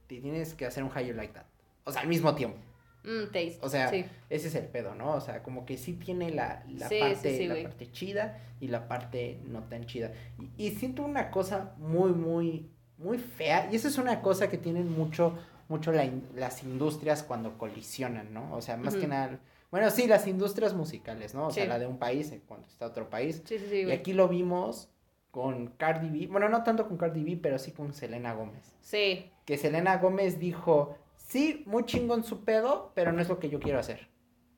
te 0.06 0.20
tienes 0.20 0.54
que 0.54 0.66
hacer 0.66 0.82
un 0.84 0.90
You 0.90 1.14
Like 1.14 1.32
That, 1.34 1.46
o 1.84 1.92
sea, 1.92 2.02
al 2.02 2.08
mismo 2.08 2.34
tiempo. 2.34 2.58
Mm, 3.04 3.24
taste. 3.26 3.58
O 3.60 3.68
sea, 3.68 3.88
sí. 3.90 4.04
ese 4.30 4.48
es 4.48 4.54
el 4.54 4.66
pedo, 4.66 4.94
¿no? 4.94 5.12
O 5.14 5.20
sea, 5.20 5.42
como 5.42 5.64
que 5.66 5.76
sí 5.76 5.92
tiene 5.92 6.30
la, 6.30 6.64
la 6.68 6.88
Sí, 6.88 6.96
parte, 6.98 7.36
sí, 7.36 7.46
la 7.46 7.62
parte 7.62 7.92
chida 7.92 8.38
y 8.60 8.68
la 8.68 8.88
parte 8.88 9.38
no 9.46 9.62
tan 9.64 9.86
chida. 9.86 10.10
Y, 10.58 10.66
y 10.66 10.70
siento 10.72 11.02
una 11.02 11.30
cosa 11.30 11.74
muy, 11.78 12.12
muy, 12.12 12.70
muy 12.98 13.18
fea. 13.18 13.68
Y 13.70 13.76
eso 13.76 13.88
es 13.88 13.98
una 13.98 14.22
cosa 14.22 14.48
que 14.48 14.58
tienen 14.58 14.90
mucho, 14.90 15.36
mucho 15.68 15.92
la 15.92 16.04
in- 16.04 16.26
las 16.34 16.62
industrias 16.62 17.22
cuando 17.22 17.58
colisionan, 17.58 18.32
¿no? 18.32 18.54
O 18.54 18.62
sea, 18.62 18.76
más 18.76 18.96
que 18.96 19.06
nada. 19.06 19.38
Bueno, 19.70 19.90
sí, 19.90 20.06
las 20.06 20.26
industrias 20.26 20.72
musicales, 20.72 21.34
¿no? 21.34 21.48
O 21.48 21.50
sea, 21.50 21.66
la 21.66 21.78
de 21.78 21.86
un 21.86 21.98
país 21.98 22.30
en 22.32 22.40
cuanto 22.40 22.68
está 22.68 22.86
otro 22.86 23.10
país. 23.10 23.42
Sí, 23.44 23.58
sí, 23.58 23.66
sí, 23.68 23.80
Y 23.82 23.90
aquí 23.92 24.12
lo 24.12 24.28
vimos 24.28 24.88
con 25.30 25.66
Cardi 25.76 26.08
B. 26.08 26.28
Bueno, 26.28 26.48
no 26.48 26.62
tanto 26.62 26.86
con 26.88 26.96
Cardi 26.96 27.24
B, 27.24 27.38
pero 27.42 27.58
sí 27.58 27.72
con 27.72 27.92
Selena 27.92 28.34
Gómez. 28.34 28.76
Sí. 28.80 29.30
Que 29.44 29.58
Selena 29.58 29.96
Gómez 29.98 30.38
dijo, 30.38 30.96
sí, 31.26 31.62
muy 31.66 31.84
chingón 31.84 32.22
su 32.24 32.44
pedo, 32.44 32.92
pero 32.94 33.12
no 33.12 33.20
es 33.20 33.28
lo 33.28 33.38
que 33.38 33.48
yo 33.48 33.58
quiero 33.60 33.78
hacer. 33.80 34.08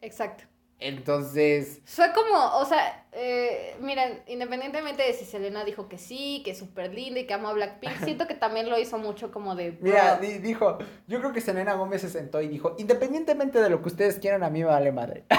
Exacto. 0.01 0.45
Entonces, 0.79 1.81
Fue 1.87 2.13
como, 2.13 2.59
o 2.59 2.65
sea, 2.67 3.07
eh, 3.13 3.75
miren, 3.81 4.23
independientemente 4.27 5.03
de 5.05 5.15
si 5.15 5.25
Selena 5.25 5.65
dijo 5.65 5.89
que 5.89 5.97
sí, 5.97 6.43
que 6.45 6.51
es 6.51 6.59
súper 6.59 6.93
linda 6.93 7.19
y 7.19 7.27
que 7.27 7.33
amo 7.33 7.49
a 7.49 7.55
Blackpink, 7.55 7.93
siento 8.05 8.27
que 8.27 8.35
también 8.35 8.69
lo 8.69 8.79
hizo 8.79 8.99
mucho 8.99 9.33
como 9.33 9.55
de... 9.55 9.71
bro. 9.71 9.81
mira, 9.85 10.19
di- 10.19 10.37
dijo, 10.37 10.77
yo 11.07 11.19
creo 11.21 11.33
que 11.33 11.41
Selena 11.41 11.73
Gómez 11.73 12.03
se 12.03 12.11
sentó 12.11 12.43
y 12.43 12.49
dijo, 12.49 12.75
independientemente 12.77 13.59
de 13.63 13.71
lo 13.71 13.81
que 13.81 13.89
ustedes 13.89 14.19
quieran, 14.19 14.45
a 14.45 14.51
mí 14.51 14.59
me 14.61 14.67
vale 14.67 14.93
madre. 14.93 15.25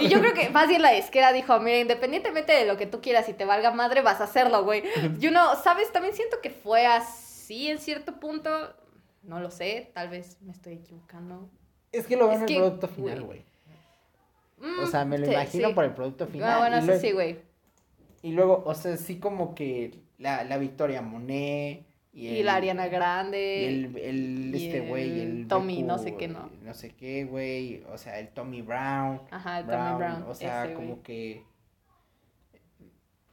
Y 0.00 0.08
yo 0.08 0.20
creo 0.20 0.34
que 0.34 0.50
más 0.50 0.68
bien 0.68 0.82
la 0.82 0.92
disquera 0.92 1.32
dijo, 1.32 1.58
mira, 1.60 1.78
independientemente 1.78 2.52
de 2.52 2.64
lo 2.64 2.76
que 2.76 2.86
tú 2.86 3.00
quieras 3.00 3.28
y 3.28 3.32
te 3.34 3.44
valga 3.44 3.70
madre, 3.72 4.02
vas 4.02 4.20
a 4.20 4.24
hacerlo, 4.24 4.64
güey. 4.64 4.82
Y 5.20 5.26
uno, 5.28 5.54
¿sabes? 5.62 5.92
También 5.92 6.14
siento 6.14 6.40
que 6.40 6.50
fue 6.50 6.86
así 6.86 7.68
en 7.70 7.78
cierto 7.78 8.18
punto. 8.18 8.50
No 9.22 9.40
lo 9.40 9.50
sé, 9.50 9.90
tal 9.94 10.08
vez 10.08 10.38
me 10.42 10.52
estoy 10.52 10.74
equivocando. 10.74 11.48
Es 11.92 12.06
que 12.06 12.16
lo 12.16 12.26
veo 12.26 12.36
Es 12.36 12.40
en 12.40 12.46
que, 12.46 12.54
el 12.54 12.60
producto 12.60 12.88
final, 12.88 13.22
güey. 13.22 13.44
Mm, 14.58 14.80
O 14.82 14.86
sea, 14.86 15.04
me 15.04 15.18
lo 15.18 15.26
sí, 15.26 15.32
imagino 15.32 15.68
sí. 15.68 15.74
por 15.74 15.84
el 15.84 15.92
producto 15.92 16.26
final. 16.26 16.50
Ah, 16.50 16.58
bueno, 16.58 16.76
y, 16.76 16.78
eso 16.78 16.86
luego, 16.86 17.00
sí, 17.00 17.12
güey. 17.12 17.38
y 18.22 18.32
luego, 18.32 18.62
o 18.64 18.74
sea, 18.74 18.96
sí 18.96 19.18
como 19.18 19.54
que 19.54 20.00
la, 20.18 20.44
la 20.44 20.58
Victoria 20.58 21.02
Monet 21.02 21.84
y, 22.12 22.28
Y 22.28 22.42
la 22.42 22.56
Ariana 22.56 22.88
Grande. 22.88 23.62
Y 23.62 23.64
el, 23.64 23.96
el 23.96 24.54
y 24.54 24.66
este 24.66 24.80
güey, 24.80 25.20
el 25.20 25.40
el 25.40 25.48
Tommy, 25.48 25.82
no 25.82 25.98
sé 25.98 26.14
qué, 26.16 26.28
¿no? 26.28 26.50
No 26.62 26.74
sé 26.74 26.90
qué, 26.90 27.24
güey. 27.24 27.82
O 27.90 27.96
sea, 27.96 28.18
el 28.18 28.28
Tommy 28.28 28.60
Brown. 28.60 29.22
Ajá, 29.30 29.60
el 29.60 29.66
Tommy 29.66 29.96
Brown. 29.96 30.22
O 30.28 30.34
sea, 30.34 30.66
ese, 30.66 30.74
como 30.74 31.02
que. 31.02 31.42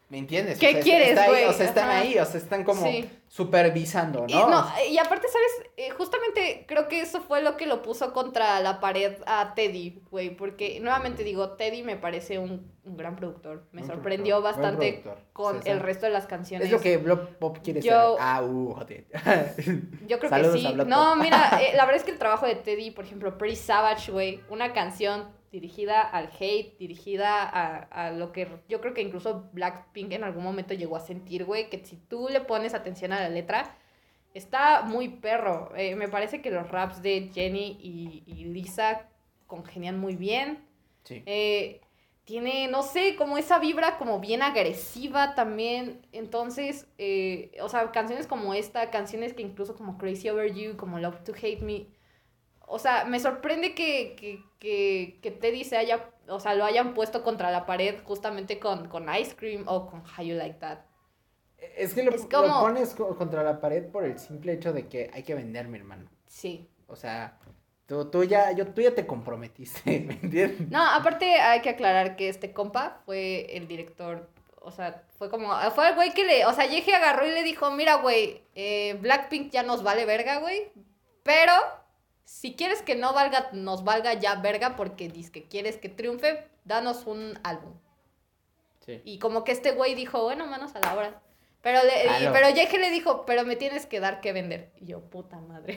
¿Me 0.10 0.18
entiendes? 0.18 0.58
¿Qué 0.58 0.70
O 0.70 0.72
sea, 0.72 0.82
quieres, 0.82 1.10
está 1.10 1.24
ahí, 1.26 1.44
o 1.46 1.54
sea, 1.54 1.66
están 1.68 1.90
Ajá. 1.90 2.00
ahí, 2.00 2.18
o 2.18 2.26
sea, 2.26 2.40
están 2.40 2.64
como 2.64 2.82
Sí. 2.84 3.08
supervisando, 3.28 4.26
Y, 4.28 4.34
¿no? 4.34 4.50
no, 4.50 4.66
y 4.90 4.98
aparte, 4.98 5.28
¿sabes? 5.28 5.72
Eh, 5.78 5.92
justamente 5.92 6.66
creo 6.68 6.88
que 6.88 7.00
eso 7.02 7.22
fue 7.22 7.44
lo 7.44 7.58
que 7.58 7.68
lo 7.68 7.84
puso 7.84 8.12
contra 8.12 8.60
la 8.60 8.80
pared 8.80 9.18
a 9.28 9.54
Teddy, 9.54 10.02
güey. 10.10 10.32
Porque, 10.36 10.80
nuevamente 10.80 11.24
digo, 11.24 11.52
Teddy 11.52 11.84
me 11.84 11.96
parece 11.96 12.40
un, 12.40 12.72
un 12.84 12.98
gran 12.98 13.16
productor. 13.16 13.68
Me 13.72 13.84
sorprendió 13.86 14.42
productor, 14.42 14.62
bastante 14.64 15.04
con 15.32 15.62
el 15.66 15.80
resto 15.80 16.08
de 16.08 16.12
las 16.12 16.26
canciones. 16.26 16.66
Es 16.66 16.72
lo 16.72 16.80
que 16.82 16.98
Block 16.98 17.36
Pop 17.38 17.60
quiere 17.64 17.80
Yo- 17.82 18.14
ser. 18.16 18.20
Ah, 18.20 18.42
uh, 18.44 18.74
joder. 18.74 19.06
Yo 20.08 20.18
creo 20.18 20.30
Saludos 20.32 20.56
que 20.56 20.60
sí. 20.62 20.74
No, 20.88 21.16
mira, 21.18 21.60
eh, 21.62 21.74
la 21.76 21.86
verdad 21.86 21.98
es 21.98 22.04
que 22.04 22.12
el 22.12 22.18
trabajo 22.18 22.48
de 22.48 22.56
Teddy, 22.56 22.90
por 22.92 23.06
ejemplo, 23.06 23.38
Pretty 23.38 23.56
Savage, 23.58 24.12
güey, 24.12 24.42
una 24.50 24.74
canción 24.74 25.38
dirigida 25.52 26.02
al 26.02 26.30
hate, 26.40 26.78
dirigida 26.78 27.44
a, 27.44 27.78
a 27.78 28.12
lo 28.12 28.32
que 28.32 28.48
yo 28.68 28.82
creo 28.82 28.94
que 28.94 29.02
incluso 29.02 29.50
Blackpink 29.54 30.14
en 30.14 30.24
algún 30.24 30.44
momento 30.44 30.74
llegó 30.74 30.96
a 30.96 31.02
sentir, 31.02 31.46
güey, 31.46 31.70
que 31.70 31.84
si 31.86 31.96
tú 31.96 32.28
le 32.30 32.42
pones 32.42 32.74
atención 32.74 33.12
a 33.14 33.20
la 33.20 33.30
letra, 33.30 33.76
está 34.34 34.84
muy 34.84 35.10
perro. 35.10 35.72
Eh, 35.76 35.96
me 35.96 36.08
parece 36.08 36.42
que 36.42 36.52
los 36.52 36.70
raps 36.70 37.02
de 37.02 37.32
Jenny 37.34 37.78
y, 37.82 38.24
y 38.26 38.46
Lisa 38.46 39.08
congenian 39.48 40.00
muy 40.00 40.16
bien. 40.16 40.60
Sí. 41.04 41.24
Eh, 41.26 41.82
tiene, 42.30 42.68
no 42.68 42.84
sé, 42.84 43.16
como 43.16 43.40
esa 43.40 43.58
vibra 43.58 43.98
como 43.98 44.20
bien 44.20 44.44
agresiva 44.44 45.34
también. 45.34 46.06
Entonces, 46.12 46.88
eh, 47.00 47.58
o 47.62 47.70
sea, 47.70 47.92
canciones 47.92 48.28
como 48.28 48.54
esta, 48.54 48.92
canciones 48.92 49.34
que 49.34 49.42
incluso 49.42 49.76
como 49.76 49.98
Crazy 49.98 50.30
Over 50.30 50.54
You, 50.54 50.78
como 50.78 51.00
Love 51.00 51.24
to 51.24 51.34
Hate 51.34 51.62
Me. 51.62 51.88
O 52.72 52.78
sea, 52.80 53.06
me 53.06 53.20
sorprende 53.20 53.74
que, 53.74 54.16
que, 54.16 54.44
que, 54.60 55.20
que 55.22 55.32
Teddy 55.32 55.64
se 55.64 55.76
haya, 55.78 56.10
o 56.28 56.40
sea, 56.40 56.54
lo 56.54 56.66
hayan 56.66 56.94
puesto 56.94 57.24
contra 57.24 57.50
la 57.52 57.66
pared 57.66 57.96
justamente 58.04 58.60
con, 58.60 58.88
con 58.88 59.14
Ice 59.16 59.36
Cream 59.36 59.64
o 59.68 59.88
con 59.88 60.02
How 60.02 60.24
You 60.24 60.36
Like 60.36 60.60
That. 60.60 60.80
Es 61.76 61.94
que 61.94 62.04
lo, 62.04 62.12
Es 62.12 62.24
lo 62.24 62.30
como- 62.30 62.62
pones 62.62 62.94
co- 62.94 63.16
contra 63.18 63.44
la 63.44 63.60
pared 63.60 63.86
por 63.92 64.04
el 64.06 64.18
simple 64.20 64.54
hecho 64.54 64.72
de 64.72 64.88
que 64.88 65.10
hay 65.14 65.24
que 65.24 65.36
vender, 65.36 65.68
mi 65.68 65.78
hermano. 65.80 66.08
Sí. 66.28 66.70
O 66.88 66.96
sea, 66.96 67.38
tú, 67.86 68.06
tú 68.10 68.24
ya, 68.24 68.52
yo, 68.52 68.68
tú 68.68 68.82
ya 68.82 68.94
te 68.96 69.06
comprometiste, 69.08 70.00
¿me 70.08 70.14
entiendes? 70.14 70.70
No, 70.70 70.82
aparte 70.94 71.26
hay 71.42 71.62
que 71.62 71.70
aclarar 71.70 72.16
que 72.16 72.30
este 72.30 72.54
compa 72.54 73.02
fue 73.06 73.58
el 73.58 73.68
director, 73.68 74.30
o 74.62 74.72
sea, 74.72 75.04
fue 75.18 75.30
como, 75.30 75.52
fue 75.72 75.90
el 75.90 75.96
güey 75.96 76.14
que 76.14 76.24
le, 76.24 76.46
o 76.46 76.54
sea, 76.54 76.66
Yeji 76.66 76.92
agarró 76.92 77.26
y 77.28 77.32
le 77.32 77.44
dijo, 77.44 77.72
mira, 77.72 77.96
güey, 77.96 78.44
eh, 78.56 78.98
Blackpink 79.02 79.52
ya 79.52 79.64
nos 79.64 79.82
vale 79.84 80.06
verga, 80.06 80.38
güey, 80.40 80.72
pero 81.24 81.54
si 82.32 82.56
quieres 82.56 82.84
que 82.84 82.96
no 82.96 83.12
valga, 83.14 83.50
nos 83.54 83.84
valga 83.84 84.14
ya 84.14 84.36
verga 84.36 84.76
porque 84.76 85.10
dices 85.10 85.32
que 85.32 85.48
quieres 85.48 85.78
que 85.78 85.90
triunfe, 85.90 86.48
danos 86.64 87.08
un 87.08 87.40
álbum. 87.44 87.74
Sí. 88.86 89.02
Y 89.04 89.18
como 89.18 89.44
que 89.44 89.52
este 89.52 89.72
güey 89.72 89.96
dijo, 89.96 90.22
bueno, 90.24 90.46
manos 90.46 90.76
a 90.76 90.80
la 90.80 90.94
obra. 90.94 91.22
Pero, 91.62 91.80
le, 91.84 92.04
Claro. 92.04 92.32
pero 92.32 92.50
Yeji 92.52 92.78
le 92.78 92.92
dijo, 92.92 93.26
pero 93.26 93.44
me 93.46 93.56
tienes 93.56 93.88
que 93.88 94.00
dar 94.00 94.22
que 94.22 94.32
vender. 94.32 94.72
Y 94.78 94.86
yo, 94.86 95.02
puta 95.10 95.40
madre. 95.42 95.76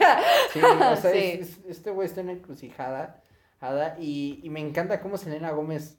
Sí, 0.53 0.61
o 0.63 0.97
sea, 0.97 0.97
Sí. 1.13 1.19
es- 1.19 1.59
es- 1.59 1.61
este 1.69 1.91
güey 1.91 2.07
está 2.07 2.21
en 2.21 2.27
la 2.29 2.33
encrucijada 2.35 3.23
jada, 3.59 3.97
y, 3.99 4.41
y 4.43 4.51
me 4.51 4.61
encanta 4.61 5.01
cómo 5.01 5.17
Selena 5.17 5.53
Gómez 5.53 5.99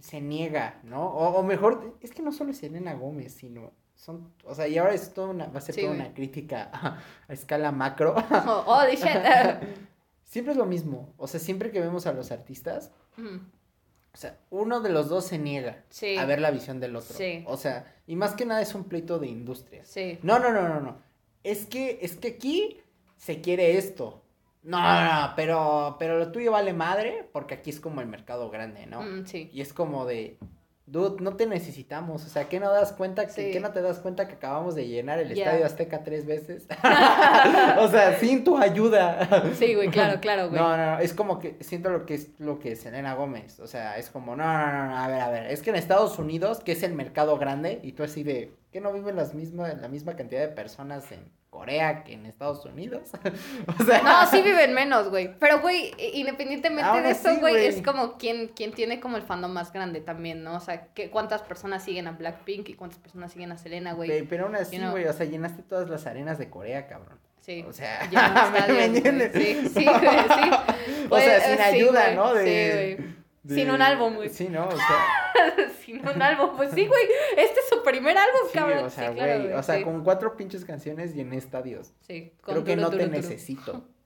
se 0.00 0.20
niega, 0.20 0.80
¿no? 0.82 1.06
O, 1.08 1.28
o 1.38 1.42
mejor, 1.42 1.96
es 2.02 2.10
que 2.12 2.22
no 2.22 2.30
solo 2.32 2.50
es 2.50 2.58
Selena 2.58 2.92
Gómez, 2.94 3.34
sino 3.34 3.72
son, 3.98 4.32
o 4.44 4.54
sea, 4.54 4.66
y 4.68 4.78
ahora 4.78 4.94
es 4.94 5.12
toda 5.12 5.28
una, 5.28 5.46
va 5.48 5.58
a 5.58 5.60
ser 5.60 5.74
Sí, 5.74 5.80
toda 5.82 5.92
güey. 5.94 6.06
una 6.06 6.14
crítica 6.14 6.70
a, 6.72 6.98
a 7.28 7.32
escala 7.32 7.72
macro. 7.72 8.14
Oh, 8.46 8.80
shit. 8.90 9.00
siempre 10.24 10.52
es 10.52 10.56
lo 10.58 10.64
mismo, 10.66 11.12
o 11.18 11.26
sea, 11.26 11.40
siempre 11.40 11.70
que 11.70 11.80
vemos 11.80 12.06
a 12.06 12.12
los 12.12 12.30
artistas, 12.32 12.90
Mm, 13.16 13.38
o 14.14 14.16
sea, 14.16 14.38
uno 14.50 14.80
de 14.80 14.90
los 14.90 15.08
dos 15.08 15.24
se 15.26 15.38
niega 15.38 15.82
Sí. 15.90 16.16
a 16.16 16.24
ver 16.24 16.40
la 16.40 16.50
visión 16.52 16.78
del 16.80 16.94
otro. 16.96 17.16
Sí. 17.16 17.44
O 17.48 17.56
sea, 17.56 17.92
y 18.06 18.14
más 18.16 18.34
que 18.34 18.46
nada 18.46 18.62
es 18.62 18.74
un 18.74 18.84
pleito 18.84 19.18
de 19.18 19.26
industrias. 19.26 19.88
sí. 19.88 20.18
No, 20.22 20.38
no, 20.38 20.52
no, 20.52 20.68
no, 20.68 20.80
no. 20.80 20.98
Es 21.42 21.66
que, 21.66 21.98
es 22.02 22.16
que 22.16 22.28
aquí 22.28 22.80
se 23.16 23.40
quiere 23.40 23.76
esto. 23.76 24.22
No, 24.62 24.80
no, 24.80 25.04
no, 25.28 25.32
pero, 25.36 25.96
pero 25.98 26.18
lo 26.18 26.30
tuyo 26.32 26.52
vale 26.52 26.72
madre 26.72 27.28
porque 27.32 27.54
aquí 27.54 27.70
es 27.70 27.80
como 27.80 28.00
el 28.00 28.06
mercado 28.06 28.50
grande, 28.50 28.86
¿no? 28.86 29.02
Mm, 29.02 29.26
sí. 29.26 29.50
Y 29.52 29.60
es 29.62 29.72
como 29.72 30.04
de, 30.06 30.38
dude, 30.90 31.22
no 31.22 31.36
te 31.36 31.46
necesitamos. 31.46 32.24
O 32.24 32.28
sea, 32.28 32.48
¿qué 32.48 32.60
no 32.60 32.70
das 32.72 32.92
cuenta 32.92 33.26
que, 33.26 33.32
Sí. 33.32 33.50
¿qué 33.52 33.60
no 33.60 33.70
te 33.70 33.82
das 33.82 33.98
cuenta 33.98 34.26
que 34.26 34.34
acabamos 34.34 34.74
de 34.74 34.86
llenar 34.88 35.18
el. 35.18 35.32
Estadio 35.32 35.66
Azteca 35.66 36.02
tres 36.02 36.26
veces? 36.26 36.66
o 37.78 37.88
sea, 37.88 38.18
sin 38.18 38.44
tu 38.44 38.56
ayuda. 38.56 39.52
Sí, 39.54 39.74
güey, 39.74 39.88
claro, 39.88 40.20
claro, 40.20 40.48
güey. 40.48 40.60
No, 40.60 40.76
no, 40.76 40.96
no, 40.96 40.98
es 40.98 41.14
como 41.14 41.38
que 41.38 41.56
siento 41.60 41.90
lo 41.90 42.06
que 42.06 42.14
es 42.14 42.30
lo 42.38 42.58
que 42.58 42.72
es 42.72 42.80
Selena 42.80 43.14
Gómez. 43.14 43.60
O 43.60 43.66
sea, 43.66 43.98
es 43.98 44.10
como, 44.10 44.36
no, 44.36 44.44
no, 44.44 44.72
no, 44.72 44.86
no, 44.88 44.96
a 44.96 45.08
ver, 45.08 45.20
a 45.20 45.30
ver. 45.30 45.50
Es 45.50 45.62
que 45.62 45.70
en 45.70 45.76
Estados 45.76 46.18
Unidos, 46.18 46.60
que 46.60 46.72
es 46.72 46.82
el 46.82 46.94
mercado 46.94 47.38
grande, 47.38 47.80
y 47.82 47.92
tú 47.92 48.02
así 48.02 48.22
de, 48.22 48.52
¿Qué 48.72 48.80
no 48.82 48.92
viven 48.92 49.16
las 49.16 49.34
misma, 49.34 49.72
la 49.72 49.88
misma 49.88 50.14
cantidad 50.14 50.40
de 50.42 50.48
personas 50.48 51.10
en 51.10 51.20
Corea 51.58 52.04
que 52.04 52.12
en 52.12 52.24
Estados 52.24 52.64
Unidos? 52.64 53.10
o 53.80 53.84
sea... 53.84 54.00
No, 54.02 54.30
sí 54.30 54.42
viven 54.42 54.74
menos, 54.74 55.08
güey. 55.10 55.34
Pero, 55.40 55.60
güey, 55.60 55.92
independientemente 56.14 57.02
de 57.02 57.10
eso, 57.10 57.36
güey, 57.40 57.66
es 57.66 57.82
como 57.82 58.16
quien, 58.16 58.46
quien 58.48 58.72
tiene 58.72 59.00
como 59.00 59.16
el 59.16 59.24
fandom 59.24 59.50
más 59.50 59.72
grande 59.72 60.00
también, 60.00 60.44
¿no? 60.44 60.54
O 60.54 60.60
sea, 60.60 60.86
que, 60.94 61.10
cuántas 61.10 61.42
personas 61.42 61.82
siguen 61.82 62.06
a 62.06 62.12
Blackpink 62.12 62.68
y 62.68 62.74
cuántas 62.74 63.00
personas 63.00 63.32
siguen 63.32 63.50
a 63.50 63.58
Selena, 63.58 63.92
güey. 63.94 64.22
Pero 64.22 64.44
aún 64.46 64.54
así, 64.54 64.76
You 64.76 64.82
know. 64.82 64.92
güey, 64.92 65.06
o 65.06 65.12
sea, 65.12 65.26
llenaste 65.26 65.62
todas 65.62 65.90
las 65.90 66.06
arenas 66.06 66.38
de 66.38 66.48
Corea, 66.48 66.86
cabrón. 66.86 67.18
Sí. 67.40 67.64
O 67.68 67.72
sea, 67.72 68.08
¿me 68.68 68.84
entiendes? 68.84 69.32
Sí, 69.32 69.68
sí, 69.74 69.84
güey, 69.84 70.18
sí. 70.28 70.50
O 71.10 71.18
sea, 71.18 71.40
sin 71.40 71.60
ayuda, 71.60 72.14
¿no? 72.14 72.34
De- 72.34 72.44
Sí, 72.44 73.02
güey. 73.02 73.18
De- 73.42 73.54
Sin 73.54 73.70
un 73.70 73.82
álbum, 73.82 74.16
güey. 74.16 74.28
Sí, 74.28 74.48
¿no? 74.48 74.66
O 74.68 74.70
sea, 74.70 75.72
Sin 75.84 76.06
un 76.06 76.20
álbum. 76.22 76.56
Pues 76.56 76.70
sí, 76.72 76.86
güey. 76.86 77.04
Este 77.36 77.60
es 77.60 77.68
su 77.68 77.82
primer 77.82 78.16
álbum, 78.16 78.40
sí, 78.50 78.58
cabrón. 78.58 78.84
o 78.84 78.90
sea, 78.90 79.08
sí, 79.10 79.14
claro, 79.14 79.42
güey, 79.42 79.52
o 79.52 79.62
sea, 79.62 79.76
sí. 79.78 79.84
con 79.84 80.04
cuatro 80.04 80.36
pinches 80.36 80.64
canciones 80.64 81.14
y 81.14 81.20
en 81.20 81.32
estadios. 81.32 81.92
Sí, 82.00 82.34
con 82.40 82.54
Creo 82.54 82.64
que 82.64 82.76
no 82.76 82.90
te 82.90 83.08
necesito. 83.08 83.84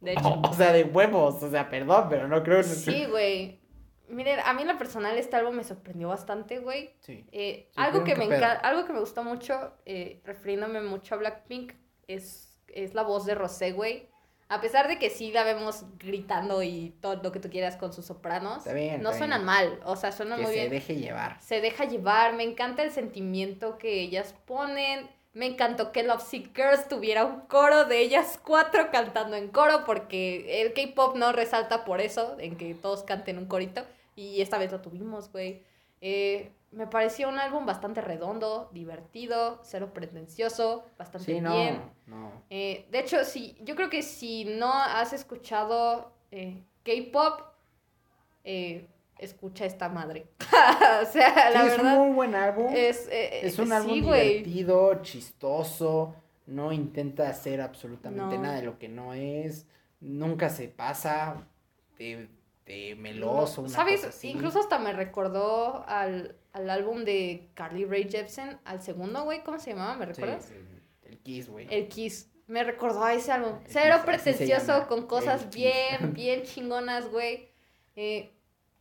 De 0.00 0.12
hecho. 0.12 0.40
O 0.42 0.52
sea, 0.52 0.72
de 0.72 0.84
huevos, 0.84 1.42
o 1.42 1.50
sea, 1.50 1.70
perdón, 1.70 2.06
pero 2.10 2.28
no 2.28 2.42
creo 2.42 2.62
Sí, 2.62 3.06
güey. 3.06 3.60
Miren, 4.08 4.38
a 4.44 4.52
mí 4.52 4.62
en 4.62 4.68
lo 4.68 4.78
personal 4.78 5.16
este 5.16 5.36
álbum 5.36 5.56
me 5.56 5.64
sorprendió 5.64 6.08
bastante, 6.08 6.58
güey. 6.58 6.94
Sí. 7.00 7.24
Eh, 7.32 7.70
algo, 7.76 8.04
que 8.04 8.14
¿qué 8.14 8.26
me 8.26 8.36
algo 8.36 8.86
que 8.86 8.92
me 8.92 9.00
gustó 9.00 9.24
mucho, 9.24 9.72
eh, 9.84 10.20
refiriéndome 10.24 10.80
mucho 10.80 11.14
a 11.14 11.18
Blackpink, 11.18 11.72
es, 12.06 12.60
es 12.68 12.94
la 12.94 13.02
voz 13.02 13.26
de 13.26 13.34
Rosé, 13.34 13.72
güey. 13.72 14.08
A 14.48 14.60
pesar 14.60 14.86
de 14.86 14.98
que 14.98 15.10
sí 15.10 15.32
la 15.32 15.42
vemos 15.42 15.84
gritando 15.98 16.62
y 16.62 16.94
todo 17.00 17.16
lo 17.22 17.32
que 17.32 17.40
tú 17.40 17.50
quieras 17.50 17.76
con 17.76 17.92
sus 17.92 18.04
sopranos, 18.06 18.58
Está 18.58 18.72
bien, 18.74 19.02
no 19.02 19.10
suenan 19.12 19.40
bien. 19.40 19.46
mal, 19.46 19.80
o 19.84 19.96
sea, 19.96 20.12
suenan 20.12 20.38
Que 20.38 20.44
muy 20.44 20.54
se 20.54 20.60
bien. 20.60 20.70
deje 20.70 20.94
llevar. 20.96 21.40
Se 21.40 21.60
deja 21.60 21.84
llevar, 21.84 22.34
me 22.34 22.44
encanta 22.44 22.82
el 22.84 22.92
sentimiento 22.92 23.76
que 23.78 24.00
ellas 24.00 24.34
ponen. 24.46 25.08
Me 25.32 25.46
encantó 25.46 25.92
que 25.92 26.02
Love 26.02 26.22
Sick 26.22 26.56
Girls 26.56 26.88
tuviera 26.88 27.24
un 27.26 27.40
coro 27.42 27.84
de 27.84 27.98
ellas 28.00 28.40
cuatro 28.42 28.90
cantando 28.90 29.36
en 29.36 29.48
coro, 29.48 29.84
porque 29.84 30.62
el 30.62 30.72
K-pop 30.72 31.16
no 31.16 31.32
resalta 31.32 31.84
por 31.84 32.00
eso, 32.00 32.36
en 32.38 32.56
que 32.56 32.74
todos 32.74 33.02
canten 33.02 33.36
un 33.38 33.46
corito. 33.46 33.82
Y 34.14 34.40
esta 34.40 34.56
vez 34.58 34.72
lo 34.72 34.80
tuvimos, 34.80 35.30
güey. 35.30 35.62
Eh, 36.00 36.52
me 36.72 36.86
pareció 36.86 37.28
un 37.28 37.38
álbum 37.38 37.64
bastante 37.66 38.00
redondo, 38.00 38.70
divertido, 38.72 39.60
cero 39.62 39.92
pretencioso, 39.94 40.84
bastante 40.98 41.34
Sí, 41.34 41.40
no, 41.40 41.54
bien. 41.54 41.80
no. 42.06 42.32
Eh, 42.50 42.86
de 42.90 42.98
hecho, 43.00 43.24
si, 43.24 43.56
yo 43.62 43.74
creo 43.76 43.88
que 43.90 44.02
si 44.02 44.44
no 44.44 44.72
has 44.72 45.12
escuchado 45.12 46.12
eh, 46.30 46.62
K-pop, 46.84 47.40
eh, 48.44 48.86
escucha 49.18 49.64
esta 49.64 49.88
madre. 49.88 50.26
o 51.02 51.06
sea, 51.06 51.50
la 51.50 51.62
Sí, 51.62 51.66
es 51.68 51.76
verdad. 51.78 51.98
un 51.98 52.06
muy 52.08 52.14
buen 52.14 52.34
álbum. 52.34 52.72
Es, 52.74 53.08
Es 53.10 53.58
un 53.58 53.66
sí, 53.66 53.72
álbum 53.72 53.94
divertido, 53.94 55.02
chistoso, 55.02 56.14
no 56.46 56.72
intenta 56.72 57.28
hacer 57.28 57.60
absolutamente 57.60 58.36
No. 58.36 58.42
nada 58.42 58.56
de 58.56 58.62
lo 58.62 58.78
que 58.78 58.88
no 58.88 59.14
es, 59.14 59.66
nunca 60.00 60.48
se 60.50 60.68
pasa 60.68 61.46
de, 61.98 62.28
de 62.66 62.94
meloso, 62.96 63.62
una 63.62 63.70
¿Sabes? 63.70 63.96
cosa 64.00 64.08
así. 64.10 64.30
Incluso 64.30 64.60
hasta 64.60 64.78
me 64.78 64.92
recordó 64.92 65.84
al, 65.88 66.36
al 66.56 66.70
álbum 66.70 67.04
de 67.04 67.50
Carly 67.52 67.84
Rae 67.84 68.08
Jepsen, 68.08 68.58
al 68.64 68.80
segundo, 68.80 69.24
güey, 69.24 69.42
¿cómo 69.44 69.58
se 69.58 69.70
llamaba? 69.70 69.94
¿Me 69.96 70.06
Sí, 70.06 70.12
recuerdas? 70.12 70.50
el, 70.50 71.12
el 71.12 71.18
Kiss, 71.18 71.48
güey. 71.50 71.66
El 71.70 71.88
Kiss. 71.88 72.30
Me 72.46 72.64
recordó 72.64 73.04
a 73.04 73.12
ese 73.12 73.30
álbum. 73.30 73.58
El 73.62 73.70
Cero 73.70 73.96
Kiss, 73.96 74.04
pretencioso, 74.06 74.86
con 74.88 75.06
cosas 75.06 75.50
bien, 75.54 76.12
bien 76.14 76.44
chingonas, 76.44 77.10
güey. 77.10 77.50
Eh, 77.94 78.32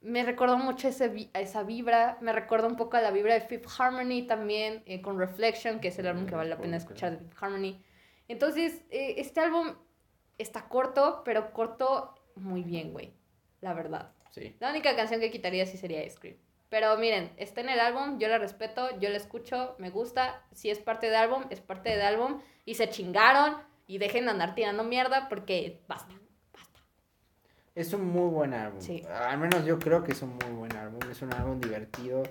me 0.01 0.23
recordó 0.23 0.57
mucho 0.57 0.87
ese 0.87 1.29
a 1.33 1.41
esa 1.41 1.63
vibra. 1.63 2.17
Me 2.21 2.31
recordó 2.31 2.67
un 2.67 2.77
poco 2.77 2.95
a 2.95 3.01
la 3.01 3.11
vibra 3.11 3.33
de 3.33 3.41
Fifth 3.41 3.67
Harmony 3.77 4.25
también, 4.25 4.81
eh, 4.85 5.01
con 5.01 5.19
Reflection, 5.19 5.81
que 5.81 5.89
es 5.89 5.99
el 5.99 6.07
álbum 6.07 6.27
que 6.27 6.35
vale 6.35 6.49
la 6.51 6.57
pena 6.57 6.77
escuchar 6.77 7.11
de 7.11 7.17
Fifth 7.17 7.43
Harmony. 7.43 7.83
Entonces, 8.29 8.83
eh, 8.89 9.15
este 9.17 9.41
álbum 9.41 9.73
está 10.37 10.69
corto, 10.69 11.23
pero 11.25 11.51
corto 11.51 12.15
muy 12.35 12.63
bien, 12.63 12.93
güey. 12.93 13.11
La 13.59 13.73
verdad. 13.73 14.13
Sí. 14.31 14.55
La 14.59 14.69
única 14.69 14.95
canción 14.95 15.19
que 15.19 15.29
quitaría 15.31 15.65
sí 15.65 15.77
sería 15.77 16.05
Ice 16.05 16.17
Cream. 16.19 16.37
Pero 16.75 16.97
miren, 16.97 17.31
está 17.37 17.61
en 17.61 17.69
el 17.69 17.79
álbum, 17.79 18.19
yo 18.19 18.27
la 18.27 18.37
respeto, 18.37 18.99
yo 18.99 19.07
la 19.07 19.15
escucho, 19.15 19.77
me 19.79 19.89
gusta. 19.91 20.43
Si 20.51 20.69
es 20.69 20.77
parte 20.77 21.05
del 21.05 21.15
álbum, 21.15 21.45
es 21.49 21.61
parte 21.61 21.89
del 21.89 22.01
álbum. 22.01 22.41
Y 22.65 22.75
se 22.75 22.89
chingaron 22.89 23.55
y 23.87 23.97
dejen 23.97 24.25
de 24.25 24.31
andar 24.31 24.55
tirando 24.55 24.83
mierda 24.83 25.29
porque 25.29 25.79
basta, 25.87 26.13
basta. 26.53 26.81
Es 27.75 27.93
un 27.93 28.05
muy 28.05 28.29
buen 28.29 28.53
álbum. 28.53 28.81
Sí. 28.81 29.01
Al 29.09 29.37
menos 29.37 29.65
yo 29.65 29.79
creo 29.79 30.03
que 30.03 30.11
es 30.11 30.21
un 30.21 30.35
muy 30.35 30.51
buen 30.51 30.75
álbum. 30.75 30.99
Es 31.09 31.21
un 31.21 31.33
álbum 31.33 31.61
divertido. 31.61 32.23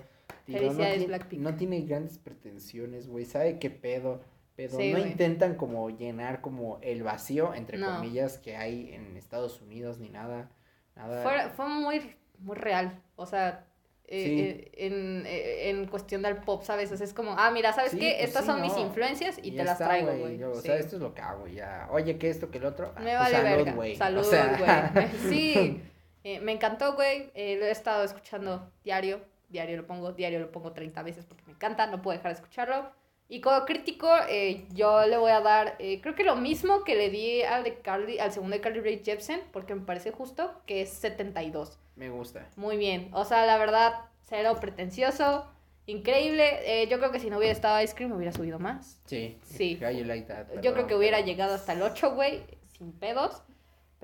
Digo, 0.45 0.73
no, 0.73 0.77
tiene, 0.77 1.07
Blackpink. 1.07 1.41
no 1.41 1.55
tiene 1.55 1.81
grandes 1.81 2.19
pretensiones, 2.19 3.07
güey. 3.07 3.25
Sabe 3.25 3.57
qué 3.57 3.71
pedo. 3.71 4.21
Pero 4.55 4.77
Sí, 4.77 4.93
no 4.93 4.99
intentan 4.99 5.55
como 5.55 5.89
llenar 5.89 6.41
como 6.41 6.77
el 6.83 7.01
vacío, 7.01 7.55
entre 7.55 7.79
No. 7.79 7.95
comillas, 7.95 8.37
que 8.37 8.55
hay 8.55 8.93
en 8.93 9.17
Estados 9.17 9.59
Unidos 9.63 9.97
ni 9.97 10.09
nada. 10.09 10.51
Nada. 10.95 11.23
Fue, 11.23 11.49
fue 11.55 11.67
muy, 11.67 12.15
muy 12.37 12.55
real. 12.55 13.01
O 13.15 13.25
sea, 13.25 13.65
eh, 14.07 14.23
Sí. 14.23 14.39
eh, 14.41 14.71
en, 14.85 15.23
eh, 15.25 15.69
en 15.69 15.85
cuestión 15.87 16.21
del 16.21 16.37
pop, 16.37 16.63
¿sabes? 16.63 16.91
O 16.91 16.97
sea, 16.97 17.05
es 17.05 17.13
como, 17.13 17.35
ah, 17.37 17.49
mira, 17.51 17.73
¿sabes 17.73 17.91
Sí, 17.91 17.99
qué? 17.99 18.11
pues 18.17 18.29
Estas 18.29 18.43
sí, 18.45 18.51
son 18.51 18.61
mis 18.61 18.77
influencias 18.77 19.37
y, 19.41 19.51
te 19.51 19.63
las 19.63 19.73
está, 19.73 19.85
traigo, 19.85 20.15
güey. 20.17 20.43
O 20.43 20.55
Sí. 20.55 20.61
sea, 20.63 20.75
esto 20.77 20.95
es 20.97 21.01
lo 21.01 21.13
que 21.13 21.21
hago 21.21 21.47
ya. 21.47 21.87
Oye, 21.91 22.17
que 22.17 22.29
esto, 22.29 22.49
que 22.51 22.59
el 22.59 22.65
otro. 22.65 22.93
Me 22.99 23.03
pues 23.05 23.19
vale 23.19 23.35
salud, 23.35 23.49
verga. 23.57 23.71
güey. 23.73 23.93
O 23.93 23.97
Salud, 23.97 24.23
sea, 24.23 24.91
güey. 24.93 25.05
Sí. 25.29 25.81
Eh, 26.23 26.39
me 26.39 26.51
encantó, 26.53 26.93
güey. 26.95 27.31
Eh, 27.35 27.55
lo 27.59 27.65
he 27.65 27.71
estado 27.71 28.03
escuchando 28.03 28.71
diario. 28.83 29.21
Diario 29.49 29.77
lo 29.77 29.85
pongo. 29.85 30.11
Diario 30.11 30.39
lo 30.39 30.51
pongo 30.51 30.71
30 30.71 31.03
veces 31.03 31.25
porque 31.25 31.43
me 31.45 31.51
encanta. 31.53 31.85
No 31.87 32.01
puedo 32.01 32.17
dejar 32.17 32.31
de 32.31 32.35
escucharlo. 32.41 32.89
Y 33.27 33.41
como 33.41 33.65
crítico, 33.65 34.07
eh, 34.29 34.67
yo 34.71 35.05
le 35.07 35.17
voy 35.17 35.31
a 35.31 35.41
dar, 35.41 35.75
eh, 35.79 35.99
creo 36.01 36.13
que 36.13 36.23
lo 36.23 36.35
mismo 36.35 36.83
que 36.83 36.95
le 36.95 37.09
di 37.09 37.41
al, 37.41 37.63
de 37.63 37.79
Carly, 37.79 38.19
al 38.19 38.31
segundo 38.31 38.55
de 38.55 38.61
Carly 38.61 38.81
Rae 38.81 39.01
Jepsen, 39.03 39.41
porque 39.51 39.73
me 39.73 39.81
parece 39.81 40.11
justo, 40.11 40.51
que 40.67 40.81
es 40.81 40.89
72. 40.89 41.79
Me 41.95 42.09
gusta. 42.09 42.47
Muy 42.55 42.77
bien. 42.77 43.09
O 43.13 43.25
sea, 43.25 43.45
la 43.45 43.57
verdad, 43.57 43.93
cero 44.25 44.57
pretencioso. 44.61 45.47
Increíble. 45.87 46.83
Eh, 46.83 46.87
yo 46.87 46.99
creo 46.99 47.11
que 47.11 47.19
si 47.19 47.29
no 47.29 47.37
hubiera 47.37 47.53
estado 47.53 47.81
Ice 47.81 47.95
Cream, 47.95 48.11
hubiera 48.11 48.31
subido 48.31 48.59
más. 48.59 49.01
Sí. 49.05 49.39
Sí. 49.43 49.77
Like 49.77 50.27
that, 50.27 50.61
Yo 50.61 50.73
creo 50.73 50.85
que 50.85 50.95
hubiera 50.95 51.21
llegado 51.21 51.55
hasta 51.55 51.73
el 51.73 51.81
8, 51.81 52.13
güey, 52.13 52.43
sin 52.77 52.91
pedos. 52.91 53.41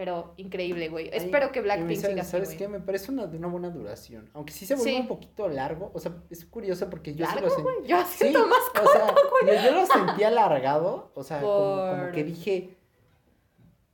Pero 0.02 0.34
increíble, 0.38 0.89
güey. 0.89 1.12
Espero 1.14 1.52
que 1.52 1.62
Blackpink 1.62 1.99
¿sabes, 1.99 2.10
siga 2.10 2.22
así, 2.24 2.32
¿Sabes 2.32 2.47
güey. 2.47 2.58
qué? 2.58 2.68
Me 2.68 2.80
parece 2.80 3.12
una, 3.12 3.28
de 3.28 3.38
una 3.38 3.49
buena 3.49 3.70
duración. 3.70 4.32
Aunque 4.34 4.52
sí 4.52 4.66
se 4.66 4.74
vuelve 4.74 4.93
Sí. 4.93 4.97
un 4.99 5.08
poquito 5.08 5.47
largo. 5.47 5.91
O 5.93 5.99
sea, 5.99 6.12
es 6.32 6.43
curioso 6.43 6.89
porque 6.89 7.14
yo 7.14 7.24
¿Largo, 7.24 7.41
lo 7.41 7.49
sentí. 7.52 7.62
güey? 7.62 7.76
Yo 7.88 8.02
Sí, 8.08 8.18
siento 8.18 8.47
más 8.47 8.58
o 8.84 8.91
sea, 8.91 9.64
yo, 9.64 9.72
lo 9.74 9.86
sentí 9.86 10.24
alargado. 10.24 11.12
O 11.14 11.24
sea, 11.24 11.39
como, 11.41 11.88
como 11.99 12.12
que 12.14 12.24
dije. 12.24 12.78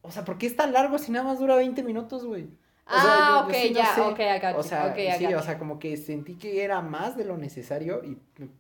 O 0.01 0.11
sea, 0.11 0.23
¿por 0.23 0.37
qué 0.37 0.45
es 0.47 0.55
tan 0.55 0.71
largo 0.71 0.97
si 0.97 1.11
nada 1.11 1.25
más 1.25 1.39
dura 1.39 1.57
20 1.57 1.83
minutos, 1.83 2.23
güey? 2.23 2.47
O 2.89 2.93
sea, 2.93 3.01
Ah, 3.03 3.39
yo 3.41 3.47
ok, 3.47 3.53
sí 3.53 3.69
no 3.71 3.75
ya, 3.77 3.95
sé. 3.95 4.01
ok, 4.01 4.19
I 4.19 4.39
got 4.39 4.55
O 4.57 4.63
sea, 4.63 4.85
ok, 4.87 4.97
I 4.97 5.11
sí, 5.17 5.33
o 5.33 5.41
sea, 5.41 5.59
como 5.59 5.77
que 5.77 5.97
sentí 5.97 6.35
que 6.35 6.63
era 6.63 6.81
más 6.81 7.17
de 7.17 7.25
lo 7.25 7.37
necesario, 7.37 8.01
y, 8.03 8.17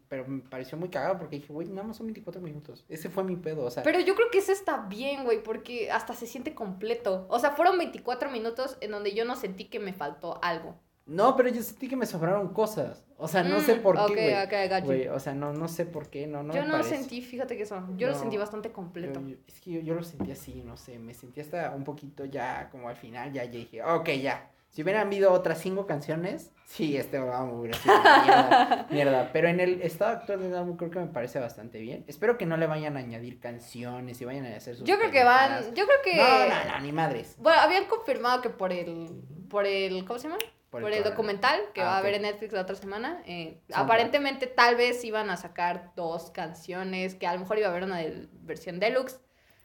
pero 0.09 0.27
me 0.27 0.41
pareció 0.41 0.77
muy 0.77 0.89
cagado 0.89 1.17
porque 1.17 1.37
dije, 1.37 1.53
güey, 1.53 1.67
nada 1.69 1.87
más 1.87 1.97
son 1.97 2.07
24 2.07 2.41
minutos. 2.41 2.85
Ese 2.89 3.09
fue 3.09 3.23
mi 3.23 3.35
pedo, 3.37 3.63
o 3.63 3.71
sea. 3.71 3.83
Pero 3.83 3.99
yo 4.01 4.15
creo 4.15 4.29
que 4.29 4.39
eso 4.39 4.51
está 4.51 4.77
bien, 4.87 5.23
güey, 5.23 5.41
porque 5.41 5.91
hasta 5.91 6.13
se 6.13 6.27
siente 6.27 6.53
completo. 6.53 7.25
O 7.29 7.39
sea, 7.39 7.51
fueron 7.51 7.77
24 7.77 8.29
minutos 8.29 8.77
en 8.81 8.91
donde 8.91 9.13
yo 9.13 9.23
no 9.25 9.35
sentí 9.35 9.65
que 9.65 9.79
me 9.79 9.93
faltó 9.93 10.39
algo. 10.43 10.75
No, 11.07 11.35
pero 11.35 11.49
yo 11.49 11.63
sentí 11.63 11.87
que 11.87 11.95
me 11.95 12.05
sobraron 12.05 12.49
cosas. 12.53 13.03
O 13.17 13.27
sea, 13.27 13.41
no 13.43 13.59
sé 13.61 13.75
Mm, 13.75 13.81
por 13.81 14.05
qué, 14.07 14.13
güey. 14.13 14.33
ok, 14.43 14.51
I 14.65 14.67
got 14.69 14.79
you. 14.81 14.85
Güey, 14.85 15.07
o 15.07 15.19
sea, 15.19 15.33
no, 15.33 15.53
no 15.53 15.67
sé 15.67 15.85
por 15.85 16.09
qué, 16.09 16.27
no, 16.27 16.43
no 16.43 16.53
yo 16.53 16.61
me 16.61 16.67
no 16.67 16.73
parece. 16.73 16.97
sentí, 16.97 17.21
fíjate 17.21 17.57
que 17.57 17.63
eso, 17.63 17.81
yo 17.95 18.07
lo 18.09 18.13
sentí 18.15 18.37
bastante 18.37 18.71
completo. 18.71 19.19
Yo- 19.21 19.27
yo- 19.29 19.37
es 19.47 19.59
que 19.61 19.71
yo, 19.71 19.79
yo 19.79 19.95
lo 19.95 20.03
sentí 20.03 20.31
así, 20.31 20.61
no 20.65 20.77
sé, 20.77 20.99
me 20.99 21.13
sentí 21.13 21.39
hasta 21.41 21.71
un 21.75 21.83
poquito 21.83 22.25
ya, 22.25 22.69
como 22.71 22.89
al 22.89 22.95
final, 22.97 23.31
ya, 23.33 23.43
ya 23.45 23.51
dije, 23.51 23.81
ok, 23.83 24.09
ya. 24.21 24.51
Si 24.69 24.83
hubieran 24.83 25.07
habido 25.07 25.31
otras 25.31 25.59
cinco 25.59 25.87
canciones, 25.87 26.51
sí, 26.65 26.97
este 26.97 27.17
álbum 27.17 27.61
hubiera 27.61 27.77
sido 27.79 27.95
mierda, 28.25 28.87
mierda. 28.91 29.29
Pero 29.33 29.47
en 29.47 29.59
el 29.61 29.81
estado 29.81 30.11
actual 30.11 30.41
del 30.41 30.53
álbum 30.55 30.75
creo 30.77 30.91
que 30.91 30.99
me 30.99 31.07
parece 31.07 31.39
bastante 31.39 31.79
bien. 31.79 32.03
Espero 32.07 32.37
que 32.37 32.45
no 32.45 32.57
le 32.57 32.67
vayan 32.67 32.97
a 32.97 32.99
añadir 32.99 33.39
canciones 33.39 34.21
y 34.21 34.25
vayan 34.25 34.45
a 34.45 34.55
hacer 34.57 34.75
sus 34.75 34.85
Yo 34.87 34.99
creo 34.99 35.09
que 35.09 35.23
van, 35.23 35.73
yo 35.73 35.85
creo 35.85 35.97
que... 36.03 36.17
No, 36.17 36.23
no, 36.49 36.71
no, 36.75 36.79
ni 36.81 36.91
madres. 36.91 37.35
Bueno, 37.39 37.61
habían 37.61 37.85
confirmado 37.85 38.41
que 38.41 38.49
por 38.49 38.71
el, 38.73 39.09
por 39.49 39.65
el, 39.65 40.03
¿cómo 40.05 40.19
se 40.19 40.27
llama? 40.27 40.37
Por, 40.81 40.91
el, 40.91 41.03
documental 41.03 41.59
que 41.73 41.81
Ah, 41.81 41.85
va 41.85 41.95
a 41.95 41.97
haber 41.99 42.15
en 42.15 42.23
Netflix 42.23 42.53
la 42.53 42.61
otra 42.61 42.75
semana. 42.75 43.21
eh, 43.25 43.61
aparentemente 43.73 44.47
tal 44.47 44.75
vez 44.75 45.03
iban 45.03 45.29
a 45.29 45.37
sacar 45.37 45.91
dos 45.95 46.31
canciones, 46.31 47.15
que 47.15 47.27
a 47.27 47.33
lo 47.33 47.39
mejor 47.39 47.57
iba 47.57 47.67
a 47.67 47.71
haber 47.71 47.83
una 47.83 47.97
de 47.97 48.27
versión 48.41 48.79
deluxe. 48.79 49.19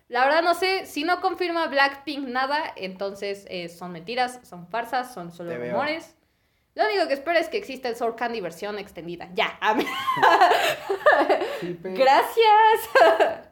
La 0.08 0.24
verdad 0.24 0.42
no 0.42 0.54
sé, 0.54 0.84
si 0.84 1.04
no 1.04 1.20
confirma 1.20 1.66
Blackpink 1.68 2.28
nada, 2.28 2.62
entonces 2.76 3.46
eh, 3.48 3.68
son 3.68 3.92
mentiras, 3.92 4.40
son 4.42 4.68
farsas, 4.68 5.14
son 5.14 5.32
solo 5.32 5.56
rumores. 5.56 6.16
Lo 6.74 6.86
único 6.86 7.06
que 7.06 7.14
espero 7.14 7.38
es 7.38 7.48
que 7.50 7.58
exista 7.58 7.88
el 7.88 7.96
Soul 7.96 8.14
Candy 8.16 8.40
versión 8.40 8.78
extendida. 8.78 9.28
Ya. 9.34 9.58
Sí, 11.60 11.74
pe- 11.74 11.92
Gracias. 11.92 12.90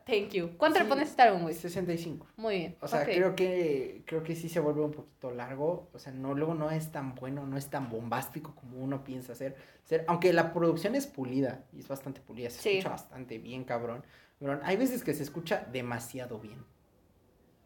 Thank 0.07 0.31
you. 0.31 0.51
¿Cuánto 0.57 0.79
le 0.81 0.85
Sí. 0.85 0.89
pones 0.89 1.07
a 1.07 1.11
este 1.11 1.23
álbum, 1.23 1.43
güey? 1.43 1.55
65. 1.55 2.27
Muy 2.37 2.57
bien. 2.57 2.77
O 2.81 2.89
sea, 2.89 3.05
creo 3.05 3.37
que 3.37 4.03
creo 4.07 4.23
que 4.25 4.35
sí 4.35 4.49
se 4.49 4.59
vuelve 4.59 4.81
un 4.83 4.91
poquito 4.91 5.31
largo, 5.31 5.89
o 5.93 5.99
sea, 5.99 6.13
no 6.13 6.35
luego 6.35 6.55
no 6.55 6.71
es 6.73 6.91
tan 6.91 7.15
bueno, 7.15 7.47
no 7.47 7.57
es 7.57 7.71
tan 7.71 7.89
bombástico 7.89 8.55
como 8.57 8.79
uno 8.79 9.05
piensa 9.05 9.35
ser, 9.37 9.55
ser 9.85 10.05
aunque 10.09 10.33
la 10.33 10.53
producción 10.53 10.97
es 10.97 11.07
pulida 11.07 11.61
y 11.73 11.81
es 11.81 11.87
bastante 11.89 12.21
pulida, 12.21 12.51
se 12.51 12.61
Sí. 12.61 12.71
escucha 12.79 12.89
bastante 12.91 13.39
bien, 13.39 13.63
cabrón. 13.65 14.05
Pero 14.41 14.59
hay 14.65 14.77
veces 14.77 15.05
que 15.05 15.15
se 15.15 15.23
escucha 15.23 15.67
demasiado 15.71 16.39
bien. 16.41 16.65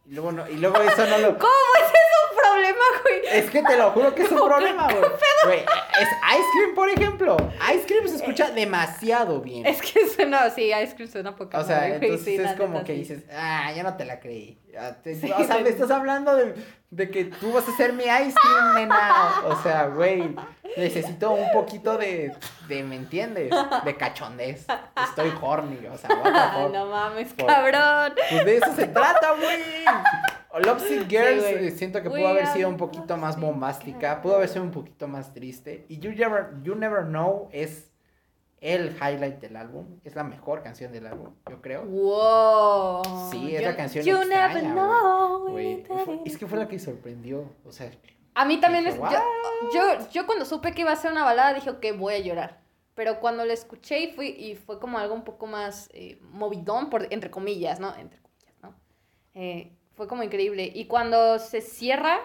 Y 0.06 0.12
luego 0.12 0.32
no 0.32 0.46
y 0.46 0.56
luego 0.58 0.76
eso 0.82 1.06
no 1.06 1.16
lo 1.18 1.28
¿Cómo 1.38 1.74
es 1.80 1.86
eso 1.88 2.18
un 2.30 2.36
problema, 2.36 2.84
güey? 3.22 3.38
Es 3.38 3.50
que 3.50 3.62
te 3.62 3.76
lo 3.76 3.90
juro 3.92 4.14
que 4.14 4.22
es 4.22 4.30
un 4.32 4.46
problema, 4.46 4.88
güey. 4.92 5.58
Es 6.00 6.08
Ice 6.08 6.48
Cream, 6.56 6.74
por 6.74 6.88
ejemplo. 6.88 7.36
Ice 7.74 7.84
Cream 7.86 8.08
se 8.08 8.16
escucha 8.16 8.50
demasiado 8.50 9.40
bien. 9.40 9.66
Es 9.66 9.80
que 9.80 10.08
suena, 10.08 10.50
sí, 10.50 10.72
Ice 10.72 10.94
Cream 10.94 11.10
suena 11.10 11.36
poca 11.36 11.58
O 11.58 11.64
sea, 11.64 11.76
madre, 11.76 11.94
entonces 12.02 12.24
sí, 12.24 12.36
es 12.36 12.52
como 12.54 12.82
que 12.84 12.92
dices, 12.94 13.24
ah, 13.32 13.72
ya 13.74 13.82
no 13.82 13.96
te 13.96 14.04
la 14.04 14.20
creí. 14.20 14.58
Ya 14.72 15.00
te- 15.02 15.14
Sí, 15.14 15.30
o 15.30 15.44
sea, 15.44 15.58
me 15.58 15.68
estás 15.68 15.90
hablando 15.90 16.34
de, 16.34 16.54
de 16.90 17.10
que 17.10 17.26
tú 17.26 17.52
vas 17.52 17.68
a 17.68 17.76
ser 17.76 17.92
mi 17.92 18.02
ice 18.04 18.34
cream, 18.34 18.74
nena. 18.74 19.34
O 19.46 19.62
sea, 19.62 19.86
güey, 19.86 20.34
necesito 20.76 21.30
un 21.32 21.52
poquito 21.52 21.96
de, 21.96 22.34
de, 22.68 22.82
¿me 22.82 22.96
entiendes? 22.96 23.50
De 23.84 23.96
cachondez. 23.96 24.66
Estoy 25.08 25.32
horny, 25.40 25.86
o 25.86 25.96
sea, 25.96 26.10
what 26.10 26.24
the 26.24 26.30
Ah, 26.38 26.58
fuck. 26.64 26.72
no 26.72 26.86
mames, 26.86 27.32
Por- 27.34 27.46
cabrón. 27.46 28.14
Pues 28.30 28.44
de 28.44 28.56
eso 28.56 28.74
se 28.74 28.88
trata, 28.88 29.32
güey. 29.32 29.62
Lovesick 30.60 31.08
Girls, 31.08 31.42
güey. 31.42 31.66
eh, 31.66 31.70
siento 31.70 32.02
que 32.02 32.08
We 32.08 32.20
pudo 32.20 32.28
haber 32.28 32.46
sido 32.48 32.68
un 32.68 32.76
poquito 32.76 33.16
más 33.16 33.38
bombástica, 33.40 34.20
pudo 34.22 34.36
haber 34.36 34.48
sido 34.48 34.62
un 34.64 34.70
poquito 34.70 35.08
más 35.08 35.32
triste. 35.32 35.84
Y 35.88 35.98
You 35.98 36.12
Never, 36.12 36.62
you 36.62 36.74
Never 36.74 37.04
Know 37.04 37.48
es 37.52 37.90
el 38.60 38.96
highlight 38.96 39.40
del 39.40 39.56
álbum, 39.56 40.00
es 40.04 40.14
la 40.14 40.24
mejor 40.24 40.62
canción 40.62 40.90
del 40.90 41.06
álbum, 41.06 41.34
yo 41.50 41.60
creo. 41.60 41.84
Wow. 41.84 43.30
Sí, 43.30 43.54
es 43.54 43.62
la 43.62 43.76
canción 43.76 44.04
You 44.04 44.16
extraña, 44.16 44.48
never 44.48 44.72
know. 44.72 45.48
Fue- 45.50 45.64
it 45.72 45.86
es 46.24 46.38
que 46.38 46.46
fue 46.46 46.58
la 46.58 46.66
que 46.68 46.78
sorprendió, 46.78 47.50
o 47.66 47.72
sea, 47.72 47.90
A 48.34 48.44
mí 48.46 48.60
también 48.60 48.84
Dije, 48.84 48.96
es. 48.96 49.02
Yo, 49.74 49.98
yo, 49.98 50.10
yo 50.10 50.26
cuando 50.26 50.44
supe 50.44 50.72
que 50.72 50.80
iba 50.80 50.92
a 50.92 50.96
ser 50.96 51.12
una 51.12 51.24
balada 51.24 51.54
dije, 51.54 51.70
ok, 51.70 51.84
voy 51.98 52.14
a 52.14 52.18
llorar. 52.18 52.64
Pero 52.94 53.20
cuando 53.20 53.44
la 53.44 53.52
escuché 53.52 53.98
y, 53.98 54.12
fui, 54.12 54.28
y 54.28 54.54
fue 54.54 54.78
como 54.80 54.98
algo 54.98 55.14
un 55.14 55.24
poco 55.24 55.46
más 55.46 55.90
eh, 55.92 56.18
movidón, 56.30 56.90
por, 56.90 57.12
entre 57.12 57.30
comillas, 57.30 57.80
¿no? 57.80 57.94
Entre 57.96 58.18
comillas, 58.20 58.54
¿no? 58.62 58.74
Eh, 59.34 59.72
fue 59.94 60.08
como 60.08 60.22
increíble. 60.22 60.70
Y 60.74 60.86
cuando 60.86 61.38
se 61.38 61.60
cierra, 61.60 62.18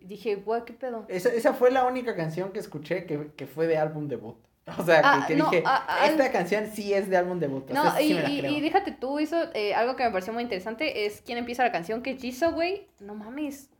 dije, 0.00 0.36
guau, 0.36 0.64
¿qué 0.64 0.72
pedo? 0.72 1.04
esa, 1.08 1.30
esa 1.30 1.54
fue 1.54 1.70
la 1.70 1.84
única 1.84 2.14
canción 2.16 2.52
que 2.52 2.58
escuché 2.60 3.06
que, 3.06 3.32
que 3.36 3.46
fue 3.46 3.66
de 3.66 3.78
álbum 3.78 4.08
debut. 4.08 4.36
O 4.78 4.84
sea, 4.84 5.08
que, 5.10 5.22
Ah, 5.22 5.24
que 5.28 5.36
no, 5.36 5.48
dije, 5.50 5.62
ah, 5.64 5.84
ah, 5.88 6.06
esta 6.06 6.32
canción 6.32 6.66
sí 6.72 6.92
es 6.92 7.08
de 7.08 7.16
álbum 7.16 7.38
debut. 7.38 7.70
O 7.70 7.74
No, 7.74 7.82
sea, 7.82 7.96
sí 7.98 8.10
y, 8.10 8.14
me 8.14 8.22
la 8.22 8.30
y, 8.30 8.38
creo. 8.40 8.50
y 8.52 8.60
déjate 8.60 8.90
tú, 8.92 9.20
hizo 9.20 9.36
eh, 9.54 9.74
algo 9.74 9.94
que 9.94 10.04
me 10.04 10.10
pareció 10.10 10.32
muy 10.32 10.42
interesante, 10.42 11.06
es 11.06 11.22
quién 11.22 11.38
empieza 11.38 11.62
la 11.62 11.70
canción, 11.72 12.02
que 12.02 12.16
Jisoo, 12.16 12.52
güey, 12.52 12.88
no 12.98 13.14
mames. 13.14 13.70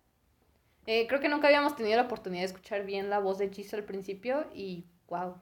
Eh, 0.86 1.06
creo 1.08 1.20
que 1.20 1.28
nunca 1.28 1.48
habíamos 1.48 1.74
tenido 1.74 1.96
la 1.96 2.04
oportunidad 2.04 2.42
de 2.42 2.46
escuchar 2.46 2.84
bien 2.86 3.10
la 3.10 3.18
voz 3.18 3.38
de 3.38 3.48
Jisoo 3.50 3.78
al 3.80 3.84
principio 3.84 4.46
y 4.54 4.84
wow. 5.08 5.34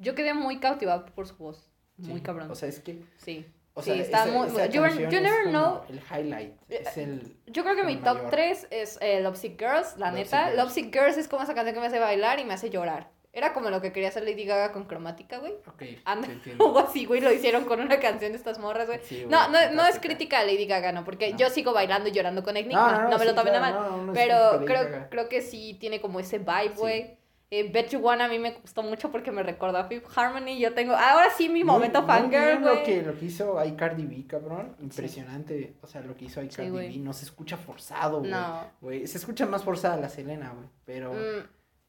Yo 0.00 0.16
quedé 0.16 0.34
muy 0.34 0.58
cautivada 0.58 1.06
por 1.06 1.28
su 1.28 1.36
voz, 1.36 1.70
muy 1.96 2.20
cabrón. 2.20 2.50
O 2.50 2.56
sea, 2.56 2.68
es 2.68 2.80
que 2.80 3.00
sí. 3.18 3.46
O 3.76 3.82
Sí, 3.82 3.90
sea, 3.92 4.00
está 4.02 4.22
esa- 4.24 4.32
muy- 4.32 4.46
esa 4.46 4.66
you 4.66 4.82
never 5.20 5.48
know. 5.48 5.80
El 5.88 6.00
highlight. 6.00 6.54
Es 6.68 6.96
el. 6.96 7.36
Yo 7.46 7.64
creo 7.64 7.74
que 7.74 7.82
mi 7.82 7.96
top 7.96 8.16
mayor. 8.18 8.30
3 8.30 8.68
es 8.70 8.98
eh, 9.00 9.20
Lovesick 9.20 9.58
Girls, 9.58 9.96
la 9.96 10.10
Lovesick 10.12 10.32
neta. 10.32 10.50
Lovesick 10.54 10.92
Girls 10.92 11.16
es 11.16 11.26
como 11.28 11.42
esa 11.42 11.54
canción 11.54 11.74
que 11.74 11.80
me 11.80 11.86
hace 11.88 11.98
bailar 11.98 12.38
y 12.38 12.44
me 12.44 12.54
hace 12.54 12.70
llorar. 12.70 13.10
Era 13.32 13.52
como 13.52 13.68
lo 13.70 13.80
que 13.82 13.90
quería 13.92 14.10
hacer 14.10 14.22
Lady 14.22 14.44
Gaga 14.44 14.70
con 14.70 14.84
cromática, 14.84 15.38
güey. 15.38 15.54
Ok, 15.66 15.82
Anda, 16.04 16.28
entiendo. 16.30 16.64
Algo 16.66 16.78
así, 16.78 17.04
güey, 17.04 17.20
lo 17.20 17.32
hicieron 17.32 17.64
con 17.64 17.80
una 17.80 17.98
canción 17.98 18.30
de 18.30 18.38
estas 18.38 18.60
morras, 18.60 18.86
güey. 18.86 19.00
Sí, 19.02 19.26
No, 19.28 19.48
no, 19.48 19.58
no 19.72 19.84
es 19.86 19.98
crítica 19.98 20.38
a 20.38 20.44
Lady 20.44 20.66
Gaga, 20.66 20.92
no, 20.92 21.02
porque 21.04 21.32
No. 21.32 21.38
yo 21.38 21.50
sigo 21.50 21.72
bailando 21.72 22.08
y 22.08 22.12
llorando 22.12 22.44
con 22.44 22.56
Enigma, 22.56 23.08
no, 23.10 23.18
me 23.18 23.24
lo 23.24 23.34
tomen 23.34 23.56
a 23.56 23.58
claro, 23.58 23.80
mal. 23.90 24.06
no 24.06 24.12
es 24.12 24.18
pero 24.20 24.64
creo, 24.64 25.08
creo 25.10 25.28
que 25.28 25.42
sí 25.42 25.76
tiene 25.80 26.00
como 26.00 26.20
ese 26.20 26.38
vibe, 26.38 26.74
güey. 26.76 27.16
Eh, 27.60 27.70
Bet 27.72 27.90
You 27.90 28.00
Wanna 28.00 28.24
a 28.24 28.28
mí 28.28 28.38
me 28.38 28.52
gustó 28.52 28.82
mucho 28.82 29.10
porque 29.12 29.30
me 29.30 29.42
recordó 29.42 29.78
a 29.78 29.84
Fifth 29.84 30.06
Harmony. 30.16 30.58
Yo 30.58 30.74
tengo, 30.74 30.94
ahora 30.94 31.30
sí 31.30 31.48
mi 31.48 31.62
momento 31.64 32.04
fangirl, 32.06 32.30
bien 32.30 32.62
Lo 32.62 32.70
güey. 32.72 32.82
que, 32.84 33.02
lo 33.02 33.16
que 33.18 33.24
hizo 33.26 33.58
ahí 33.58 33.72
Cardi 33.76 34.04
B, 34.06 34.26
cabrón. 34.26 34.74
Impresionante. 34.80 35.76
O 35.82 35.86
sea, 35.86 36.00
lo 36.00 36.16
que 36.16 36.24
hizo 36.24 36.40
ahí 36.40 36.48
Cardi. 36.48 36.70
B. 36.70 36.96
No 36.98 37.12
se 37.12 37.24
escucha 37.24 37.56
forzado, 37.56 38.20
güey. 38.20 38.30
No. 38.30 38.64
Se 39.06 39.18
escucha 39.18 39.46
más 39.46 39.62
forzada 39.62 39.96
la 39.96 40.08
Selena, 40.08 40.50
güey. 40.56 40.68
Pero. 40.84 41.12
Mm, 41.12 41.46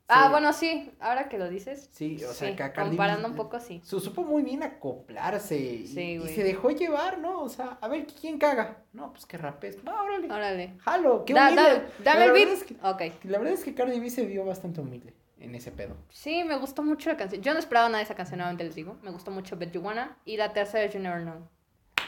Ah, 0.07 0.29
bueno, 0.29 0.53
sí, 0.53 0.91
ahora 0.99 1.29
que 1.29 1.39
lo 1.39 1.49
dices. 1.49 1.89
Sí, 1.91 2.17
o 2.23 2.31
sea, 2.31 2.49
sí, 2.51 2.55
que 2.55 2.61
a 2.61 2.71
Cardi 2.73 2.91
B 2.91 2.95
comparando 2.95 3.27
un 3.27 3.33
poco, 3.33 3.59
sí. 3.59 3.81
Su, 3.83 3.99
supo 3.99 4.21
muy 4.23 4.43
bien 4.43 4.61
acoplarse. 4.61 5.57
y- 5.57 5.87
Sí, 5.87 6.19
y, 6.23 6.27
se 6.27 6.43
dejó 6.43 6.69
llevar, 6.69 7.17
¿no? 7.17 7.41
O 7.41 7.49
sea, 7.49 7.79
a 7.81 7.87
ver, 7.87 8.05
¿quién 8.21 8.37
caga? 8.37 8.83
No, 8.93 9.11
pues 9.11 9.25
que 9.25 9.39
rapes. 9.39 9.79
Va, 9.87 10.03
órale. 10.03 10.27
Órale. 10.31 10.73
Jalo, 10.77 11.25
qué 11.25 11.33
Da- 11.33 11.45
humilde. 11.47 11.61
da- 11.63 11.87
dame 12.03 12.19
La 12.19 12.25
el 12.25 12.31
beat. 12.33 12.49
es 12.49 12.63
que- 12.65 12.75
Ok. 12.83 13.01
La 13.23 13.39
verdad 13.39 13.53
es 13.55 13.63
que 13.63 13.73
Cardi 13.73 13.99
B 13.99 14.11
se 14.11 14.27
vio 14.27 14.45
bastante 14.45 14.79
humilde 14.79 15.11
en 15.39 15.55
ese 15.55 15.71
pedo. 15.71 15.95
Sí, 16.09 16.43
me 16.43 16.57
gustó 16.57 16.81
mucho 16.83 17.09
la 17.09 17.17
canción. 17.17 17.41
Yo 17.41 17.53
no 17.53 17.59
esperaba 17.59 17.87
nada 17.87 17.97
de 17.99 18.03
esa 18.05 18.15
canción, 18.15 18.37
nuevamente 18.37 18.63
les 18.63 18.75
digo. 18.75 18.97
Me 19.01 19.11
gustó 19.11 19.31
mucho 19.31 19.57
Bet 19.57 19.71
You 19.71 19.81
Wanna. 19.81 20.17
Y 20.25 20.37
la 20.37 20.53
tercera 20.53 20.83
es 20.85 20.93
You 20.93 20.99
Never 20.99 21.21
Know. 21.21 21.47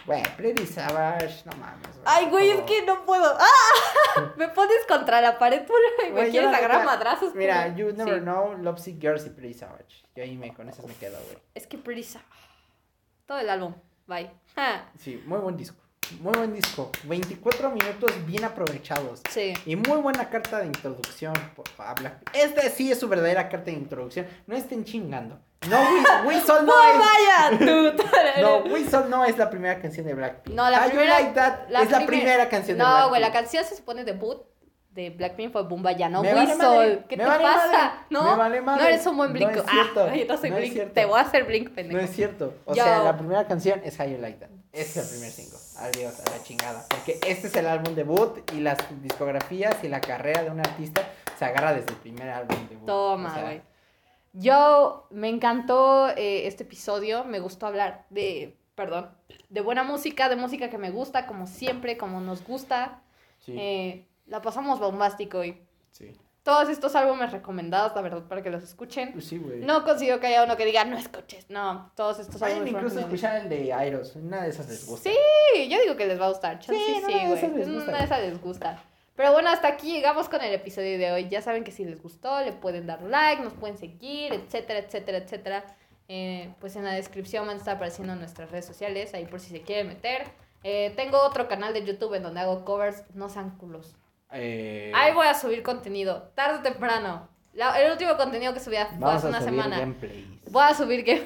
Güey, 0.05 0.23
Pretty 0.37 0.65
Savage, 0.65 1.43
no 1.45 1.51
mames. 1.57 1.87
güey, 1.89 2.01
Ay, 2.05 2.25
güey, 2.29 2.49
es 2.51 2.61
que 2.61 2.81
no 2.85 3.05
puedo. 3.05 3.37
¡Ah! 3.37 4.33
Me 4.37 4.47
pones 4.47 4.85
contra 4.87 5.19
la 5.19 5.37
pared 5.37 5.63
y 6.07 6.11
me 6.13 6.29
quieres 6.29 6.49
agarrar 6.53 6.85
madrazos. 6.85 7.35
Mira, 7.35 7.75
You 7.75 7.91
Never 7.91 8.15
Sí. 8.19 8.21
Know, 8.21 8.53
Lovesick 8.57 9.01
Girls 9.01 9.25
y 9.25 9.31
Pretty 9.31 9.53
Savage. 9.53 10.05
Yo 10.15 10.23
ahí 10.23 10.37
me, 10.37 10.53
con 10.53 10.69
esas 10.69 10.85
me 10.85 10.93
quedo, 10.95 11.17
güey. 11.25 11.37
Es 11.53 11.67
que 11.67 11.77
Pretty 11.77 12.03
Sa- 12.03 12.23
Todo 13.25 13.39
el 13.39 13.49
álbum. 13.49 13.73
Bye. 14.07 14.31
Ja. 14.55 14.89
Sí, 14.97 15.21
muy 15.25 15.39
buen 15.39 15.57
disco. 15.57 15.81
Muy 16.21 16.33
buen 16.33 16.53
disco. 16.53 16.91
24 17.03 17.69
minutos 17.71 18.11
bien 18.25 18.43
aprovechados. 18.45 19.21
Sí. 19.29 19.53
Y 19.65 19.75
muy 19.75 19.99
buena 19.99 20.29
carta 20.29 20.59
de 20.59 20.67
introducción 20.67 21.33
por 21.55 21.65
a 21.77 21.93
Blackpink. 21.93 22.35
Esta 22.35 22.61
sí 22.69 22.91
es 22.91 22.99
su 22.99 23.07
verdadera 23.07 23.49
carta 23.49 23.65
de 23.65 23.73
introducción. 23.73 24.25
No 24.45 24.55
estén 24.55 24.83
chingando. 24.85 25.39
No, 25.69 25.77
Whistle 26.27 26.55
no 26.61 26.65
¡No 26.65 26.73
es. 26.83 26.99
vaya! 26.99 27.59
Tú, 27.59 28.03
No, 28.41 28.57
Whistle 28.73 29.05
no 29.09 29.25
es 29.25 29.37
la 29.37 29.49
primera 29.49 29.79
canción 29.81 30.05
de 30.05 30.13
Blackpink. 30.13 30.55
No, 30.55 30.69
la 30.69 30.79
How 30.79 30.83
You 30.85 30.89
primera- 30.91 31.19
Like 31.19 31.31
That 31.33 31.53
la 31.69 31.81
es 31.81 31.91
la 31.91 31.97
primer- 31.99 32.07
primera 32.07 32.49
canción 32.49 32.77
de 32.77 32.83
No, 32.83 32.89
Blackpink. 32.89 33.09
güey, 33.09 33.21
la 33.21 33.31
canción 33.31 33.65
se 33.65 33.75
supone 33.75 34.03
debut 34.03 34.43
de 34.91 35.09
Blackpink 35.11 35.51
fue 35.51 35.61
Boomba 35.63 35.91
ya, 35.91 36.09
no 36.09 36.23
vale 36.23 36.55
madre, 36.55 37.03
¿Qué 37.07 37.17
te 37.17 37.23
vale 37.25 37.43
pasa? 37.43 37.67
madre, 37.67 37.91
no, 38.09 38.23
me 38.23 38.35
vale 38.35 38.61
madre. 38.61 38.81
no 38.81 38.87
eres 38.89 39.05
un 39.05 39.17
buen 39.17 39.29
No 39.29 39.33
Blink. 39.35 39.51
es 39.55 39.63
cierto, 39.69 40.07
Ah, 40.09 40.15
yo 40.15 40.25
no 40.25 40.37
soy 40.37 40.49
no 40.49 40.55
es 40.55 40.61
Blink. 40.61 40.73
cierto. 40.73 40.93
Te 40.93 41.05
voy 41.05 41.19
a 41.19 41.21
hacer 41.21 41.43
Blink, 41.43 41.69
pendejo. 41.71 41.99
No 41.99 42.03
es 42.03 42.15
cierto. 42.15 42.53
O 42.65 42.73
Yo- 42.73 42.83
sea, 42.83 43.03
la 43.03 43.15
primera 43.17 43.45
canción 43.45 43.79
es 43.83 43.99
How 43.99 44.07
You 44.07 44.17
Like 44.19 44.39
That. 44.39 44.49
Ese 44.77 44.99
es 44.99 45.05
el 45.05 45.09
primer 45.09 45.31
single. 45.31 45.57
Adiós, 45.77 46.19
a 46.19 46.29
la 46.29 46.43
chingada. 46.43 46.85
Porque 46.89 47.19
este 47.25 47.47
es 47.47 47.55
el 47.55 47.65
álbum 47.67 47.95
debut 47.95 48.39
y 48.53 48.59
las 48.59 48.77
discografías 49.01 49.83
y 49.83 49.87
la 49.87 50.01
carrera 50.01 50.43
de 50.43 50.51
un 50.51 50.59
artista 50.59 51.01
se 51.37 51.45
agarra 51.45 51.73
desde 51.73 51.89
el 51.89 51.97
primer 51.99 52.29
álbum 52.29 52.57
debut. 52.69 52.85
Toma, 52.85 53.31
O 53.31 53.33
sea, 53.33 53.43
güey. 53.43 53.61
Yo 54.33 55.07
me 55.09 55.29
encantó 55.29 56.09
eh, 56.09 56.45
este 56.45 56.63
episodio, 56.63 57.23
me 57.23 57.39
gustó 57.39 57.65
hablar 57.65 58.05
de, 58.11 58.55
perdón, 58.75 59.09
de 59.49 59.61
buena 59.61 59.83
música, 59.83 60.29
de 60.29 60.35
música 60.35 60.69
que 60.69 60.77
me 60.77 60.91
gusta, 60.91 61.25
como 61.25 61.47
siempre, 61.47 61.97
como 61.97 62.21
nos 62.21 62.43
gusta. 62.43 63.01
Sí, 63.39 63.55
Eh, 63.57 64.05
la 64.27 64.41
pasamos 64.41 64.79
bombástico 64.79 65.43
y 65.43 65.59
sí. 65.91 66.15
Todos 66.47 66.69
estos 66.69 66.95
álbumes 66.95 67.33
recomendados, 67.33 67.93
la 67.93 68.01
verdad, 68.01 68.23
para 68.23 68.41
que 68.41 68.49
los 68.49 68.63
escuchen. 68.63 69.11
Pues 69.11 69.25
sí, 69.25 69.37
güey. 69.37 69.59
No 69.59 69.83
consigo 69.83 70.21
que 70.21 70.27
haya 70.27 70.45
uno 70.45 70.55
que 70.55 70.63
diga, 70.63 70.85
no 70.85 70.97
escuches, 70.97 71.49
no, 71.49 71.91
todos 71.93 72.19
estos 72.19 72.39
Vayan 72.39 72.59
álbumes 72.59 72.73
incluso 72.75 72.99
escuchar 73.01 73.35
el 73.41 73.49
de 73.49 73.73
Airos. 73.73 74.15
Una 74.15 74.43
de 74.43 74.51
esas 74.51 74.69
les 74.69 74.85
gusta. 74.87 75.09
Sí, 75.09 75.69
yo 75.69 75.77
digo 75.81 75.97
que 75.97 76.05
les 76.05 76.17
va 76.17 76.27
a 76.27 76.29
gustar. 76.29 76.57
Chance 76.59 76.81
Sí, 76.81 76.93
Sí, 76.95 77.01
no, 77.01 77.35
sí, 77.35 77.45
una 77.47 77.83
güey. 77.83 77.97
de 77.97 78.03
esas 78.05 78.21
les 78.21 78.41
gusta. 78.41 78.81
Pero 79.17 79.33
bueno, 79.33 79.49
hasta 79.49 79.67
aquí 79.67 79.91
llegamos 79.91 80.29
con 80.29 80.41
el 80.41 80.53
episodio 80.53 80.97
de 80.97 81.11
hoy. 81.11 81.27
Ya 81.27 81.41
saben 81.41 81.65
que 81.65 81.73
si 81.73 81.83
les 81.83 82.01
gustó, 82.01 82.39
le 82.39 82.53
pueden 82.53 82.87
dar 82.87 83.01
like, 83.01 83.43
nos 83.43 83.51
pueden 83.51 83.77
seguir, 83.77 84.31
etcétera, 84.31 84.79
etcétera, 84.79 85.17
etcétera. 85.17 85.65
Eh, 86.07 86.53
pues 86.61 86.77
en 86.77 86.85
la 86.85 86.93
descripción 86.93 87.45
van 87.45 87.57
a 87.57 87.59
estar 87.59 87.75
apareciendo 87.75 88.15
nuestras 88.15 88.49
redes 88.51 88.65
sociales, 88.65 89.13
ahí 89.13 89.25
por 89.25 89.41
si 89.41 89.49
se 89.49 89.63
quieren 89.63 89.89
meter. 89.89 90.23
Eh, 90.63 90.93
tengo 90.95 91.19
otro 91.19 91.49
canal 91.49 91.73
de 91.73 91.83
YouTube 91.83 92.13
en 92.13 92.23
donde 92.23 92.39
hago 92.39 92.63
covers, 92.63 93.03
no 93.15 93.27
sean 93.27 93.57
culos. 93.57 93.96
Eh, 94.31 94.91
Ahí 94.95 95.13
voy 95.13 95.27
a 95.27 95.33
subir 95.33 95.63
contenido, 95.63 96.23
tarde 96.35 96.59
o 96.59 96.61
temprano. 96.61 97.29
La- 97.53 97.79
el 97.81 97.91
último 97.91 98.15
contenido 98.17 98.53
que 98.53 98.59
subí 98.59 98.75
fue 98.99 99.11
hace 99.11 99.27
a 99.27 99.29
una 99.29 99.39
subir 99.39 99.53
semana. 99.53 99.79
gameplays. 99.79 100.25
Voy 100.51 100.63
a 100.63 100.73
subir 100.73 101.03
que 101.03 101.25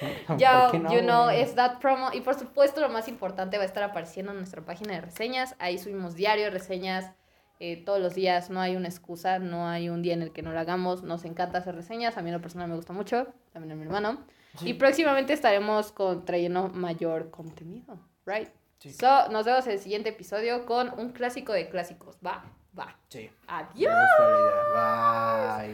¿Por 0.26 0.38
ya, 0.38 0.68
qué 0.70 0.78
no, 0.78 0.92
you 0.92 1.00
know, 1.02 1.28
es 1.28 1.54
that 1.54 1.78
promo. 1.78 2.10
Y 2.12 2.22
por 2.22 2.34
supuesto, 2.34 2.80
lo 2.80 2.88
más 2.88 3.06
importante 3.08 3.58
va 3.58 3.64
a 3.64 3.66
estar 3.66 3.82
apareciendo 3.82 4.32
en 4.32 4.38
nuestra 4.38 4.62
página 4.64 4.94
de 4.94 5.02
reseñas. 5.02 5.54
Ahí 5.58 5.78
subimos 5.78 6.14
diario 6.14 6.50
reseñas 6.50 7.12
eh, 7.60 7.84
todos 7.84 8.00
los 8.00 8.14
días. 8.14 8.48
No 8.48 8.60
hay 8.62 8.76
una 8.76 8.88
excusa, 8.88 9.38
no 9.38 9.68
hay 9.68 9.90
un 9.90 10.00
día 10.00 10.14
en 10.14 10.22
el 10.22 10.32
que 10.32 10.40
no 10.42 10.52
lo 10.52 10.58
hagamos. 10.58 11.02
Nos 11.02 11.24
encanta 11.26 11.58
hacer 11.58 11.74
reseñas. 11.74 12.16
A 12.16 12.22
mí 12.22 12.30
en 12.30 12.34
lo 12.36 12.40
personal 12.40 12.68
me 12.68 12.76
gusta 12.76 12.94
mucho. 12.94 13.26
También 13.52 13.72
a 13.72 13.74
mi 13.76 13.82
hermano. 13.82 14.24
Sí. 14.58 14.70
Y 14.70 14.74
próximamente 14.74 15.34
estaremos 15.34 15.92
con, 15.92 16.24
trayendo 16.24 16.68
mayor 16.70 17.30
contenido. 17.30 17.98
Right? 18.24 18.48
Sí. 18.80 18.92
So, 18.92 19.28
nos 19.28 19.44
vemos 19.44 19.66
en 19.66 19.74
el 19.74 19.78
siguiente 19.78 20.08
episodio 20.08 20.66
con 20.66 20.98
un 20.98 21.12
clásico 21.12 21.52
de 21.52 21.68
clásicos. 21.68 22.16
Va. 22.26 22.42
Sí. 23.08 23.30
Adiós. 23.46 23.92
Bye. 24.72 25.68